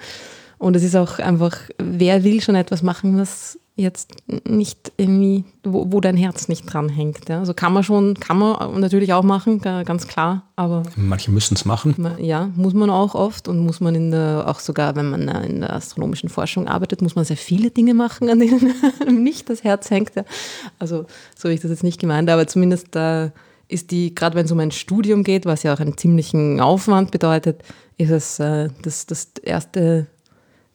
[0.59, 4.15] Und es ist auch einfach, wer will schon etwas machen, was jetzt
[4.45, 7.29] nicht irgendwie, wo, wo dein Herz nicht dran hängt.
[7.29, 7.39] Ja.
[7.39, 10.83] Also kann man schon, kann man natürlich auch machen, ganz klar, aber.
[10.97, 11.95] Manche müssen es machen.
[12.19, 15.61] Ja, muss man auch oft und muss man in der, auch sogar, wenn man in
[15.61, 18.75] der astronomischen Forschung arbeitet, muss man sehr viele Dinge machen, an denen
[19.23, 20.17] nicht das Herz hängt.
[20.17, 20.25] Ja.
[20.81, 21.07] Also
[21.37, 23.33] so habe ich das jetzt nicht gemeint, aber zumindest da
[23.69, 27.11] ist die, gerade wenn es um ein Studium geht, was ja auch einen ziemlichen Aufwand
[27.11, 27.63] bedeutet,
[27.97, 30.07] ist es äh, das, das erste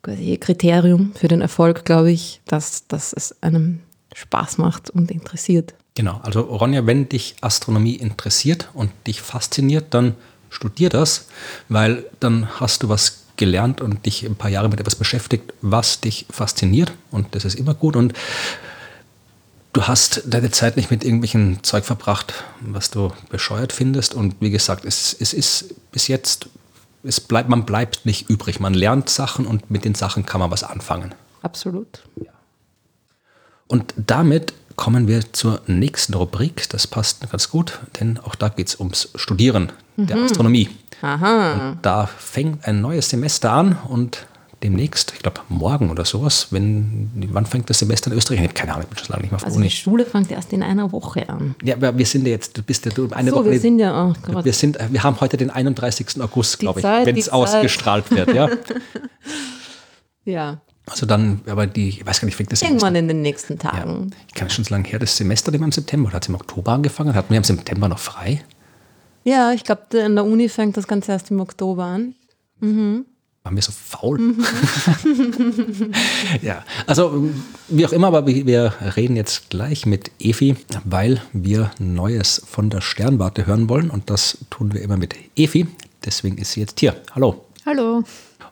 [0.03, 3.80] Kriterium für den Erfolg, glaube ich, dass, dass es einem
[4.13, 5.73] Spaß macht und interessiert.
[5.95, 10.15] Genau, also Ronja, wenn dich Astronomie interessiert und dich fasziniert, dann
[10.49, 11.27] studier das,
[11.69, 16.01] weil dann hast du was gelernt und dich ein paar Jahre mit etwas beschäftigt, was
[16.01, 17.95] dich fasziniert und das ist immer gut.
[17.95, 18.13] Und
[19.73, 24.13] du hast deine Zeit nicht mit irgendwelchen Zeug verbracht, was du bescheuert findest.
[24.13, 26.49] Und wie gesagt, es, es ist bis jetzt
[27.03, 28.59] es bleibt, man bleibt nicht übrig.
[28.59, 31.13] Man lernt Sachen und mit den Sachen kann man was anfangen.
[31.41, 32.03] Absolut.
[32.15, 32.31] Ja.
[33.67, 36.69] Und damit kommen wir zur nächsten Rubrik.
[36.69, 40.07] Das passt ganz gut, denn auch da geht es ums Studieren mhm.
[40.07, 40.69] der Astronomie.
[41.01, 41.69] Aha.
[41.71, 44.25] Und da fängt ein neues Semester an und
[44.64, 48.40] demnächst, ich glaube morgen oder sowas, wenn, wann fängt das Semester in Österreich?
[48.40, 49.68] Ich habe keine Ahnung, ich bin schon lange nicht mehr auf also Uni.
[49.68, 51.56] Die Schule fängt erst in einer Woche an.
[51.61, 53.52] Ja, aber wir sind ja jetzt, du bist ja du, eine so, Woche.
[53.52, 54.45] Wir sind ja, oh Gott.
[54.45, 56.22] wir sind, wir haben heute den 31.
[56.22, 58.49] August, glaube ich, wenn es ausgestrahlt wird, ja.
[60.26, 60.61] ja.
[60.85, 62.99] Also dann, aber die, ich weiß gar nicht, fängt das Irgendwann Semester.
[62.99, 64.10] in den nächsten Tagen.
[64.11, 64.18] Ja.
[64.27, 66.72] Ich kann schon so lange her, das Semester dem im September, hat es im Oktober
[66.72, 68.44] angefangen, hatten wir im September noch frei?
[69.23, 72.15] Ja, ich glaube, in der Uni fängt das Ganze erst im Oktober an.
[72.60, 73.06] Mhm
[73.44, 74.20] waren wir so faul?
[74.20, 74.45] Mhm.
[76.41, 77.30] ja, also
[77.68, 80.56] wie auch immer, aber wir reden jetzt gleich mit Efi,
[80.86, 85.68] weil wir Neues von der Sternwarte hören wollen und das tun wir immer mit Efi.
[86.06, 86.95] Deswegen ist sie jetzt hier.
[87.14, 87.44] Hallo.
[87.65, 88.03] Hallo.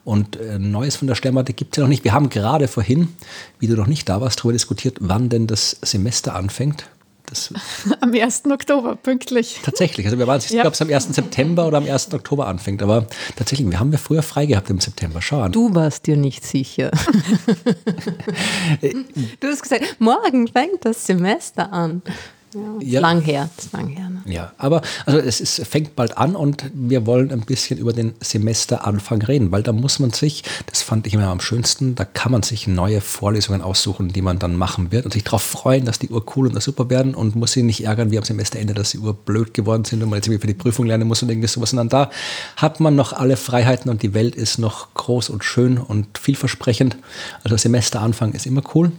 [0.03, 2.03] Und äh, Neues von der Sternwarte gibt es ja noch nicht.
[2.03, 3.09] Wir haben gerade vorhin,
[3.59, 6.89] wie du noch nicht da warst, darüber diskutiert, wann denn das Semester anfängt.
[7.31, 7.51] Das
[8.01, 8.43] am 1.
[8.51, 9.61] Oktober, pünktlich.
[9.63, 10.05] Tatsächlich.
[10.05, 10.63] Also wir waren, ich ja.
[10.63, 11.15] glaube, es am 1.
[11.15, 12.13] September oder am 1.
[12.13, 12.83] Oktober anfängt.
[12.83, 15.21] Aber tatsächlich, wir haben ja früher frei gehabt im September.
[15.21, 15.53] Schau an.
[15.53, 16.91] Du warst dir nicht sicher.
[18.81, 22.01] du hast gesagt, morgen fängt das Semester an.
[22.81, 22.99] Ja.
[22.99, 24.09] Lang her, lang her.
[24.09, 24.21] Ne?
[24.25, 28.13] Ja, aber also es ist, fängt bald an und wir wollen ein bisschen über den
[28.19, 32.31] Semesteranfang reden, weil da muss man sich, das fand ich immer am schönsten, da kann
[32.31, 35.99] man sich neue Vorlesungen aussuchen, die man dann machen wird und sich darauf freuen, dass
[35.99, 38.91] die Uhr cool und super werden und muss sich nicht ärgern wie am Semesterende, dass
[38.91, 41.29] die Uhr blöd geworden sind und man jetzt irgendwie für die Prüfung lernen muss und
[41.29, 41.71] irgendwie sowas.
[41.71, 42.09] Und dann da
[42.57, 46.97] hat man noch alle Freiheiten und die Welt ist noch groß und schön und vielversprechend.
[47.43, 48.91] Also Semesteranfang ist immer cool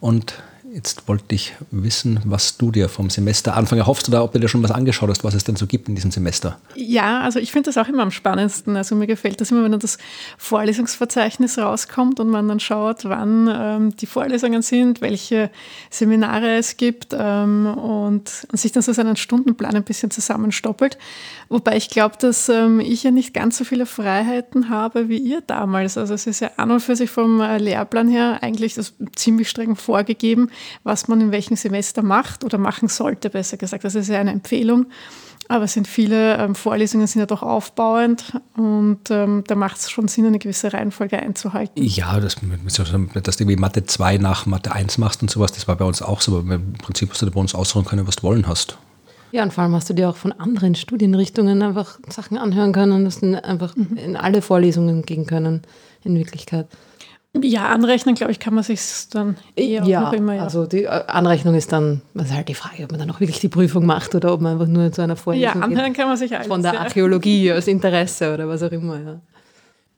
[0.00, 0.34] und
[0.78, 4.46] Jetzt wollte ich wissen, was du dir vom Semester Semesteranfang erhoffst oder ob du dir
[4.46, 6.56] schon was angeschaut hast, was es denn so gibt in diesem Semester.
[6.76, 8.76] Ja, also ich finde das auch immer am spannendsten.
[8.76, 9.98] Also mir gefällt das immer, wenn dann das
[10.36, 15.50] Vorlesungsverzeichnis rauskommt und man dann schaut, wann ähm, die Vorlesungen sind, welche
[15.90, 20.96] Seminare es gibt ähm, und, und, sich dann so seinen Stundenplan ein bisschen zusammenstoppelt.
[21.48, 25.40] Wobei ich glaube, dass ähm, ich ja nicht ganz so viele Freiheiten habe wie ihr
[25.40, 25.98] damals.
[25.98, 29.48] Also es ist ja an und für sich vom äh, Lehrplan her eigentlich das ziemlich
[29.48, 30.50] streng vorgegeben
[30.84, 33.84] was man in welchem Semester macht oder machen sollte, besser gesagt.
[33.84, 34.86] Das ist ja eine Empfehlung.
[35.50, 39.90] Aber es sind viele ähm, Vorlesungen sind ja doch aufbauend und ähm, da macht es
[39.90, 41.82] schon Sinn, eine gewisse Reihenfolge einzuhalten.
[41.82, 45.76] Ja, das, dass du irgendwie Mathe 2 nach Mathe 1 machst und sowas, das war
[45.76, 46.38] bei uns auch so.
[46.38, 48.76] Aber im Prinzip hast du bei uns aussuchen können, was du wollen hast.
[49.32, 53.04] Ja, und vor allem hast du dir auch von anderen Studienrichtungen einfach Sachen anhören können,
[53.04, 53.96] dass du einfach mhm.
[53.96, 55.62] in alle Vorlesungen gehen können,
[56.04, 56.66] in Wirklichkeit.
[57.36, 58.80] Ja, anrechnen, glaube ich, kann man sich
[59.10, 60.34] dann eher ja, noch immer.
[60.34, 60.42] Ja.
[60.42, 63.20] Also die äh, Anrechnung ist dann, das ist halt die Frage, ob man dann auch
[63.20, 66.08] wirklich die Prüfung macht oder ob man einfach nur zu einer Vorlesung Ja, anhören kann
[66.08, 66.48] man sich alles.
[66.48, 69.20] Von der Archäologie aus Interesse oder was auch immer, ja.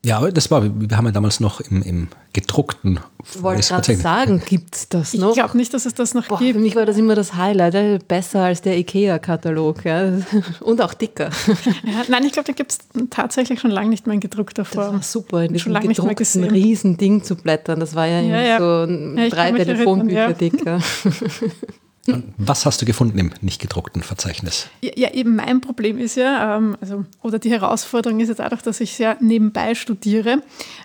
[0.03, 4.41] Ja, das war, wir haben ja damals noch im, im gedruckten Ich wollte gerade sagen,
[4.43, 5.29] gibt es das noch?
[5.29, 6.53] Ich glaube nicht, dass es das noch Boah, gibt.
[6.53, 10.13] Für mich war das immer das Highlight, besser als der IKEA-Katalog ja.
[10.61, 11.29] und auch dicker.
[11.83, 12.79] Ja, nein, ich glaube, da gibt es
[13.09, 14.85] tatsächlich schon lange nicht mehr in gedruckter Form.
[14.85, 17.79] Das war super, in diesem gedruckten Riesending zu blättern.
[17.79, 18.57] Das war ja, ja, ja.
[18.59, 18.85] so
[19.29, 20.79] drei Telefonbücher dicker.
[22.37, 24.69] Was hast du gefunden im nicht gedruckten Verzeichnis?
[24.81, 28.63] Ja, ja eben mein Problem ist ja, ähm, also, oder die Herausforderung ist ja dadurch,
[28.63, 30.41] dass ich ja nebenbei studiere,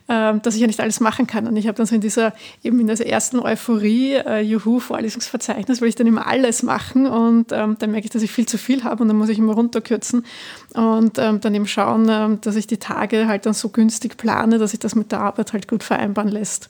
[0.09, 1.47] ähm, dass ich ja nicht alles machen kann.
[1.47, 5.80] Und ich habe dann so in dieser, eben in dieser ersten Euphorie, äh, Juhu, Vorlesungsverzeichnis,
[5.80, 8.59] will ich dann immer alles machen und ähm, dann merke ich, dass ich viel zu
[8.59, 10.26] viel habe und dann muss ich immer runterkürzen
[10.74, 14.80] und dann eben schauen, dass ich die Tage halt dann so günstig plane, dass sich
[14.80, 16.68] das mit der Arbeit halt gut vereinbaren lässt.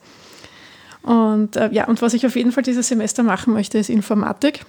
[1.07, 4.67] Und äh, ja, und was ich auf jeden Fall dieses Semester machen möchte, ist Informatik.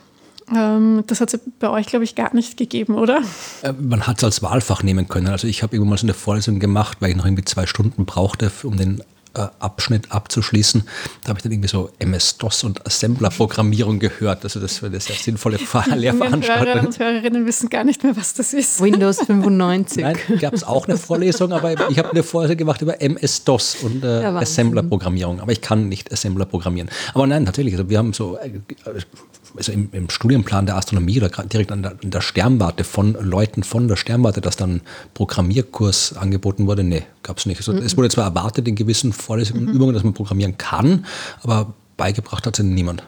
[0.55, 3.22] Ähm, das hat es bei euch, glaube ich, gar nicht gegeben, oder?
[3.64, 5.27] Äh, man hat es als Wahlfach nehmen können.
[5.27, 8.05] Also ich habe irgendwann mal so eine Vorlesung gemacht, weil ich noch irgendwie zwei Stunden
[8.05, 9.01] brauchte, um den
[9.33, 10.83] Abschnitt abzuschließen.
[11.23, 14.43] Da habe ich dann irgendwie so MS-DOS und Assembler-Programmierung gehört.
[14.43, 15.57] Also das wäre eine sehr sinnvolle
[15.95, 16.65] Lehrveranstaltung.
[16.73, 18.81] Hörer und Hörerinnen wissen gar nicht mehr, was das ist.
[18.81, 20.03] Windows 95.
[20.03, 24.03] Nein, gab es auch eine Vorlesung, aber ich habe eine Vorlesung gemacht über MS-DOS und
[24.03, 25.39] äh, ja, Assembler-Programmierung.
[25.39, 26.89] Aber ich kann nicht Assembler programmieren.
[27.13, 27.73] Aber nein, natürlich.
[27.73, 28.51] Also wir haben so äh,
[29.55, 33.63] also im, im, Studienplan der Astronomie oder direkt an der, an der, Sternwarte von Leuten
[33.63, 34.81] von der Sternwarte, dass dann
[35.13, 37.57] Programmierkurs angeboten wurde, nee, gab es nicht.
[37.57, 37.79] Also, mhm.
[37.79, 39.75] Es wurde zwar erwartet in gewissen Vorlesungen und mhm.
[39.75, 41.05] Übungen, dass man programmieren kann,
[41.43, 43.03] aber beigebracht hat es niemand.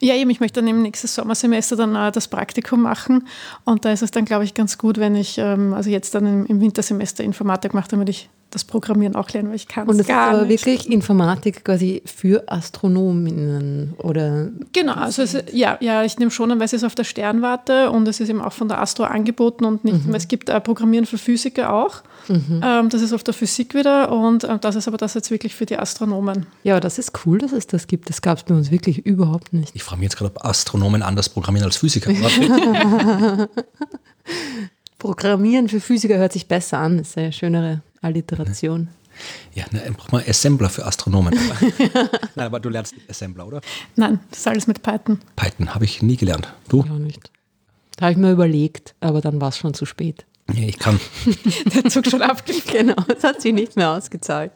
[0.00, 3.26] Ja, eben, ich möchte dann im nächsten Sommersemester dann äh, das Praktikum machen
[3.64, 6.26] und da ist es dann, glaube ich, ganz gut, wenn ich ähm, also jetzt dann
[6.26, 9.88] im, im Wintersemester Informatik mache, damit ich das Programmieren auch lernen, weil ich kann es
[9.88, 10.00] gar nicht.
[10.00, 14.48] Und das ist aber wirklich Informatik quasi für Astronominnen oder?
[14.72, 17.90] Genau, also es, ja, ja, ich nehme schon an, weil es ist auf der Sternwarte
[17.90, 20.14] und es ist eben auch von der Astro angeboten und nicht, mhm.
[20.14, 22.02] es gibt äh, Programmieren für Physiker auch.
[22.28, 22.60] Mhm.
[22.62, 25.54] Ähm, das ist auf der Physik wieder und äh, das ist aber das jetzt wirklich
[25.54, 26.46] für die Astronomen.
[26.62, 28.10] Ja, das ist cool, dass es das gibt.
[28.10, 29.74] Das gab es bei uns wirklich überhaupt nicht.
[29.74, 32.12] Ich frage mich jetzt gerade, ob Astronomen anders programmieren als Physiker.
[34.98, 38.88] Programmieren für Physiker hört sich besser an, das ist eine schönere Alliteration.
[39.54, 41.34] Ja, ne, braucht man Assembler für Astronomen.
[42.34, 43.60] Nein, aber du lernst nicht Assembler, oder?
[43.96, 45.18] Nein, das ist alles mit Python.
[45.36, 46.52] Python habe ich nie gelernt.
[46.68, 46.84] Du?
[46.84, 47.30] Ja, nicht.
[47.96, 50.24] Da habe ich mir überlegt, aber dann war es schon zu spät.
[50.48, 50.98] Nee, ich kann.
[51.74, 52.70] Der Zug schon abgelegt.
[52.72, 54.50] Genau, das hat sich nicht mehr ausgezahlt.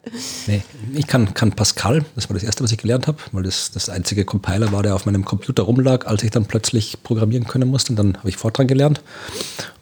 [0.46, 0.62] Nee,
[0.94, 3.88] ich kann, kann Pascal, das war das erste, was ich gelernt habe, weil das das
[3.88, 7.92] einzige Compiler war, der auf meinem Computer rumlag, als ich dann plötzlich programmieren können musste.
[7.92, 9.00] Und dann habe ich Fortran gelernt,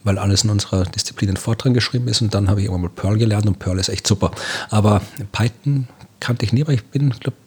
[0.03, 2.21] weil alles in unserer Disziplin in Fortran geschrieben ist.
[2.21, 4.31] Und dann habe ich irgendwann mal Perl gelernt und Perl ist echt super.
[4.69, 5.01] Aber
[5.31, 5.87] Python
[6.19, 7.37] kannte ich nie, aber ich bin, glaube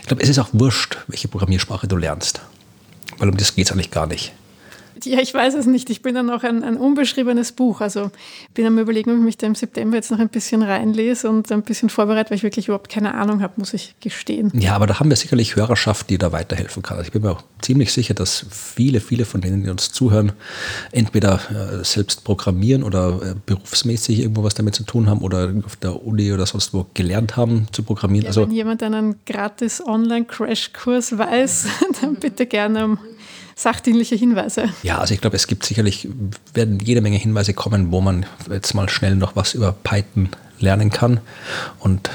[0.00, 2.40] ich, glaub, es ist auch wurscht, welche Programmiersprache du lernst.
[3.18, 4.32] Weil um das geht es eigentlich gar nicht.
[5.04, 5.90] Ja, ich weiß es nicht.
[5.90, 7.80] Ich bin dann noch ein, ein unbeschriebenes Buch.
[7.80, 8.10] Also
[8.54, 11.50] bin am überlegen, ob ich mich da im September jetzt noch ein bisschen reinlese und
[11.52, 14.50] ein bisschen vorbereite, weil ich wirklich überhaupt keine Ahnung habe, muss ich gestehen.
[14.54, 16.98] Ja, aber da haben wir sicherlich Hörerschaft, die da weiterhelfen kann.
[16.98, 20.32] Also ich bin mir auch ziemlich sicher, dass viele, viele von denen, die uns zuhören,
[20.92, 25.76] entweder äh, selbst programmieren oder äh, berufsmäßig irgendwo was damit zu tun haben oder auf
[25.76, 28.24] der Uni oder sonst wo gelernt haben zu programmieren.
[28.24, 31.66] Ja, also, wenn jemand einen gratis Online-Crash-Kurs weiß,
[32.00, 32.98] dann bitte gerne um
[33.56, 34.68] sachdienliche Hinweise.
[34.82, 36.08] Ja, also ich glaube, es gibt sicherlich,
[36.54, 40.28] werden jede Menge Hinweise kommen, wo man jetzt mal schnell noch was über Python
[40.60, 41.20] lernen kann.
[41.80, 42.10] Und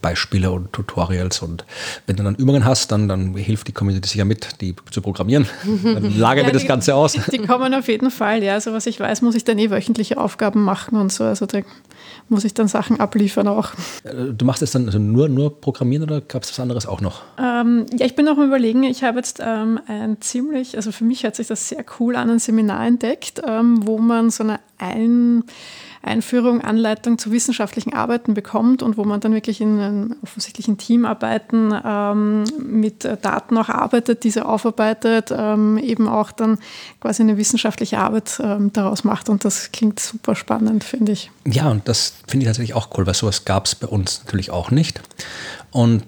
[0.00, 1.40] Beispiele und Tutorials.
[1.40, 1.64] Und
[2.06, 5.46] wenn du dann Übungen hast, dann, dann hilft die Community sicher mit, die zu programmieren.
[5.64, 7.12] Dann lagern ja, wir das die, Ganze aus.
[7.12, 8.52] Die, die, kommen auf jeden Fall, ja.
[8.52, 11.24] Also was ich weiß, muss ich dann eh wöchentliche Aufgaben machen und so.
[11.24, 11.62] Also da
[12.28, 13.72] muss ich dann Sachen abliefern auch.
[14.04, 17.00] Äh, du machst es dann also nur, nur Programmieren oder gab es was anderes auch
[17.00, 17.22] noch?
[17.38, 21.04] Ähm, ja, ich bin noch am überlegen, ich habe jetzt ähm, ein ziemlich, also für
[21.04, 24.60] mich hört sich das sehr cool an, ein Seminar entdeckt, ähm, wo man so eine
[24.78, 25.44] ein
[26.04, 31.74] Einführung, Anleitung zu wissenschaftlichen Arbeiten bekommt und wo man dann wirklich in einem offensichtlichen Teamarbeiten
[31.84, 36.58] ähm, mit Daten auch arbeitet, diese aufarbeitet, ähm, eben auch dann
[37.00, 39.28] quasi eine wissenschaftliche Arbeit ähm, daraus macht.
[39.28, 41.30] Und das klingt super spannend, finde ich.
[41.46, 44.50] Ja, und das finde ich tatsächlich auch cool, weil sowas gab es bei uns natürlich
[44.50, 45.00] auch nicht.
[45.70, 46.04] Und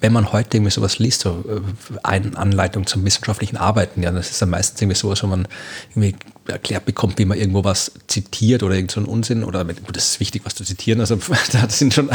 [0.00, 1.60] wenn man heute irgendwie sowas liest, so äh,
[2.02, 5.46] eine Anleitung zum wissenschaftlichen Arbeiten, ja, das ist dann meistens irgendwie sowas, wo man
[5.90, 6.16] irgendwie
[6.48, 10.12] erklärt bekommt, wie man irgendwo was zitiert oder irgend so einen Unsinn oder gut, das
[10.12, 11.00] ist wichtig, was zu zitieren.
[11.00, 11.18] Also
[11.52, 12.10] da sind schon,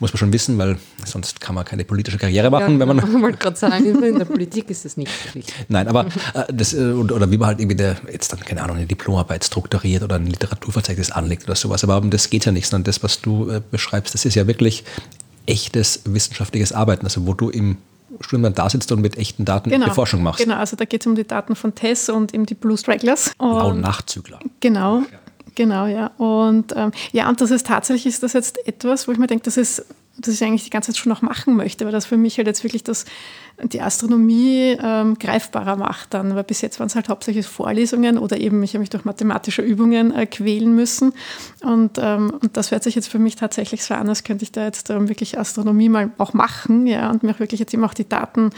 [0.00, 2.98] muss man schon wissen, weil sonst kann man keine politische Karriere machen, ja, wenn man.
[3.16, 5.54] Ich wollte gerade sagen, in der Politik ist das nicht wichtig.
[5.68, 8.76] Nein, aber äh, das, äh, oder wie man halt irgendwie der, jetzt dann, keine Ahnung,
[8.76, 11.84] eine Diplomarbeit strukturiert oder ein Literaturverzeichnis anlegt oder sowas.
[11.84, 14.46] Aber um das geht ja nicht, sondern das, was du äh, beschreibst, das ist ja
[14.46, 14.84] wirklich
[15.46, 17.78] echtes wissenschaftliches Arbeiten, also wo du im
[18.20, 20.42] Studium da sitzt und mit echten Daten genau, Forschung machst.
[20.42, 23.32] Genau, also da geht es um die Daten von Tess und eben die Blue Stragglers.
[23.38, 24.40] Blau-Nachzügler.
[24.60, 25.02] Genau.
[25.54, 26.08] Genau, ja.
[26.18, 29.44] Und ähm, ja, und das ist tatsächlich ist das jetzt etwas, wo ich mir denke,
[29.44, 29.86] das ist,
[30.18, 32.46] das ich eigentlich die ganze Zeit schon noch machen möchte, weil das für mich halt
[32.46, 33.04] jetzt wirklich das
[33.62, 38.38] die Astronomie ähm, greifbarer macht dann, weil bis jetzt waren es halt hauptsächlich Vorlesungen oder
[38.38, 41.14] eben ich habe mich durch mathematische Übungen äh, quälen müssen
[41.62, 44.52] und, ähm, und das hört sich jetzt für mich tatsächlich so an, als könnte ich
[44.52, 47.86] da jetzt ähm, wirklich Astronomie mal auch machen ja, und mir auch wirklich jetzt immer
[47.86, 48.50] auch die Daten,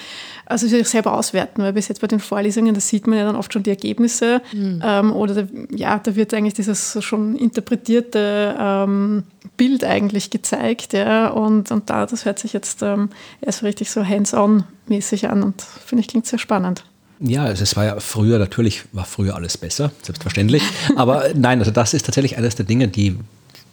[0.47, 3.53] also selber auswerten, weil bis jetzt bei den Vorlesungen, da sieht man ja dann oft
[3.53, 4.83] schon die Ergebnisse mhm.
[4.85, 9.23] ähm, oder da, ja, da wird eigentlich dieses schon interpretierte ähm,
[9.57, 13.11] Bild eigentlich gezeigt ja, und, und da, das hört sich jetzt ähm,
[13.41, 16.85] erst richtig so hands-on mäßig an und finde ich klingt sehr spannend.
[17.21, 20.63] Ja, also es war ja früher, natürlich war früher alles besser, selbstverständlich.
[20.97, 23.19] Aber nein, also das ist tatsächlich eines der Dinge, die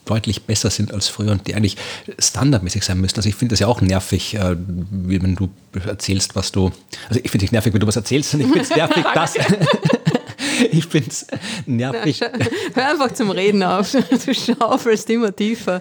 [0.04, 1.76] deutlich besser sind als früher und die eigentlich
[2.18, 3.16] standardmäßig sein müssen.
[3.16, 5.48] Also ich finde das ja auch nervig, äh, wenn du
[5.84, 6.72] erzählst, was du.
[7.08, 9.34] Also ich finde es nervig, wenn du was erzählst und ich finde es nervig, dass.
[10.72, 11.26] ich finde es
[11.66, 12.20] nervig.
[12.20, 12.38] Na,
[12.74, 13.96] hör einfach zum Reden auf.
[14.26, 15.80] Du schaufelst immer tiefer.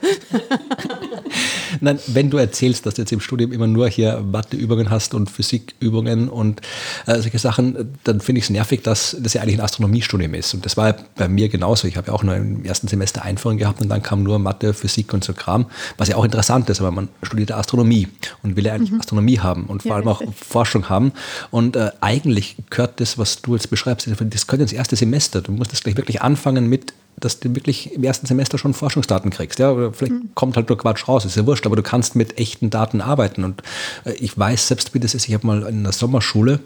[1.82, 5.30] Nein, wenn du erzählst, dass du jetzt im Studium immer nur hier Matheübungen hast und
[5.30, 6.62] Physikübungen und
[7.06, 10.54] äh, solche Sachen, dann finde ich es nervig, dass das ja eigentlich ein Astronomiestudium ist.
[10.54, 11.88] Und das war bei mir genauso.
[11.88, 14.74] Ich habe ja auch nur im ersten Semester Einführung gehabt und dann kam nur Mathe,
[14.74, 15.66] Physik und so Kram,
[15.98, 18.08] was ja auch interessant ist, aber man studiert Astronomie
[18.44, 19.00] und will ja eigentlich mhm.
[19.00, 21.14] Astronomie haben und vor ja, allem auch Forschung haben.
[21.52, 25.42] Und äh, eigentlich gehört das, was du jetzt beschreibst, das gehört ins erste Semester.
[25.42, 29.32] Du musst das gleich wirklich anfangen mit dass du wirklich im ersten Semester schon Forschungsdaten
[29.32, 29.60] kriegst.
[29.60, 30.30] Ja, oder vielleicht mhm.
[30.36, 33.44] kommt halt nur Quatsch raus, ist ja wurscht, aber du kannst mit echten Daten arbeiten.
[33.44, 33.62] Und
[34.04, 35.28] äh, ich weiß selbst, wie das ist.
[35.28, 36.60] Ich habe mal in der Sommerschule,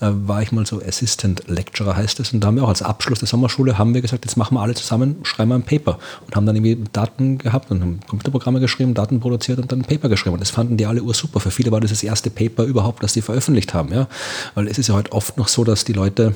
[0.00, 2.82] äh, war ich mal so Assistant Lecturer heißt es, und da haben wir auch als
[2.82, 5.98] Abschluss der Sommerschule, haben wir gesagt, jetzt machen wir alle zusammen, schreiben wir ein Paper.
[6.26, 9.84] Und haben dann irgendwie Daten gehabt und haben Computerprogramme geschrieben, Daten produziert und dann ein
[9.84, 10.34] Paper geschrieben.
[10.34, 11.40] Und das fanden die alle ursuper.
[11.40, 13.92] Für viele war das das erste Paper überhaupt, das sie veröffentlicht haben.
[13.92, 14.08] Ja?
[14.54, 16.34] Weil es ist ja heute oft noch so, dass die Leute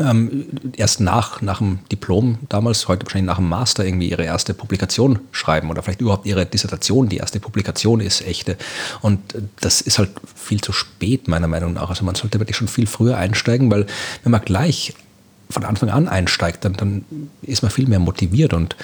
[0.00, 0.46] ähm,
[0.76, 5.20] erst nach, nach dem Diplom, damals, heute wahrscheinlich nach dem Master, irgendwie ihre erste Publikation
[5.32, 8.56] schreiben oder vielleicht überhaupt ihre Dissertation, die erste Publikation ist, echte.
[9.02, 9.20] Und
[9.60, 11.90] das ist halt viel zu spät, meiner Meinung nach.
[11.90, 13.86] Also man sollte wirklich schon viel früher einsteigen, weil
[14.22, 14.94] wenn man gleich
[15.50, 17.04] von Anfang an einsteigt, dann, dann
[17.42, 18.76] ist man viel mehr motiviert und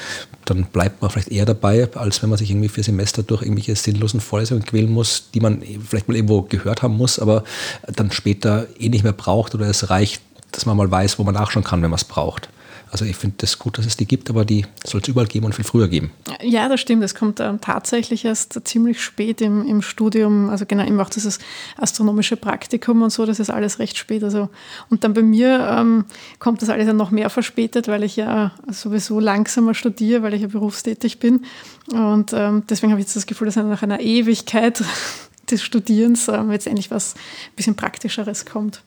[0.45, 3.77] dann bleibt man vielleicht eher dabei, als wenn man sich irgendwie für Semester durch irgendwelche
[3.77, 7.45] sinnlosen Vorlesungen quälen muss, die man vielleicht mal irgendwo gehört haben muss, aber
[7.87, 10.23] dann später eh nicht mehr braucht oder es reicht,
[10.53, 12.49] dass man mal weiß, wo man nachschauen kann, wenn man es braucht.
[12.93, 15.47] Also ich finde das gut, dass es die gibt, aber die soll es überall geben
[15.47, 16.13] und viel früher geben.
[16.41, 17.03] Ja, das stimmt.
[17.03, 20.49] Es kommt ähm, tatsächlich erst ziemlich spät im, im Studium.
[20.49, 21.41] Also genau, eben auch dieses
[21.77, 24.23] astronomische Praktikum und so, das ist alles recht spät.
[24.23, 24.49] Also,
[24.89, 26.05] und dann bei mir ähm,
[26.39, 30.43] kommt das alles dann noch mehr verspätet, weil ich ja sowieso langsamer studiere, weil ich
[30.43, 31.45] ja berufstätig bin.
[31.93, 34.85] Und ähm, deswegen habe ich jetzt das Gefühl, dass nach einer Ewigkeit
[35.51, 38.83] des Studierens ähm, jetzt endlich was ein bisschen Praktischeres kommt.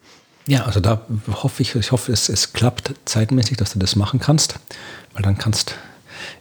[0.47, 1.01] Ja, also da
[1.31, 4.59] hoffe ich, ich hoffe, es, es klappt zeitmäßig, dass du das machen kannst,
[5.13, 5.75] weil dann kannst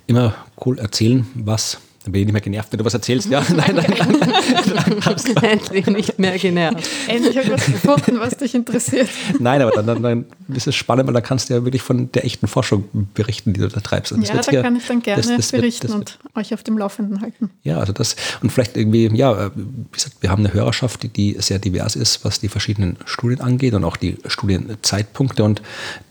[0.07, 0.35] immer
[0.65, 1.79] cool erzählen, was
[2.09, 3.29] dann bin ich nicht mehr genervt, wenn du was erzählst.
[3.29, 5.43] Ja, nein, nein, nein.
[5.43, 6.89] Endlich nicht mehr genervt.
[7.07, 9.09] Endlich habe ich was gefunden, was dich interessiert.
[9.39, 10.25] Nein, aber dann, dann, dann
[10.55, 13.61] ist es spannend, weil da kannst du ja wirklich von der echten Forschung berichten, die
[13.61, 14.13] du da treibst.
[14.13, 16.63] Und ja, da hier, kann ich dann gerne das, das berichten wird, und euch auf
[16.63, 17.51] dem Laufenden halten.
[17.63, 21.09] Ja, also das und vielleicht irgendwie, ja, äh, wie gesagt, wir haben eine Hörerschaft, die,
[21.09, 25.61] die sehr divers ist, was die verschiedenen Studien angeht und auch die Studienzeitpunkte und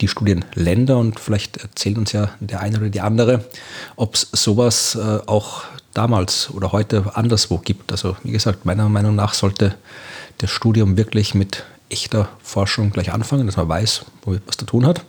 [0.02, 3.46] die Studienländer und vielleicht erzählt uns ja der eine oder die andere,
[3.96, 5.64] ob es sowas äh, auch
[5.98, 7.92] damals oder heute anderswo gibt.
[7.92, 9.76] Also wie gesagt, meiner Meinung nach sollte
[10.38, 15.04] das Studium wirklich mit echter Forschung gleich anfangen, dass man weiß, was zu tun hat.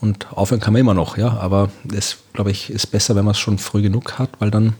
[0.00, 3.32] Und aufhören kann man immer noch, ja, aber es, glaube ich, ist besser, wenn man
[3.32, 4.74] es schon früh genug hat, weil dann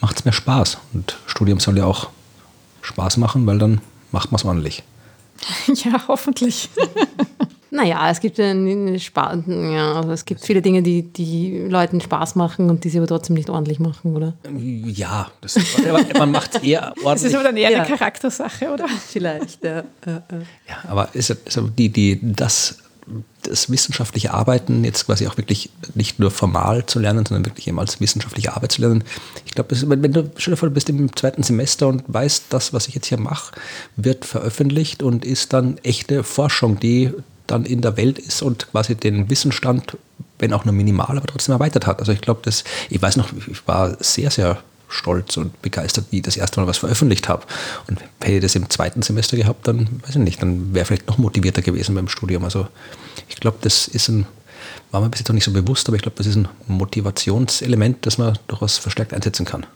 [0.00, 0.78] macht es mehr Spaß.
[0.92, 2.08] Und Studium soll ja auch
[2.82, 3.80] Spaß machen, weil dann
[4.10, 4.82] macht man es ordentlich.
[5.66, 6.70] Ja, hoffentlich.
[7.74, 12.84] Naja, es gibt, ja, also es gibt viele Dinge, die, die Leuten Spaß machen und
[12.84, 14.34] die sie aber trotzdem nicht ordentlich machen, oder?
[14.52, 15.58] Ja, das,
[16.18, 17.04] man macht es eher ordentlich.
[17.12, 17.82] Das ist aber dann eher ja.
[17.82, 18.86] eine Charaktersache, oder?
[18.88, 19.84] Vielleicht, ja.
[20.04, 20.22] Ja,
[20.86, 22.76] aber ist, ist die, die, das,
[23.42, 27.78] das wissenschaftliche Arbeiten jetzt quasi auch wirklich nicht nur formal zu lernen, sondern wirklich eben
[27.78, 29.02] als wissenschaftliche Arbeit zu lernen.
[29.46, 32.86] Ich glaube, wenn du schon vor, du bist im zweiten Semester und weißt, das, was
[32.88, 33.54] ich jetzt hier mache,
[33.96, 37.12] wird veröffentlicht und ist dann echte Forschung, die
[37.46, 39.96] dann in der Welt ist und quasi den Wissensstand,
[40.38, 42.00] wenn auch nur minimal, aber trotzdem erweitert hat.
[42.00, 44.58] Also ich glaube, das, ich weiß noch, ich war sehr, sehr
[44.88, 47.44] stolz und begeistert, wie ich das erste Mal was veröffentlicht habe.
[47.88, 51.08] Und hätte ich das im zweiten Semester gehabt, dann weiß ich nicht, dann wäre vielleicht
[51.08, 52.44] noch motivierter gewesen beim Studium.
[52.44, 52.68] Also
[53.28, 54.26] ich glaube, das ist ein,
[54.90, 58.04] war mir bis jetzt noch nicht so bewusst, aber ich glaube, das ist ein Motivationselement,
[58.04, 59.66] das man durchaus verstärkt einsetzen kann.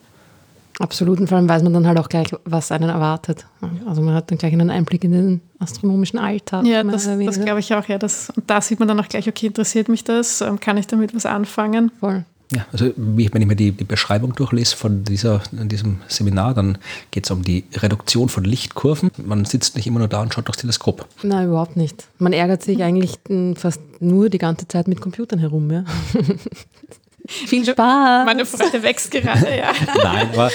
[0.78, 3.46] Absolut, und vor allem weiß man dann halt auch gleich, was einen erwartet.
[3.86, 6.66] Also man hat dann gleich einen Einblick in den astronomischen Alltag.
[6.66, 7.86] Ja, das, das glaube ich auch.
[7.88, 10.42] Ja, das, und da sieht man dann auch gleich, okay, interessiert mich das?
[10.42, 11.90] Ähm, kann ich damit was anfangen?
[11.98, 12.24] Voll.
[12.52, 16.78] Ja, also wenn ich mir die, die Beschreibung durchlese von dieser, diesem Seminar, dann
[17.10, 19.10] geht es um die Reduktion von Lichtkurven.
[19.24, 21.08] Man sitzt nicht immer nur da und schaut durchs Teleskop.
[21.22, 22.06] Nein, überhaupt nicht.
[22.18, 23.18] Man ärgert sich eigentlich
[23.56, 25.70] fast nur die ganze Zeit mit Computern herum.
[25.70, 25.84] Ja?
[27.46, 28.24] Viel Spaß.
[28.24, 29.72] Meine Freude wächst gerade, ja.
[30.02, 30.50] Nein, aber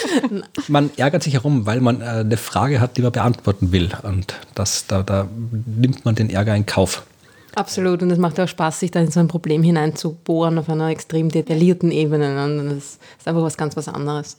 [0.67, 3.89] man ärgert sich herum, weil man äh, eine Frage hat, die man beantworten will.
[4.03, 5.27] Und das, da, da
[5.65, 7.03] nimmt man den Ärger in Kauf.
[7.55, 10.89] Absolut, und es macht auch Spaß, sich da in so ein Problem hineinzubohren auf einer
[10.89, 12.43] extrem detaillierten Ebene.
[12.43, 14.37] Und das ist einfach was ganz was anderes.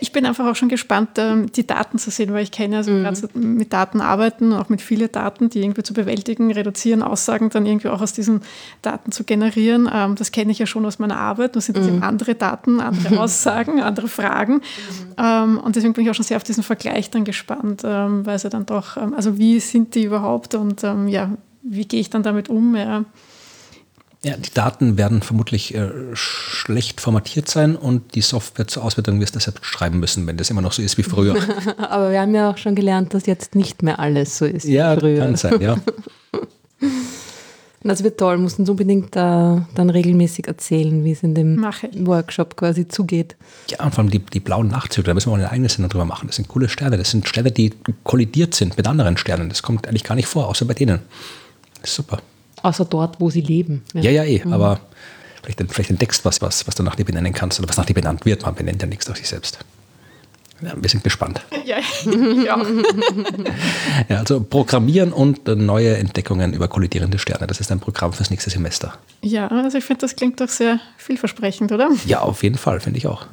[0.00, 2.90] Ich bin einfach auch schon gespannt, ähm, die Daten zu sehen, weil ich kenne also
[2.90, 3.02] mhm.
[3.02, 7.66] gerade mit Daten arbeiten, auch mit vielen Daten, die irgendwie zu bewältigen, reduzieren, Aussagen dann
[7.66, 8.42] irgendwie auch aus diesen
[8.82, 9.88] Daten zu generieren.
[9.92, 11.54] Ähm, das kenne ich ja schon aus meiner Arbeit.
[11.54, 11.94] Nur sind das mhm.
[11.94, 14.62] eben andere Daten, andere Aussagen, andere Fragen.
[15.16, 15.58] Mhm.
[15.58, 18.66] Und deswegen bin ich auch schon sehr auf diesen Vergleich dann gespannt, weil sie dann
[18.66, 21.30] doch, also wie sind die überhaupt und ja,
[21.62, 22.76] wie gehe ich dann damit um?
[22.76, 23.04] Ja.
[24.22, 29.34] Ja, die Daten werden vermutlich äh, schlecht formatiert sein und die Software zur Auswertung wirst
[29.34, 31.36] du selbst schreiben müssen, wenn das immer noch so ist wie früher.
[31.78, 34.94] Aber wir haben ja auch schon gelernt, dass jetzt nicht mehr alles so ist ja,
[34.96, 35.18] wie früher.
[35.20, 35.76] kann sein, ja.
[37.82, 41.62] Das wird toll, musst uns unbedingt da dann regelmäßig erzählen, wie es in dem.
[41.62, 43.36] Workshop quasi zugeht.
[43.70, 45.88] Ja, und vor allem die, die blauen Nachtzüge, da müssen wir mal eine eigene Sendung
[45.88, 46.26] drüber machen.
[46.26, 46.98] Das sind coole Sterne.
[46.98, 47.72] Das sind Sterne, die
[48.04, 49.48] kollidiert sind mit anderen Sternen.
[49.48, 51.00] Das kommt eigentlich gar nicht vor, außer bei denen.
[51.84, 52.20] Super.
[52.62, 53.82] Außer dort, wo sie leben.
[53.94, 54.42] Ja, ja, eh.
[54.50, 54.80] Aber
[55.42, 57.86] vielleicht, vielleicht entdeckst du was, was, was du nach dir benennen kannst oder was nach
[57.86, 58.42] dir benannt wird.
[58.42, 59.58] Man benennt ja nichts nach sich selbst.
[60.62, 61.40] Ja, wir sind gespannt.
[61.64, 61.78] Ja,
[62.44, 62.60] ja.
[64.08, 67.46] Ja, also Programmieren und neue Entdeckungen über kollidierende Sterne.
[67.46, 68.94] Das ist ein Programm fürs nächste Semester.
[69.22, 71.90] ja, also ich finde, das klingt doch sehr vielversprechend, oder?
[72.06, 73.26] Ja, auf jeden Fall, finde ich auch.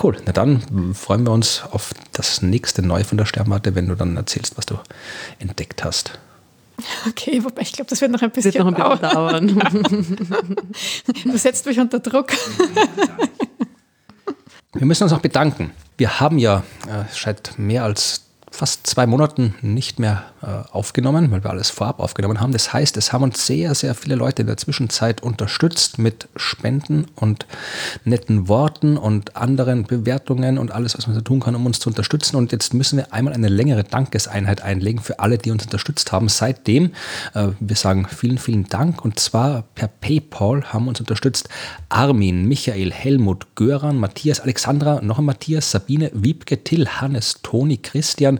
[0.00, 0.16] Cool.
[0.26, 4.16] Na dann freuen wir uns auf das nächste Neu von der Sternwarte, wenn du dann
[4.16, 4.78] erzählst, was du
[5.38, 6.18] entdeckt hast.
[7.08, 9.56] Okay, wobei ich glaube, das wird noch ein bisschen Wird noch ein bisschen dauern.
[9.56, 10.56] dauern.
[11.24, 12.32] Du setzt mich unter Druck.
[14.72, 15.72] Wir müssen uns auch bedanken.
[15.98, 21.42] Wir haben ja äh, seit mehr als fast zwei Monaten nicht mehr äh, aufgenommen, weil
[21.42, 22.52] wir alles vorab aufgenommen haben.
[22.52, 27.06] Das heißt, es haben uns sehr, sehr viele Leute in der Zwischenzeit unterstützt mit Spenden
[27.14, 27.46] und
[28.04, 31.88] netten Worten und anderen Bewertungen und alles, was man so tun kann, um uns zu
[31.88, 32.36] unterstützen.
[32.36, 36.28] Und jetzt müssen wir einmal eine längere Dankeseinheit einlegen für alle, die uns unterstützt haben.
[36.28, 36.92] Seitdem,
[37.34, 39.02] äh, wir sagen vielen, vielen Dank.
[39.02, 41.48] Und zwar per PayPal haben uns unterstützt
[41.88, 48.38] Armin, Michael, Helmut, Göran, Matthias, Alexandra, noch ein Matthias, Sabine, Wiebke, Till, Hannes, Toni, Christian,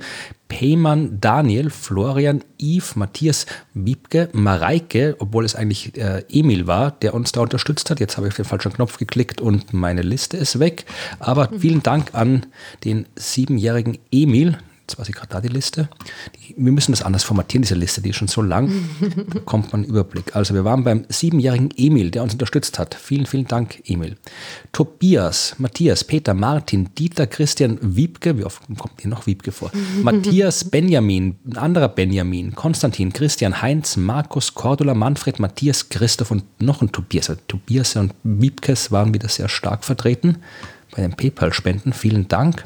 [0.49, 7.33] Peymann, Daniel, Florian, Yves, Matthias, Wiebke, Mareike, obwohl es eigentlich äh, Emil war, der uns
[7.33, 8.01] da unterstützt hat.
[8.01, 10.85] Jetzt habe ich auf den falschen Knopf geklickt und meine Liste ist weg.
[11.19, 12.47] Aber vielen Dank an
[12.85, 14.59] den siebenjährigen Emil.
[14.93, 15.89] Jetzt weiß ich gerade da die Liste.
[16.37, 18.71] Die, wir müssen das anders formatieren, diese Liste, die ist schon so lang.
[19.33, 20.37] da kommt man einen Überblick.
[20.37, 22.95] Also wir waren beim siebenjährigen Emil, der uns unterstützt hat.
[22.95, 24.19] Vielen, vielen Dank, Emil.
[24.71, 29.71] Tobias, Matthias, Peter, Martin, Dieter, Christian, Wiebke, wie oft kommt hier noch Wiebke vor?
[30.03, 36.83] Matthias, Benjamin, ein anderer Benjamin, Konstantin, Christian, Heinz, Markus, Cordula, Manfred, Matthias, Christoph und noch
[36.83, 37.31] ein Tobias.
[37.31, 40.37] Also Tobias und Wiebkes waren wieder sehr stark vertreten
[40.95, 41.93] bei den PayPal-Spenden.
[41.93, 42.65] Vielen Dank.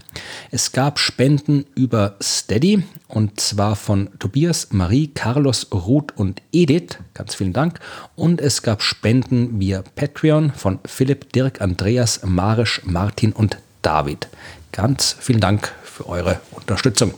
[0.51, 6.99] Es gab Spenden über Steady und zwar von Tobias, Marie, Carlos, Ruth und Edith.
[7.15, 7.81] Ganz vielen Dank.
[8.17, 14.29] Und es gab Spenden via Patreon von Philipp, Dirk, Andreas, Marisch, Martin und David.
[14.73, 17.15] Ganz vielen Dank für eure Unterstützung.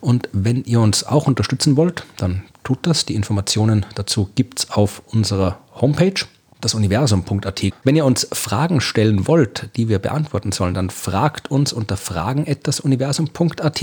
[0.00, 3.04] Und wenn ihr uns auch unterstützen wollt, dann tut das.
[3.06, 6.14] Die Informationen dazu gibt es auf unserer Homepage
[6.62, 7.62] dasuniversum.at.
[7.84, 13.82] Wenn ihr uns Fragen stellen wollt, die wir beantworten sollen, dann fragt uns unter fragen.dasuniversum.at.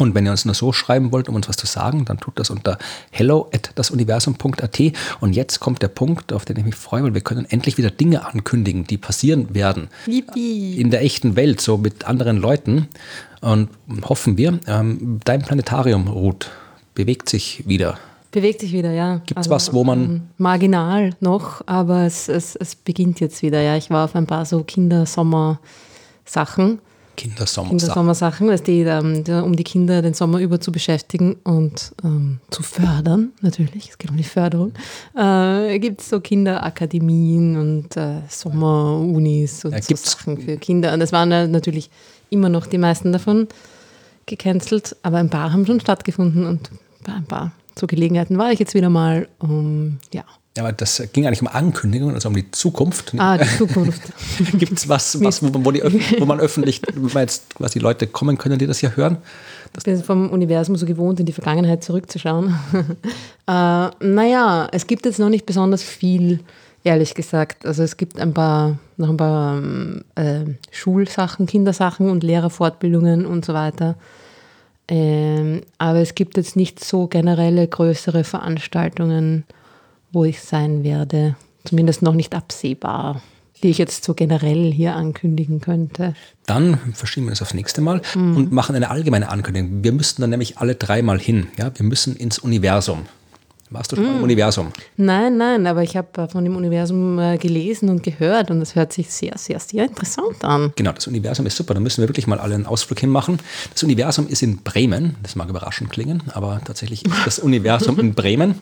[0.00, 2.38] Und wenn ihr uns nur so schreiben wollt, um uns was zu sagen, dann tut
[2.38, 2.78] das unter
[3.10, 4.80] hello@dasuniversum.at.
[5.20, 7.90] Und jetzt kommt der Punkt, auf den ich mich freue, weil wir können endlich wieder
[7.90, 10.80] Dinge ankündigen, die passieren werden Yippie.
[10.80, 12.88] in der echten Welt, so mit anderen Leuten.
[13.42, 13.68] Und
[14.02, 16.50] hoffen wir, ähm, dein Planetarium, Ruth,
[16.94, 17.98] bewegt sich wieder.
[18.32, 19.20] Bewegt sich wieder, ja.
[19.26, 23.76] Gibt's was, wo man- ähm, Marginal noch, aber es, es, es beginnt jetzt wieder, ja.
[23.76, 26.78] Ich war auf ein paar so Kindersommer-Sachen.
[27.16, 27.68] Kindersommer.
[27.70, 32.62] Kindersommersachen, dass die, ähm, um die Kinder den Sommer über zu beschäftigen und ähm, zu
[32.62, 34.72] fördern, natürlich, es geht um die Förderung,
[35.16, 40.94] äh, gibt es so Kinderakademien und äh, Sommerunis und Ja, so Sachen für Kinder.
[40.94, 41.90] Und es waren äh, natürlich
[42.30, 43.48] immer noch die meisten davon
[44.24, 46.70] gecancelt, aber ein paar haben schon stattgefunden und
[47.06, 50.24] ein paar zu Gelegenheiten war ich jetzt wieder mal, um, ja,
[50.56, 53.14] Ja, aber das ging eigentlich um Ankündigungen, also um die Zukunft.
[53.18, 54.02] ah, die Zukunft.
[54.58, 55.82] Gibt es was, was wo, wo, die,
[56.18, 59.18] wo man öffentlich, wo man jetzt quasi Leute kommen können, die das hier hören?
[59.76, 62.54] Ich bin vom Universum so gewohnt, in die Vergangenheit zurückzuschauen.
[63.46, 63.52] äh,
[64.00, 66.40] naja, es gibt jetzt noch nicht besonders viel,
[66.82, 67.64] ehrlich gesagt.
[67.64, 70.40] Also es gibt ein paar, noch ein paar ähm, äh,
[70.72, 73.94] Schulsachen, Kindersachen und Lehrerfortbildungen und so weiter.
[74.90, 79.44] Ähm, aber es gibt jetzt nicht so generelle größere Veranstaltungen,
[80.12, 81.36] wo ich sein werde.
[81.64, 83.22] Zumindest noch nicht absehbar,
[83.62, 86.14] die ich jetzt so generell hier ankündigen könnte.
[86.46, 89.84] Dann verschieben wir das aufs nächste Mal und machen eine allgemeine Ankündigung.
[89.84, 91.46] Wir müssten dann nämlich alle dreimal hin.
[91.56, 91.70] Ja?
[91.72, 93.06] Wir müssen ins Universum.
[93.72, 94.72] Warst du schon im Universum?
[94.96, 98.92] Nein, nein, aber ich habe von dem Universum äh, gelesen und gehört und es hört
[98.92, 100.72] sich sehr, sehr, sehr interessant an.
[100.74, 101.74] Genau, das Universum ist super.
[101.74, 103.38] Da müssen wir wirklich mal alle einen Ausflug hinmachen.
[103.72, 105.14] Das Universum ist in Bremen.
[105.22, 108.56] Das mag überraschend klingen, aber tatsächlich ist das Universum in Bremen.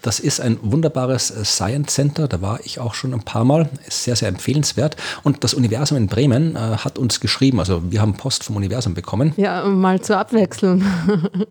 [0.00, 2.28] Das ist ein wunderbares äh, Science Center.
[2.28, 3.68] Da war ich auch schon ein paar Mal.
[3.88, 4.96] Ist sehr, sehr empfehlenswert.
[5.24, 7.58] Und das Universum in Bremen äh, hat uns geschrieben.
[7.58, 9.32] Also wir haben Post vom Universum bekommen.
[9.36, 10.84] Ja, mal zur Abwechslung.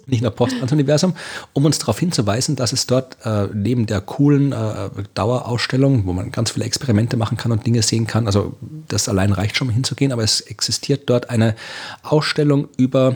[0.05, 1.13] nicht nur Post ans Universum,
[1.51, 6.13] um uns darauf hinzuweisen, dass es dort dort äh, neben der coolen äh, Dauerausstellung, wo
[6.13, 8.25] man ganz viele Experimente machen kann und Dinge sehen kann.
[8.25, 8.53] Also
[8.87, 11.55] das allein reicht schon, um hinzugehen, aber es existiert dort eine
[12.03, 13.15] Ausstellung über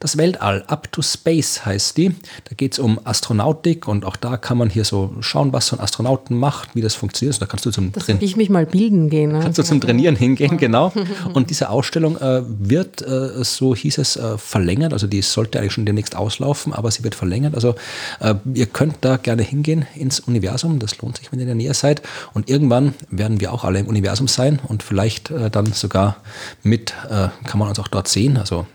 [0.00, 0.64] das Weltall.
[0.68, 2.10] Up to Space heißt die.
[2.44, 5.76] Da geht es um Astronautik und auch da kann man hier so schauen, was so
[5.76, 7.34] ein Astronauten macht, wie das funktioniert.
[7.34, 9.32] Also da kannst du zum das ich mich mal bilden gehen.
[9.32, 9.40] Ne?
[9.40, 10.92] Kannst du zum Trainieren hingehen, genau.
[11.34, 14.92] Und diese Ausstellung äh, wird, äh, so hieß es, äh, verlängert.
[14.92, 17.54] Also die sollte eigentlich schon demnächst auslaufen, aber sie wird verlängert.
[17.54, 17.74] Also
[18.20, 20.78] äh, ihr könnt da gerne hingehen ins Universum.
[20.78, 22.02] Das lohnt sich, wenn ihr in der Nähe seid.
[22.34, 26.18] Und irgendwann werden wir auch alle im Universum sein und vielleicht äh, dann sogar
[26.62, 28.36] mit, äh, kann man uns auch dort sehen.
[28.36, 28.66] Also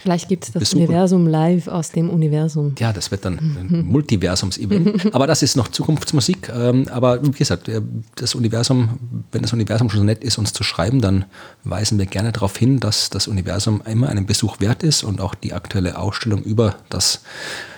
[0.00, 0.84] Vielleicht gibt es das besuchen.
[0.84, 2.74] Universum live aus dem Universum.
[2.78, 5.12] Ja, das wird dann ein Multiversums-Event.
[5.14, 6.50] Aber das ist noch Zukunftsmusik.
[6.54, 7.82] Ähm, aber wie gesagt, äh,
[8.14, 8.98] das Universum,
[9.32, 11.24] wenn das Universum schon so nett ist, uns zu schreiben, dann
[11.64, 15.34] weisen wir gerne darauf hin, dass das Universum immer einen Besuch wert ist und auch
[15.34, 17.22] die aktuelle Ausstellung über das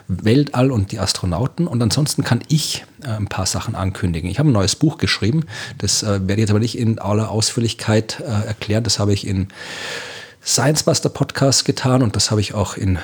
[0.09, 1.67] Weltall und die Astronauten.
[1.67, 4.29] Und ansonsten kann ich äh, ein paar Sachen ankündigen.
[4.29, 5.45] Ich habe ein neues Buch geschrieben.
[5.79, 8.85] Das äh, werde ich jetzt aber nicht in aller Ausführlichkeit erklären.
[8.85, 9.49] Das habe ich in
[10.45, 12.99] Science Buster Podcast getan und das habe ich auch in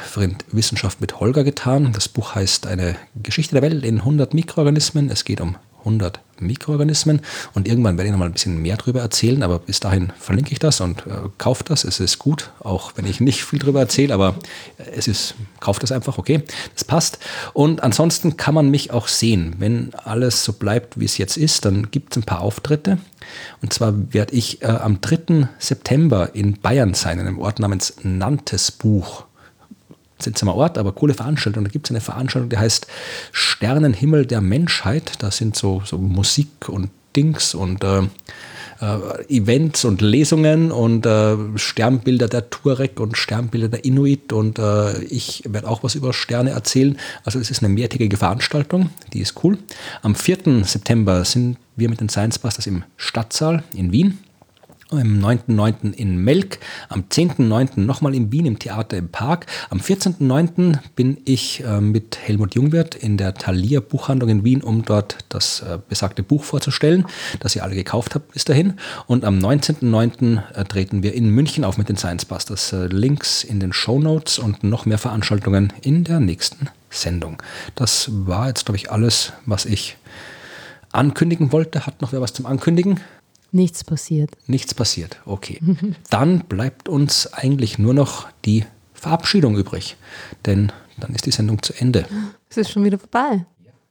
[0.52, 1.92] Wissenschaft mit Holger getan.
[1.92, 5.10] Das Buch heißt Eine Geschichte der Welt in 100 Mikroorganismen.
[5.10, 5.56] Es geht um
[5.86, 7.20] 100 Mikroorganismen
[7.54, 10.52] und irgendwann werde ich noch mal ein bisschen mehr darüber erzählen, aber bis dahin verlinke
[10.52, 11.84] ich das und äh, kauft das.
[11.84, 14.34] Es ist gut, auch wenn ich nicht viel darüber erzähle, aber
[14.94, 16.42] es ist, kauft das einfach, okay,
[16.74, 17.18] das passt.
[17.52, 19.56] Und ansonsten kann man mich auch sehen.
[19.58, 22.98] Wenn alles so bleibt, wie es jetzt ist, dann gibt es ein paar Auftritte.
[23.62, 25.48] Und zwar werde ich äh, am 3.
[25.58, 29.25] September in Bayern sein, in einem Ort namens Nantes Buch
[30.18, 31.64] seltsamer Ort, aber coole Veranstaltung.
[31.64, 32.86] Da gibt es eine Veranstaltung, die heißt
[33.32, 35.12] Sternenhimmel der Menschheit.
[35.18, 38.02] Da sind so, so Musik und Dings und äh,
[38.80, 45.02] äh, Events und Lesungen und äh, Sternbilder der Tuareg und Sternbilder der Inuit und äh,
[45.04, 46.98] ich werde auch was über Sterne erzählen.
[47.24, 49.58] Also es ist eine mehrtägige Veranstaltung, die ist cool.
[50.02, 50.64] Am 4.
[50.64, 54.18] September sind wir mit den Science Busters im Stadtsaal in Wien
[54.90, 55.92] am 9.9.
[55.92, 56.58] in Melk,
[56.88, 57.80] am 10.9.
[57.80, 59.46] nochmal in Wien im Theater im Park.
[59.70, 60.78] Am 14.9.
[60.94, 65.60] bin ich äh, mit Helmut Jungwirth in der Thalia Buchhandlung in Wien, um dort das
[65.60, 67.06] äh, besagte Buch vorzustellen,
[67.40, 68.74] das ihr alle gekauft habt bis dahin.
[69.06, 70.42] Und am 19.9.
[70.54, 72.72] Äh, treten wir in München auf mit den Science Busters.
[72.72, 77.42] Äh, Links in den Show Notes und noch mehr Veranstaltungen in der nächsten Sendung.
[77.74, 79.96] Das war jetzt, glaube ich, alles, was ich
[80.92, 81.86] ankündigen wollte.
[81.86, 83.00] Hat noch wer was zum Ankündigen?
[83.56, 84.36] Nichts passiert.
[84.46, 85.60] Nichts passiert, okay.
[86.10, 89.96] Dann bleibt uns eigentlich nur noch die Verabschiedung übrig,
[90.44, 92.04] denn dann ist die Sendung zu Ende.
[92.48, 93.44] Es ist schon wieder vorbei.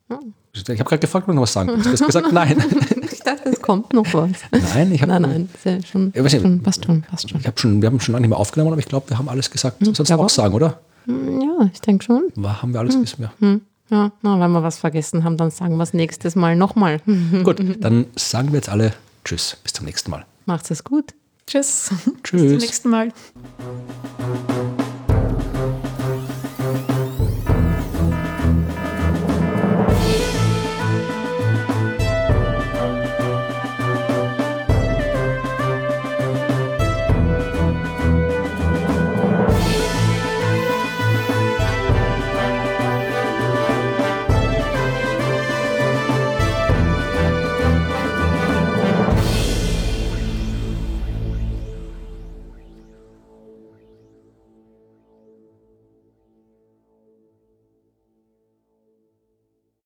[0.10, 0.18] Oh.
[0.54, 1.86] Ich habe gerade gefragt, ob du noch was sagen willst.
[1.86, 2.58] Du hast gesagt, nein.
[3.12, 4.32] ich dachte, es kommt noch was.
[4.74, 5.12] Nein, ich habe.
[5.12, 7.42] Nein, nein, ja schon, ja, schon, passt schon, passt schon.
[7.42, 7.82] Ich hab schon.
[7.82, 9.86] Wir haben schon lange nicht mehr aufgenommen, aber ich glaube, wir haben alles gesagt.
[9.86, 10.80] Hm, Sollst du auch sagen, oder?
[11.06, 12.24] Hm, ja, ich denke schon.
[12.36, 13.02] War, haben wir alles hm.
[13.02, 13.34] wissen wir.
[13.40, 13.62] Hm.
[13.90, 17.02] Ja, na, wenn wir was vergessen haben, dann sagen wir es nächstes Mal nochmal.
[17.44, 18.94] Gut, dann sagen wir jetzt alle
[19.26, 20.26] Tschüss, bis zum nächsten Mal.
[20.45, 21.14] Macht's es gut.
[21.47, 21.89] Tschüss.
[22.23, 22.41] Tschüss.
[22.41, 23.11] Bis zum nächsten Mal.